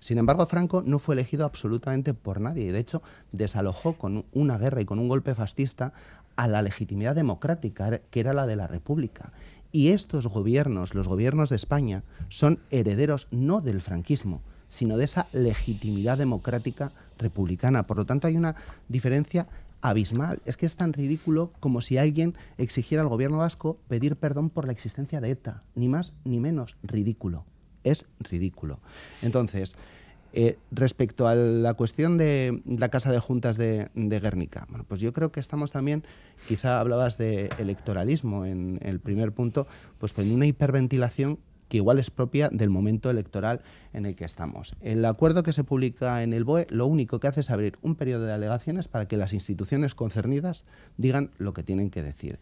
Sin 0.00 0.16
embargo, 0.16 0.46
Franco 0.46 0.82
no 0.84 0.98
fue 0.98 1.14
elegido 1.14 1.44
absolutamente 1.44 2.14
por 2.14 2.40
nadie 2.40 2.64
y, 2.64 2.70
de 2.70 2.78
hecho, 2.78 3.02
desalojó 3.32 3.92
con 3.92 4.24
una 4.32 4.56
guerra 4.56 4.80
y 4.80 4.86
con 4.86 4.98
un 4.98 5.08
golpe 5.08 5.34
fascista 5.34 5.92
a 6.36 6.48
la 6.48 6.62
legitimidad 6.62 7.14
democrática, 7.14 7.98
que 8.10 8.20
era 8.20 8.32
la 8.32 8.46
de 8.46 8.56
la 8.56 8.66
República. 8.66 9.32
Y 9.72 9.88
estos 9.88 10.26
gobiernos, 10.26 10.94
los 10.94 11.06
gobiernos 11.06 11.50
de 11.50 11.56
España, 11.56 12.02
son 12.30 12.60
herederos 12.70 13.28
no 13.30 13.60
del 13.60 13.82
franquismo, 13.82 14.40
sino 14.68 14.96
de 14.96 15.04
esa 15.04 15.26
legitimidad 15.34 16.16
democrática 16.16 16.92
republicana. 17.18 17.86
Por 17.86 17.98
lo 17.98 18.06
tanto, 18.06 18.26
hay 18.26 18.38
una 18.38 18.54
diferencia 18.88 19.48
abismal. 19.82 20.40
Es 20.46 20.56
que 20.56 20.64
es 20.64 20.76
tan 20.76 20.94
ridículo 20.94 21.52
como 21.60 21.82
si 21.82 21.98
alguien 21.98 22.34
exigiera 22.56 23.02
al 23.02 23.08
gobierno 23.10 23.38
vasco 23.38 23.76
pedir 23.86 24.16
perdón 24.16 24.48
por 24.48 24.64
la 24.64 24.72
existencia 24.72 25.20
de 25.20 25.30
ETA. 25.30 25.62
Ni 25.74 25.88
más 25.88 26.14
ni 26.24 26.40
menos 26.40 26.76
ridículo 26.82 27.44
es 27.84 28.06
ridículo. 28.20 28.80
Entonces, 29.22 29.76
eh, 30.32 30.58
respecto 30.70 31.26
a 31.26 31.34
la 31.34 31.74
cuestión 31.74 32.16
de 32.16 32.62
la 32.64 32.88
Casa 32.88 33.10
de 33.10 33.18
Juntas 33.18 33.56
de, 33.56 33.88
Guernica, 33.94 34.66
bueno, 34.68 34.84
pues 34.86 35.00
yo 35.00 35.12
creo 35.12 35.32
que 35.32 35.40
estamos 35.40 35.72
también, 35.72 36.04
quizá 36.46 36.78
hablabas 36.78 37.18
de 37.18 37.50
electoralismo 37.58 38.46
en 38.46 38.78
el 38.82 39.00
primer 39.00 39.32
punto, 39.32 39.66
pues 39.98 40.16
en 40.18 40.30
una 40.32 40.46
hiperventilación 40.46 41.38
que 41.68 41.78
igual 41.78 41.98
es 41.98 42.10
propia 42.10 42.48
del 42.50 42.68
momento 42.68 43.10
electoral 43.10 43.62
en 43.92 44.04
el 44.04 44.16
que 44.16 44.24
estamos. 44.24 44.74
El 44.80 45.04
acuerdo 45.04 45.42
que 45.42 45.52
se 45.52 45.64
publica 45.64 46.22
en 46.22 46.32
el 46.32 46.44
BOE 46.44 46.66
lo 46.68 46.86
único 46.86 47.20
que 47.20 47.28
hace 47.28 47.40
es 47.40 47.50
abrir 47.50 47.78
un 47.80 47.94
periodo 47.94 48.26
de 48.26 48.32
alegaciones 48.32 48.88
para 48.88 49.06
que 49.06 49.16
las 49.16 49.32
instituciones 49.32 49.94
concernidas 49.94 50.64
digan 50.96 51.30
lo 51.38 51.54
que 51.54 51.62
tienen 51.62 51.90
que 51.90 52.02
decir. 52.02 52.40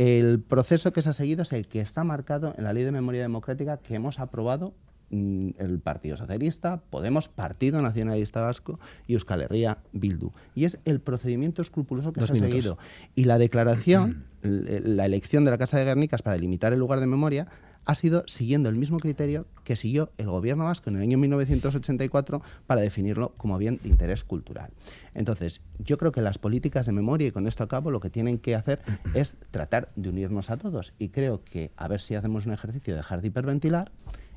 El 0.00 0.40
proceso 0.40 0.94
que 0.94 1.02
se 1.02 1.10
ha 1.10 1.12
seguido 1.12 1.42
es 1.42 1.52
el 1.52 1.68
que 1.68 1.82
está 1.82 2.04
marcado 2.04 2.54
en 2.56 2.64
la 2.64 2.72
Ley 2.72 2.84
de 2.84 2.90
Memoria 2.90 3.20
Democrática 3.20 3.76
que 3.76 3.96
hemos 3.96 4.18
aprobado 4.18 4.72
mm, 5.10 5.50
el 5.58 5.78
Partido 5.78 6.16
Socialista, 6.16 6.80
Podemos, 6.88 7.28
Partido 7.28 7.82
Nacionalista 7.82 8.40
Vasco 8.40 8.80
y 9.06 9.12
Euskal 9.12 9.42
Herria 9.42 9.76
Bildu. 9.92 10.32
Y 10.54 10.64
es 10.64 10.78
el 10.86 11.00
procedimiento 11.00 11.60
escrupuloso 11.60 12.14
que 12.14 12.22
se 12.22 12.32
ha 12.32 12.36
seguido. 12.36 12.78
Y 13.14 13.24
la 13.24 13.36
declaración, 13.36 14.24
la 14.42 15.04
elección 15.04 15.44
de 15.44 15.50
la 15.50 15.58
Casa 15.58 15.76
de 15.76 15.84
Guernicas 15.84 16.22
para 16.22 16.36
delimitar 16.36 16.72
el 16.72 16.78
lugar 16.78 17.00
de 17.00 17.06
memoria, 17.06 17.48
ha 17.84 17.94
sido 17.94 18.24
siguiendo 18.26 18.68
el 18.68 18.76
mismo 18.76 18.98
criterio 18.98 19.46
que 19.64 19.76
siguió 19.76 20.10
el 20.18 20.26
gobierno 20.26 20.64
vasco 20.64 20.90
en 20.90 20.96
el 20.96 21.02
año 21.02 21.18
1984 21.18 22.42
para 22.66 22.80
definirlo 22.80 23.32
como 23.36 23.58
bien 23.58 23.78
de 23.82 23.88
interés 23.88 24.24
cultural. 24.24 24.70
Entonces, 25.14 25.60
yo 25.78 25.98
creo 25.98 26.12
que 26.12 26.22
las 26.22 26.38
políticas 26.38 26.86
de 26.86 26.92
memoria, 26.92 27.28
y 27.28 27.30
con 27.30 27.46
esto 27.46 27.64
acabo, 27.64 27.90
lo 27.90 28.00
que 28.00 28.10
tienen 28.10 28.38
que 28.38 28.54
hacer 28.54 28.80
es 29.14 29.36
tratar 29.50 29.90
de 29.96 30.08
unirnos 30.08 30.50
a 30.50 30.56
todos. 30.56 30.92
Y 30.98 31.08
creo 31.08 31.42
que 31.44 31.70
a 31.76 31.88
ver 31.88 32.00
si 32.00 32.14
hacemos 32.14 32.46
un 32.46 32.52
ejercicio 32.52 32.94
de 32.94 32.98
dejar 32.98 33.20
de 33.22 33.28
hiperventilar 33.28 33.90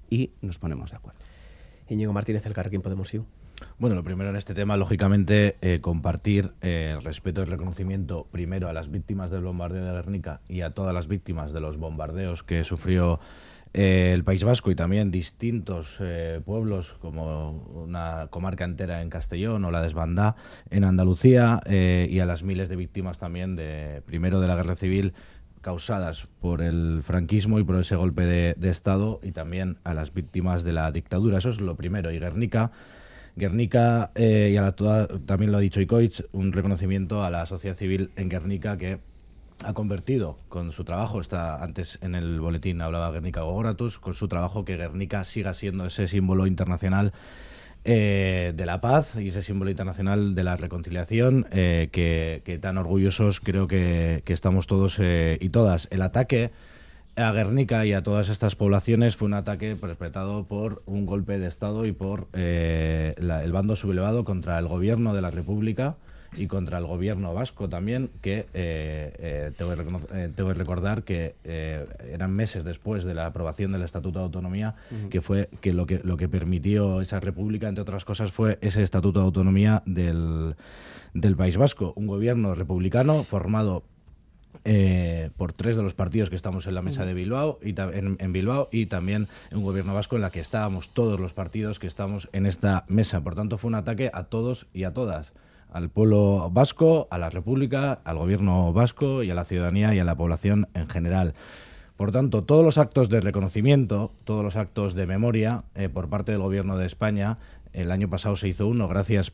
y 0.09 0.31
nos 0.41 0.59
ponemos 0.59 0.91
de 0.91 0.97
acuerdo. 0.97 1.19
Íñigo 1.89 2.13
Martínez, 2.13 2.45
el 2.45 2.53
Carrequín 2.53 2.81
Podemos 2.81 3.13
ir. 3.13 3.23
Bueno, 3.79 3.95
lo 3.95 4.03
primero 4.03 4.29
en 4.29 4.35
este 4.35 4.53
tema, 4.53 4.77
lógicamente, 4.77 5.57
eh, 5.61 5.79
compartir 5.81 6.51
eh, 6.61 6.97
respeto 7.03 7.41
y 7.41 7.45
reconocimiento 7.45 8.27
primero 8.31 8.69
a 8.69 8.73
las 8.73 8.89
víctimas 8.89 9.31
del 9.31 9.41
bombardeo 9.41 9.85
de 9.85 9.91
Guernica 9.91 10.41
y 10.47 10.61
a 10.61 10.71
todas 10.71 10.93
las 10.93 11.07
víctimas 11.07 11.53
de 11.53 11.59
los 11.59 11.77
bombardeos 11.77 12.43
que 12.43 12.63
sufrió 12.63 13.19
eh, 13.73 14.11
el 14.13 14.23
País 14.23 14.43
Vasco 14.43 14.71
y 14.71 14.75
también 14.75 15.11
distintos 15.11 15.99
pueblos 16.45 16.93
como 17.01 17.51
una 17.83 18.27
comarca 18.29 18.63
entera 18.63 19.01
en 19.01 19.09
Castellón 19.09 19.65
o 19.65 19.71
la 19.71 19.81
Desbandá 19.81 20.35
en 20.69 20.83
Andalucía 20.83 21.61
y 21.67 22.19
a 22.19 22.25
las 22.25 22.43
miles 22.43 22.69
de 22.69 22.75
víctimas 22.75 23.17
también 23.17 23.55
de 23.55 24.03
primero 24.05 24.39
de 24.39 24.47
la 24.47 24.55
guerra 24.55 24.75
civil 24.75 25.13
causadas 25.61 26.27
por 26.39 26.61
el 26.61 27.01
franquismo 27.03 27.57
y 27.57 27.63
por 27.63 27.79
ese 27.79 27.95
golpe 27.95 28.23
de, 28.23 28.53
de 28.57 28.69
Estado 28.69 29.19
y 29.23 29.31
también 29.31 29.79
a 29.83 29.93
las 29.93 30.13
víctimas 30.13 30.63
de 30.63 30.73
la 30.73 30.91
dictadura. 30.91 31.39
Eso 31.39 31.49
es 31.49 31.61
lo 31.61 31.75
primero. 31.75 32.11
Y 32.11 32.19
Guernica 32.19 32.71
Guernica, 33.35 34.11
eh, 34.15 34.51
y 34.53 34.57
a 34.57 34.61
la, 34.61 35.07
también 35.25 35.51
lo 35.51 35.57
ha 35.57 35.61
dicho 35.61 35.81
Icoich, 35.81 36.23
un 36.31 36.51
reconocimiento 36.51 37.23
a 37.23 37.31
la 37.31 37.45
sociedad 37.45 37.75
civil 37.75 38.11
en 38.15 38.29
Guernica 38.29 38.77
que 38.77 38.99
ha 39.63 39.73
convertido 39.73 40.37
con 40.49 40.71
su 40.71 40.83
trabajo, 40.83 41.19
está 41.19 41.63
antes 41.63 41.97
en 42.01 42.15
el 42.15 42.39
boletín 42.39 42.81
hablaba 42.81 43.11
Guernica 43.11 43.41
Gogoratus, 43.41 43.97
con 43.97 44.13
su 44.13 44.27
trabajo 44.27 44.65
que 44.65 44.77
Guernica 44.77 45.23
siga 45.23 45.53
siendo 45.53 45.85
ese 45.85 46.07
símbolo 46.07 46.45
internacional 46.45 47.13
eh, 47.85 48.53
de 48.55 48.65
la 48.65 48.81
paz 48.81 49.17
y 49.17 49.29
ese 49.29 49.41
símbolo 49.41 49.71
internacional 49.71 50.35
de 50.35 50.43
la 50.43 50.55
reconciliación 50.55 51.47
eh, 51.51 51.89
que, 51.91 52.59
tan 52.61 52.77
orgullosos 52.77 53.39
creo 53.39 53.67
que, 53.67 54.21
que 54.25 54.33
estamos 54.33 54.67
todos 54.67 54.99
y 54.99 55.49
todas. 55.49 55.87
El 55.91 56.01
ataque 56.01 56.51
a 57.15 57.31
Guernica 57.31 57.85
y 57.85 57.93
a 57.93 58.01
todas 58.01 58.29
estas 58.29 58.55
poblaciones 58.55 59.15
fue 59.15 59.27
un 59.27 59.35
ataque 59.35 59.75
perpetrado 59.75 60.45
por 60.45 60.81
un 60.85 61.05
golpe 61.05 61.37
de 61.37 61.47
Estado 61.47 61.85
y 61.85 61.91
por 61.91 62.27
eh, 62.33 63.13
el 63.17 63.51
bando 63.51 63.75
sublevado 63.75 64.23
contra 64.23 64.57
el 64.57 64.67
gobierno 64.67 65.13
de 65.13 65.21
la 65.21 65.29
República 65.29 65.95
y 66.35 66.47
contra 66.47 66.79
el 66.79 66.87
gobierno 66.87 67.31
vasco 67.35 67.69
también, 67.69 68.09
que 68.21 68.47
eh, 68.55 69.13
eh, 69.19 69.51
tengo, 69.55 70.47
que 70.47 70.53
recordar 70.55 71.03
que 71.03 71.35
eran 71.43 72.31
meses 72.31 72.63
después 72.63 73.03
de 73.03 73.13
la 73.13 73.27
aprobación 73.27 73.71
del 73.71 73.83
Estatuto 73.83 74.17
de 74.17 74.25
Autonomía, 74.25 74.73
que 75.11 75.21
fue 75.21 75.49
que 75.61 75.73
lo, 75.73 75.85
que 75.85 76.01
lo 76.03 76.17
que 76.17 76.27
permitió 76.27 77.01
esa 77.01 77.19
república, 77.19 77.67
entre 77.67 77.83
otras 77.83 78.03
cosas, 78.03 78.31
fue 78.31 78.57
ese 78.61 78.81
Estatuto 78.81 79.19
de 79.19 79.25
Autonomía 79.25 79.83
del, 79.85 80.55
del 81.13 81.35
País 81.35 81.55
Vasco, 81.55 81.93
un 81.95 82.07
gobierno 82.07 82.55
republicano 82.55 83.23
formado 83.23 83.83
eh, 84.65 85.29
por 85.37 85.53
tres 85.53 85.75
de 85.75 85.83
los 85.83 85.93
partidos 85.93 86.29
que 86.29 86.35
estamos 86.35 86.67
en 86.67 86.75
la 86.75 86.81
mesa 86.81 87.05
de 87.05 87.13
Bilbao 87.13 87.59
y 87.61 87.75
en, 87.77 88.33
Bilbao 88.33 88.69
y 88.71 88.85
también 88.85 89.27
en 89.51 89.57
un 89.59 89.63
gobierno 89.63 89.93
vasco 89.93 90.15
en 90.15 90.21
la 90.21 90.29
que 90.29 90.39
estábamos 90.39 90.89
todos 90.89 91.19
los 91.19 91.33
partidos 91.33 91.79
que 91.79 91.87
estamos 91.87 92.29
en 92.33 92.45
esta 92.45 92.85
mesa. 92.87 93.21
Por 93.21 93.35
tanto, 93.35 93.57
fue 93.57 93.69
un 93.69 93.75
ataque 93.75 94.09
a 94.13 94.25
todos 94.25 94.67
y 94.73 94.83
a 94.83 94.93
todas 94.93 95.33
al 95.71 95.89
pueblo 95.89 96.51
vasco, 96.51 97.07
a 97.09 97.17
la 97.17 97.31
República, 97.31 97.99
al 98.03 98.17
gobierno 98.19 98.71
vasco 98.73 99.23
y 99.23 99.31
a 99.31 99.35
la 99.35 99.43
ciudadanía 99.43 99.93
y 99.95 99.99
a 99.99 100.03
la 100.03 100.15
población 100.15 100.67
en 100.75 100.87
general. 100.87 101.33
Por 101.97 102.11
tanto, 102.11 102.43
todos 102.43 102.63
los 102.63 102.77
actos 102.77 103.09
de 103.09 103.21
reconocimiento, 103.21 104.11
todos 104.23 104.43
los 104.43 104.55
actos 104.55 104.93
de 104.93 105.07
memoria 105.07 105.63
eh, 105.73 105.89
por 105.89 106.09
parte 106.09 106.31
del 106.31 106.41
gobierno 106.41 106.77
de 106.77 106.85
España, 106.85 107.37
el 107.73 107.91
año 107.91 108.09
pasado 108.09 108.35
se 108.35 108.47
hizo 108.47 108.67
uno 108.67 108.87
gracias 108.87 109.31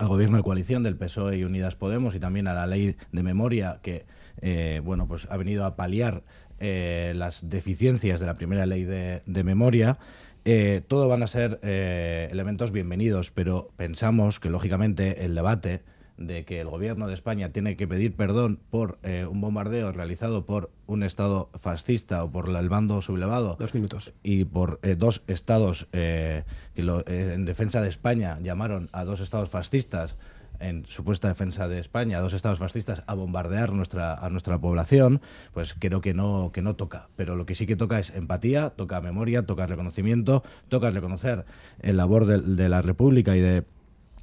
al 0.00 0.08
gobierno 0.08 0.36
de 0.36 0.42
coalición 0.42 0.82
del 0.82 0.96
PSOE 0.96 1.38
y 1.38 1.44
Unidas 1.44 1.76
Podemos 1.76 2.14
y 2.14 2.20
también 2.20 2.48
a 2.48 2.54
la 2.54 2.66
ley 2.66 2.96
de 3.12 3.22
memoria 3.22 3.78
que 3.82 4.04
eh, 4.42 4.80
bueno 4.84 5.06
pues 5.06 5.28
ha 5.30 5.36
venido 5.36 5.64
a 5.64 5.76
paliar 5.76 6.24
eh, 6.58 7.12
las 7.14 7.48
deficiencias 7.48 8.20
de 8.20 8.26
la 8.26 8.34
primera 8.34 8.66
ley 8.66 8.84
de, 8.84 9.44
memoria. 9.44 9.98
Eh, 10.44 10.82
todo 10.86 11.08
van 11.08 11.22
a 11.22 11.28
ser 11.28 11.60
elementos 11.62 12.72
bienvenidos, 12.72 13.30
pero 13.30 13.70
pensamos 13.76 14.40
que 14.40 14.50
lógicamente 14.50 15.24
el 15.24 15.34
debate 15.34 15.82
de 16.18 16.44
que 16.44 16.60
el 16.60 16.68
gobierno 16.68 17.06
de 17.08 17.14
España 17.14 17.50
tiene 17.50 17.76
que 17.76 17.88
pedir 17.88 18.14
perdón 18.14 18.60
por 18.70 18.98
un 19.28 19.40
bombardeo 19.40 19.90
realizado 19.92 20.44
por 20.44 20.70
un 20.86 21.02
Estado 21.02 21.48
fascista 21.60 22.22
o 22.22 22.30
por 22.30 22.48
el 22.48 22.68
bando 22.68 23.00
sublevado. 23.00 23.56
Dos 23.58 23.74
minutos. 23.74 24.12
Y 24.22 24.44
por 24.44 24.80
dos 24.98 25.22
estados 25.26 25.86
que 25.90 26.44
en 26.76 27.44
defensa 27.44 27.80
de 27.80 27.88
España 27.88 28.38
llamaron 28.40 28.88
a 28.92 29.04
dos 29.04 29.20
estados 29.20 29.48
fascistas 29.48 30.16
en 30.62 30.86
supuesta 30.86 31.28
defensa 31.28 31.68
de 31.68 31.78
España, 31.78 32.20
dos 32.20 32.32
estados 32.32 32.58
fascistas, 32.58 33.02
a 33.06 33.14
bombardear 33.14 33.72
nuestra, 33.72 34.14
a 34.14 34.30
nuestra 34.30 34.58
población, 34.58 35.20
pues 35.52 35.74
creo 35.78 36.00
que 36.00 36.14
no, 36.14 36.50
que 36.52 36.62
no 36.62 36.76
toca. 36.76 37.08
Pero 37.16 37.36
lo 37.36 37.46
que 37.46 37.54
sí 37.54 37.66
que 37.66 37.76
toca 37.76 37.98
es 37.98 38.10
empatía, 38.10 38.70
toca 38.70 39.00
memoria, 39.00 39.44
toca 39.44 39.66
reconocimiento, 39.66 40.42
toca 40.68 40.90
reconocer 40.90 41.44
el 41.80 41.96
labor 41.96 42.26
de, 42.26 42.68
la 42.68 42.82
República 42.82 43.36
y 43.36 43.40
de 43.40 43.64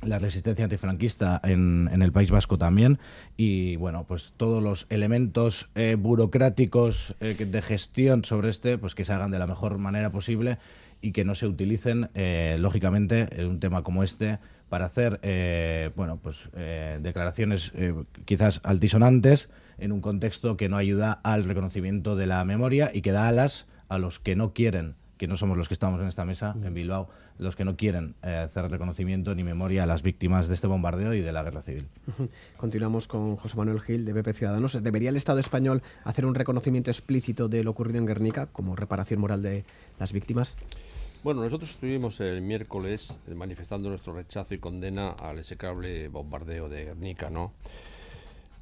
la 0.02 0.18
resistencia 0.18 0.64
antifranquista 0.64 1.42
en, 1.44 1.90
en, 1.92 2.02
el 2.02 2.14
País 2.14 2.32
Vasco 2.32 2.58
también 2.58 3.00
y 3.36 3.76
bueno 3.76 4.06
pues 4.08 4.34
todos 4.38 4.64
los 4.64 4.88
elementos 4.90 5.70
eh, 5.76 5.98
burocráticos 6.00 7.16
eh, 7.20 7.36
de 7.36 7.62
gestión 7.62 8.24
sobre 8.24 8.50
este 8.50 8.78
pues 8.78 8.96
que 8.96 9.04
se 9.04 9.12
hagan 9.12 9.30
de 9.30 9.40
la 9.40 9.46
mejor 9.46 9.78
manera 9.78 10.10
posible 10.10 10.58
y 11.02 11.12
que 11.12 11.26
no 11.26 11.36
se 11.36 11.48
utilicen 11.48 12.10
eh, 12.14 12.56
lógicamente 12.60 13.28
en 13.32 13.48
un 13.48 13.60
tema 13.60 13.84
como 13.84 14.04
este 14.04 14.40
para 14.70 14.86
hacer 14.86 15.20
eh, 15.24 15.92
bueno, 15.96 16.18
pues, 16.18 16.50
eh, 16.56 17.00
declaraciones 17.02 17.72
eh, 17.76 17.94
quizás 18.26 18.62
altisonantes 18.64 19.50
en 19.78 19.92
un 19.92 20.02
contexto 20.02 20.58
que 20.58 20.70
no 20.70 20.78
ayuda 20.78 21.20
al 21.24 21.44
reconocimiento 21.44 22.16
de 22.16 22.28
la 22.28 22.44
memoria 22.46 22.92
y 22.94 23.02
que 23.02 23.12
da 23.12 23.28
alas 23.28 23.68
a 23.90 23.98
los 23.98 24.20
que 24.20 24.36
no 24.36 24.54
quieren 24.54 24.96
que 25.18 25.28
no 25.28 25.36
somos 25.36 25.58
los 25.58 25.68
que 25.68 25.74
estamos 25.74 26.00
en 26.00 26.08
esta 26.08 26.24
mesa 26.24 26.56
en 26.64 26.74
Bilbao, 26.74 27.10
los 27.40 27.58
que 27.58 27.66
no 27.66 27.76
quieren 27.76 28.16
hacer 28.22 28.72
reconocimiento 28.72 29.36
ni 29.36 29.44
memoria 29.44 29.84
a 29.84 29.86
las 29.86 30.02
víctimas 30.02 30.48
de 30.48 30.54
este 30.54 30.66
bombardeo 30.66 31.14
y 31.14 31.20
de 31.20 31.34
la 31.34 31.44
guerra 31.44 31.62
civil. 31.62 31.88
Continuamos 32.56 33.10
con 33.10 33.36
José 33.36 33.58
Manuel 33.58 33.82
Gil, 33.82 34.06
de 34.06 34.14
BP 34.14 34.32
Ciudadanos. 34.32 34.82
¿Debería 34.82 35.10
el 35.10 35.18
Estado 35.18 35.40
español 35.40 35.84
hacer 36.06 36.26
un 36.26 36.36
reconocimiento 36.36 36.90
explícito 36.90 37.50
de 37.50 37.66
lo 37.66 37.72
ocurrido 37.72 38.00
en 38.00 38.06
Guernica 38.06 38.46
como 38.46 38.78
reparación 38.78 39.20
moral 39.20 39.42
de 39.42 39.66
las 40.00 40.14
víctimas? 40.14 40.56
Bueno, 41.22 41.42
nosotros 41.42 41.72
estuvimos 41.72 42.22
el 42.22 42.42
miércoles 42.42 43.20
manifestando 43.36 43.90
nuestro 43.90 44.14
rechazo 44.14 44.54
y 44.54 44.58
condena 44.58 45.10
al 45.10 45.40
execrable 45.40 46.08
bombardeo 46.08 46.70
de 46.70 46.86
Guernica, 46.86 47.30
¿no? 47.30 47.52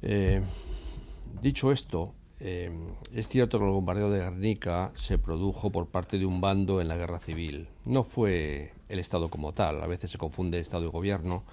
Eh, 0.02 0.42
dicho 1.40 1.70
esto, 1.70 2.14
eh, 2.40 2.76
es 3.14 3.28
cierto 3.28 3.60
que 3.60 3.64
el 3.64 3.70
bombardeo 3.70 4.10
de 4.10 4.18
Guernica 4.18 4.90
se 4.96 5.18
produjo 5.18 5.70
por 5.70 5.86
parte 5.86 6.18
de 6.18 6.26
un 6.26 6.40
bando 6.40 6.80
en 6.80 6.88
la 6.88 6.96
guerra 6.96 7.20
civil. 7.20 7.68
No 7.84 8.02
fue 8.02 8.72
el 8.88 8.98
Estado 8.98 9.30
como 9.30 9.54
tal, 9.54 9.80
a 9.80 9.86
veces 9.86 10.10
se 10.10 10.18
confunde 10.18 10.58
Estado 10.58 10.84
y 10.84 10.88
gobierno. 10.88 11.44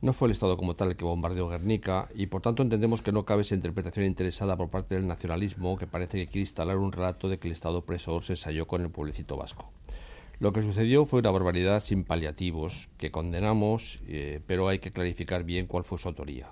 No 0.00 0.12
fue 0.12 0.26
el 0.26 0.32
Estado 0.32 0.56
como 0.56 0.74
tal 0.74 0.88
el 0.88 0.96
que 0.96 1.04
bombardeó 1.04 1.48
Guernica 1.48 2.08
y 2.16 2.26
por 2.26 2.42
tanto 2.42 2.64
entendemos 2.64 3.00
que 3.00 3.12
no 3.12 3.24
cabe 3.24 3.42
esa 3.42 3.54
interpretación 3.54 4.06
interesada 4.06 4.56
por 4.56 4.70
parte 4.70 4.96
del 4.96 5.06
nacionalismo 5.06 5.78
que 5.78 5.86
parece 5.86 6.18
que 6.18 6.26
quiere 6.26 6.40
instalar 6.40 6.78
un 6.78 6.90
relato 6.90 7.28
de 7.28 7.38
que 7.38 7.46
el 7.46 7.52
Estado 7.52 7.78
opresor 7.78 8.24
se 8.24 8.32
ensayó 8.32 8.66
con 8.66 8.82
el 8.82 8.90
pueblecito 8.90 9.36
vasco. 9.36 9.70
Lo 10.42 10.52
que 10.52 10.60
sucedió 10.60 11.06
fue 11.06 11.20
una 11.20 11.30
barbaridad 11.30 11.80
sin 11.80 12.02
paliativos, 12.02 12.88
que 12.98 13.12
condenamos, 13.12 14.00
eh, 14.08 14.40
pero 14.44 14.66
hay 14.66 14.80
que 14.80 14.90
clarificar 14.90 15.44
bien 15.44 15.68
cuál 15.68 15.84
fue 15.84 16.00
su 16.00 16.08
autoría. 16.08 16.48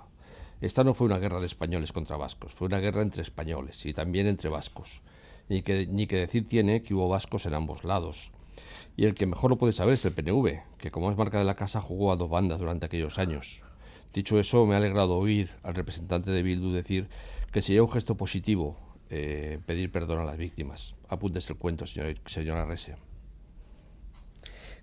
Esta 0.61 0.85
no 0.85 0.93
fue 0.93 1.07
una 1.07 1.19
guerra 1.19 1.41
de 1.41 1.47
españoles 1.47 1.91
contra 1.91 2.15
vascos, 2.15 2.53
fue 2.53 2.67
una 2.67 2.79
guerra 2.79 3.01
entre 3.01 3.21
españoles 3.21 3.85
y 3.85 3.93
también 3.93 4.27
entre 4.27 4.49
vascos. 4.49 5.01
Ni 5.49 5.61
que, 5.61 5.87
ni 5.87 6.07
que 6.07 6.15
decir 6.15 6.47
tiene 6.47 6.81
que 6.81 6.93
hubo 6.93 7.09
vascos 7.09 7.45
en 7.45 7.53
ambos 7.53 7.83
lados. 7.83 8.31
Y 8.95 9.03
el 9.03 9.13
que 9.13 9.25
mejor 9.25 9.49
lo 9.49 9.57
puede 9.57 9.73
saber 9.73 9.95
es 9.95 10.05
el 10.05 10.13
PNV, 10.13 10.77
que 10.77 10.89
como 10.89 11.11
es 11.11 11.17
marca 11.17 11.39
de 11.39 11.43
la 11.43 11.57
casa 11.57 11.81
jugó 11.81 12.13
a 12.13 12.15
dos 12.15 12.29
bandas 12.29 12.59
durante 12.59 12.85
aquellos 12.85 13.19
años. 13.19 13.61
Dicho 14.13 14.39
eso, 14.39 14.65
me 14.65 14.75
ha 14.75 14.77
alegrado 14.77 15.17
oír 15.17 15.49
al 15.63 15.75
representante 15.75 16.31
de 16.31 16.43
Bildu 16.43 16.71
decir 16.71 17.09
que 17.51 17.61
sería 17.61 17.83
un 17.83 17.91
gesto 17.91 18.15
positivo 18.15 18.77
eh, 19.09 19.59
pedir 19.65 19.91
perdón 19.91 20.19
a 20.19 20.23
las 20.23 20.37
víctimas. 20.37 20.95
Apúntese 21.09 21.51
el 21.51 21.59
cuento, 21.59 21.85
señor, 21.85 22.15
señora 22.25 22.63
Rese. 22.63 22.95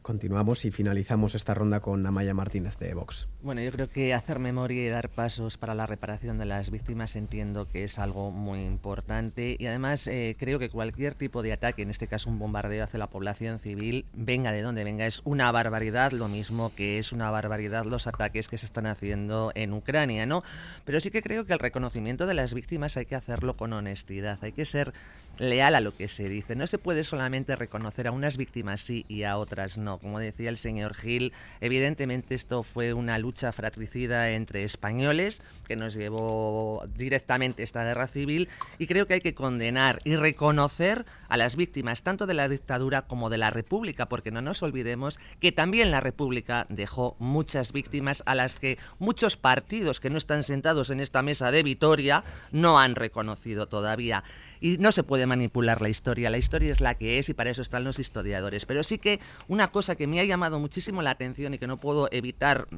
Continuamos 0.08 0.64
y 0.64 0.70
finalizamos 0.70 1.34
esta 1.34 1.52
ronda 1.52 1.80
con 1.80 2.06
Amaya 2.06 2.32
Martínez 2.32 2.78
de 2.78 2.94
Vox. 2.94 3.28
Bueno, 3.42 3.60
yo 3.60 3.70
creo 3.70 3.90
que 3.90 4.14
hacer 4.14 4.38
memoria 4.38 4.86
y 4.86 4.88
dar 4.88 5.10
pasos 5.10 5.58
para 5.58 5.74
la 5.74 5.84
reparación 5.84 6.38
de 6.38 6.46
las 6.46 6.70
víctimas 6.70 7.14
entiendo 7.14 7.68
que 7.68 7.84
es 7.84 7.98
algo 7.98 8.30
muy 8.30 8.64
importante 8.64 9.54
y 9.58 9.66
además 9.66 10.06
eh, 10.06 10.34
creo 10.38 10.58
que 10.58 10.70
cualquier 10.70 11.14
tipo 11.14 11.42
de 11.42 11.52
ataque, 11.52 11.82
en 11.82 11.90
este 11.90 12.06
caso 12.06 12.30
un 12.30 12.38
bombardeo 12.38 12.84
hacia 12.84 12.98
la 12.98 13.08
población 13.08 13.60
civil, 13.60 14.06
venga 14.14 14.50
de 14.50 14.62
donde 14.62 14.82
venga, 14.82 15.04
es 15.04 15.20
una 15.26 15.52
barbaridad, 15.52 16.12
lo 16.12 16.26
mismo 16.26 16.74
que 16.74 16.96
es 16.96 17.12
una 17.12 17.30
barbaridad 17.30 17.84
los 17.84 18.06
ataques 18.06 18.48
que 18.48 18.56
se 18.56 18.64
están 18.64 18.86
haciendo 18.86 19.52
en 19.54 19.74
Ucrania, 19.74 20.24
¿no? 20.24 20.42
Pero 20.86 21.00
sí 21.00 21.10
que 21.10 21.20
creo 21.20 21.44
que 21.44 21.52
el 21.52 21.58
reconocimiento 21.58 22.26
de 22.26 22.32
las 22.32 22.54
víctimas 22.54 22.96
hay 22.96 23.04
que 23.04 23.14
hacerlo 23.14 23.58
con 23.58 23.74
honestidad, 23.74 24.38
hay 24.40 24.52
que 24.52 24.64
ser 24.64 24.94
leal 25.38 25.74
a 25.74 25.80
lo 25.80 25.94
que 25.94 26.08
se 26.08 26.28
dice. 26.28 26.56
No 26.56 26.66
se 26.66 26.78
puede 26.78 27.04
solamente 27.04 27.56
reconocer 27.56 28.06
a 28.06 28.12
unas 28.12 28.36
víctimas 28.36 28.80
sí 28.80 29.04
y 29.08 29.22
a 29.22 29.38
otras 29.38 29.78
no. 29.78 29.98
Como 29.98 30.18
decía 30.18 30.48
el 30.48 30.58
señor 30.58 30.94
Gil, 30.94 31.32
evidentemente 31.60 32.34
esto 32.34 32.62
fue 32.62 32.92
una 32.92 33.18
lucha 33.18 33.52
fratricida 33.52 34.30
entre 34.30 34.64
españoles 34.64 35.42
que 35.66 35.76
nos 35.76 35.94
llevó 35.94 36.84
directamente 36.96 37.62
esta 37.62 37.84
guerra 37.84 38.08
civil 38.08 38.48
y 38.78 38.86
creo 38.86 39.06
que 39.06 39.14
hay 39.14 39.20
que 39.20 39.34
condenar 39.34 40.00
y 40.04 40.16
reconocer 40.16 41.04
a 41.28 41.36
las 41.36 41.56
víctimas 41.56 42.02
tanto 42.02 42.26
de 42.26 42.34
la 42.34 42.48
dictadura 42.48 43.02
como 43.02 43.30
de 43.30 43.38
la 43.38 43.50
República, 43.50 44.08
porque 44.08 44.30
no 44.30 44.40
nos 44.40 44.62
olvidemos 44.62 45.18
que 45.40 45.52
también 45.52 45.90
la 45.90 46.00
República 46.00 46.66
dejó 46.68 47.16
muchas 47.18 47.72
víctimas 47.72 48.22
a 48.26 48.34
las 48.34 48.56
que 48.56 48.78
muchos 48.98 49.36
partidos 49.36 50.00
que 50.00 50.10
no 50.10 50.18
están 50.18 50.42
sentados 50.42 50.90
en 50.90 51.00
esta 51.00 51.22
mesa 51.22 51.50
de 51.50 51.62
Vitoria 51.62 52.24
no 52.50 52.78
han 52.78 52.94
reconocido 52.94 53.68
todavía. 53.68 54.24
Y 54.60 54.78
no 54.78 54.92
se 54.92 55.02
puede 55.02 55.26
manipular 55.26 55.80
la 55.80 55.88
historia, 55.88 56.30
la 56.30 56.38
historia 56.38 56.70
es 56.70 56.80
la 56.80 56.94
que 56.94 57.18
es 57.18 57.28
y 57.28 57.34
para 57.34 57.50
eso 57.50 57.62
están 57.62 57.84
los 57.84 57.98
historiadores. 57.98 58.66
Pero 58.66 58.82
sí 58.82 58.98
que 58.98 59.20
una 59.48 59.68
cosa 59.68 59.96
que 59.96 60.06
me 60.06 60.20
ha 60.20 60.24
llamado 60.24 60.58
muchísimo 60.58 61.02
la 61.02 61.10
atención 61.10 61.54
y 61.54 61.58
que 61.58 61.66
no 61.66 61.78
puedo 61.78 62.08
evitar 62.12 62.68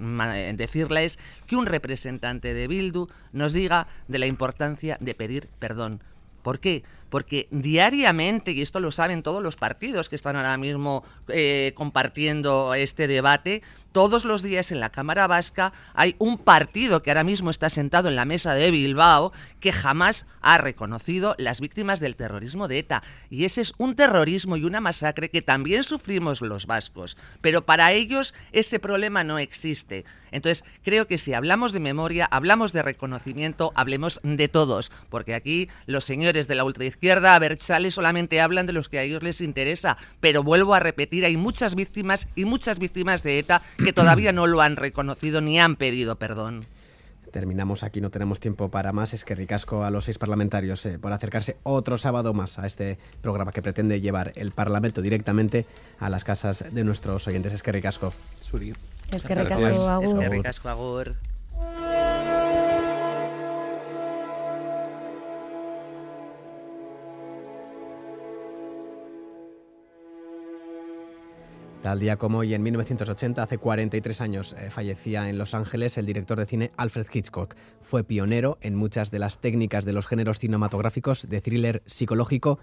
decirla 0.54 1.02
es 1.02 1.18
que 1.46 1.56
un 1.56 1.66
representante 1.66 2.54
de 2.54 2.68
Bildu 2.68 3.08
nos 3.32 3.52
diga 3.52 3.88
de 4.08 4.18
la 4.18 4.26
importancia 4.26 4.96
de 5.00 5.14
pedir 5.14 5.48
perdón. 5.58 6.02
¿Por 6.42 6.58
qué? 6.58 6.82
Porque 7.10 7.48
diariamente, 7.50 8.52
y 8.52 8.62
esto 8.62 8.80
lo 8.80 8.92
saben 8.92 9.22
todos 9.22 9.42
los 9.42 9.56
partidos 9.56 10.08
que 10.08 10.16
están 10.16 10.36
ahora 10.36 10.56
mismo 10.56 11.04
eh, 11.28 11.72
compartiendo 11.74 12.72
este 12.74 13.08
debate, 13.08 13.62
todos 13.92 14.24
los 14.24 14.42
días 14.42 14.72
en 14.72 14.80
la 14.80 14.90
Cámara 14.90 15.26
Vasca 15.26 15.72
hay 15.94 16.14
un 16.18 16.38
partido 16.38 17.02
que 17.02 17.10
ahora 17.10 17.24
mismo 17.24 17.50
está 17.50 17.70
sentado 17.70 18.08
en 18.08 18.16
la 18.16 18.24
mesa 18.24 18.54
de 18.54 18.70
Bilbao 18.70 19.32
que 19.60 19.72
jamás 19.72 20.26
ha 20.40 20.58
reconocido 20.58 21.34
las 21.38 21.60
víctimas 21.60 22.00
del 22.00 22.16
terrorismo 22.16 22.68
de 22.68 22.78
ETA. 22.78 23.02
Y 23.28 23.44
ese 23.44 23.60
es 23.60 23.72
un 23.78 23.96
terrorismo 23.96 24.56
y 24.56 24.64
una 24.64 24.80
masacre 24.80 25.30
que 25.30 25.42
también 25.42 25.82
sufrimos 25.82 26.40
los 26.40 26.66
vascos. 26.66 27.16
Pero 27.40 27.66
para 27.66 27.92
ellos 27.92 28.34
ese 28.52 28.78
problema 28.78 29.24
no 29.24 29.38
existe. 29.38 30.04
Entonces, 30.30 30.64
creo 30.82 31.06
que 31.06 31.18
si 31.18 31.34
hablamos 31.34 31.72
de 31.72 31.80
memoria, 31.80 32.26
hablamos 32.30 32.72
de 32.72 32.82
reconocimiento, 32.82 33.72
hablemos 33.74 34.20
de 34.22 34.48
todos. 34.48 34.90
Porque 35.08 35.34
aquí 35.34 35.68
los 35.86 36.04
señores 36.04 36.48
de 36.48 36.54
la 36.54 36.64
ultraizquierda, 36.64 37.34
a 37.34 37.38
ver, 37.38 37.58
solamente 37.90 38.40
hablan 38.40 38.66
de 38.66 38.72
los 38.72 38.88
que 38.88 38.98
a 38.98 39.02
ellos 39.02 39.22
les 39.22 39.40
interesa. 39.40 39.96
Pero 40.20 40.42
vuelvo 40.42 40.74
a 40.74 40.80
repetir, 40.80 41.24
hay 41.24 41.36
muchas 41.36 41.74
víctimas 41.74 42.28
y 42.34 42.44
muchas 42.44 42.78
víctimas 42.78 43.22
de 43.22 43.38
ETA 43.38 43.62
que 43.78 43.92
todavía 43.92 44.32
no 44.32 44.46
lo 44.46 44.60
han 44.60 44.76
reconocido 44.76 45.40
ni 45.40 45.60
han 45.60 45.76
pedido 45.76 46.16
perdón. 46.16 46.66
Terminamos 47.30 47.82
aquí, 47.82 48.00
no 48.00 48.10
tenemos 48.10 48.40
tiempo 48.40 48.70
para 48.70 48.92
más. 48.92 49.14
Es 49.14 49.24
que 49.24 49.34
ricasco 49.34 49.84
a 49.84 49.90
los 49.90 50.04
seis 50.04 50.18
parlamentarios 50.18 50.84
eh, 50.86 50.98
por 50.98 51.12
acercarse 51.12 51.56
otro 51.62 51.98
sábado 51.98 52.34
más 52.34 52.58
a 52.58 52.66
este 52.66 52.98
programa 53.22 53.52
que 53.52 53.62
pretende 53.62 54.00
llevar 54.00 54.32
el 54.36 54.52
Parlamento 54.52 55.02
directamente 55.02 55.66
a 55.98 56.10
las 56.10 56.24
casas 56.24 56.64
de 56.70 56.84
nuestros 56.84 57.26
oyentes. 57.26 57.52
Es 57.52 57.62
que 57.62 57.72
ricasco. 57.72 58.12
Es 59.12 59.24
que 59.24 59.34
ricasco, 59.34 59.66
agur. 59.88 60.04
Es 60.04 60.14
que 60.14 60.28
ricasco, 60.28 60.68
agur. 60.68 61.14
Tal 71.82 71.98
día 71.98 72.16
como 72.16 72.38
hoy, 72.38 72.52
en 72.52 72.62
1980, 72.62 73.42
hace 73.42 73.56
43 73.56 74.20
años, 74.20 74.54
eh, 74.58 74.68
fallecía 74.70 75.30
en 75.30 75.38
Los 75.38 75.54
Ángeles 75.54 75.96
el 75.96 76.04
director 76.04 76.38
de 76.38 76.44
cine 76.44 76.72
Alfred 76.76 77.06
Hitchcock. 77.10 77.54
Fue 77.80 78.04
pionero 78.04 78.58
en 78.60 78.74
muchas 78.74 79.10
de 79.10 79.18
las 79.18 79.40
técnicas 79.40 79.86
de 79.86 79.94
los 79.94 80.06
géneros 80.06 80.38
cinematográficos 80.38 81.26
de 81.26 81.40
thriller 81.40 81.82
psicológico 81.86 82.58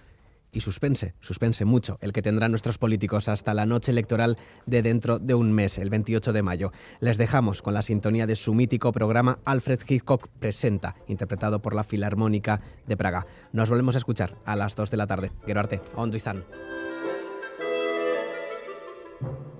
y 0.51 0.61
suspense, 0.61 1.15
suspense 1.19 1.65
mucho 1.65 1.97
el 1.99 2.13
que 2.13 2.21
tendrán 2.21 2.51
nuestros 2.51 2.77
políticos 2.77 3.27
hasta 3.27 3.55
la 3.55 3.65
noche 3.65 3.91
electoral 3.91 4.37
de 4.67 4.83
dentro 4.83 5.17
de 5.17 5.33
un 5.33 5.51
mes, 5.51 5.79
el 5.79 5.89
28 5.89 6.31
de 6.31 6.43
mayo. 6.43 6.71
Les 6.99 7.17
dejamos 7.17 7.63
con 7.63 7.73
la 7.73 7.81
sintonía 7.81 8.27
de 8.27 8.35
su 8.35 8.53
mítico 8.53 8.91
programa 8.91 9.39
Alfred 9.45 9.79
Hitchcock 9.87 10.27
Presenta, 10.39 10.95
interpretado 11.07 11.59
por 11.59 11.73
la 11.73 11.83
Filarmónica 11.83 12.61
de 12.85 12.95
Praga. 12.95 13.25
Nos 13.51 13.69
volvemos 13.69 13.95
a 13.95 13.97
escuchar 13.97 14.35
a 14.45 14.55
las 14.55 14.75
2 14.75 14.91
de 14.91 14.97
la 14.97 15.07
tarde. 15.07 15.31
Quiero 15.43 15.59
arte, 15.59 15.81
Thank 19.21 19.33
you 19.39 19.56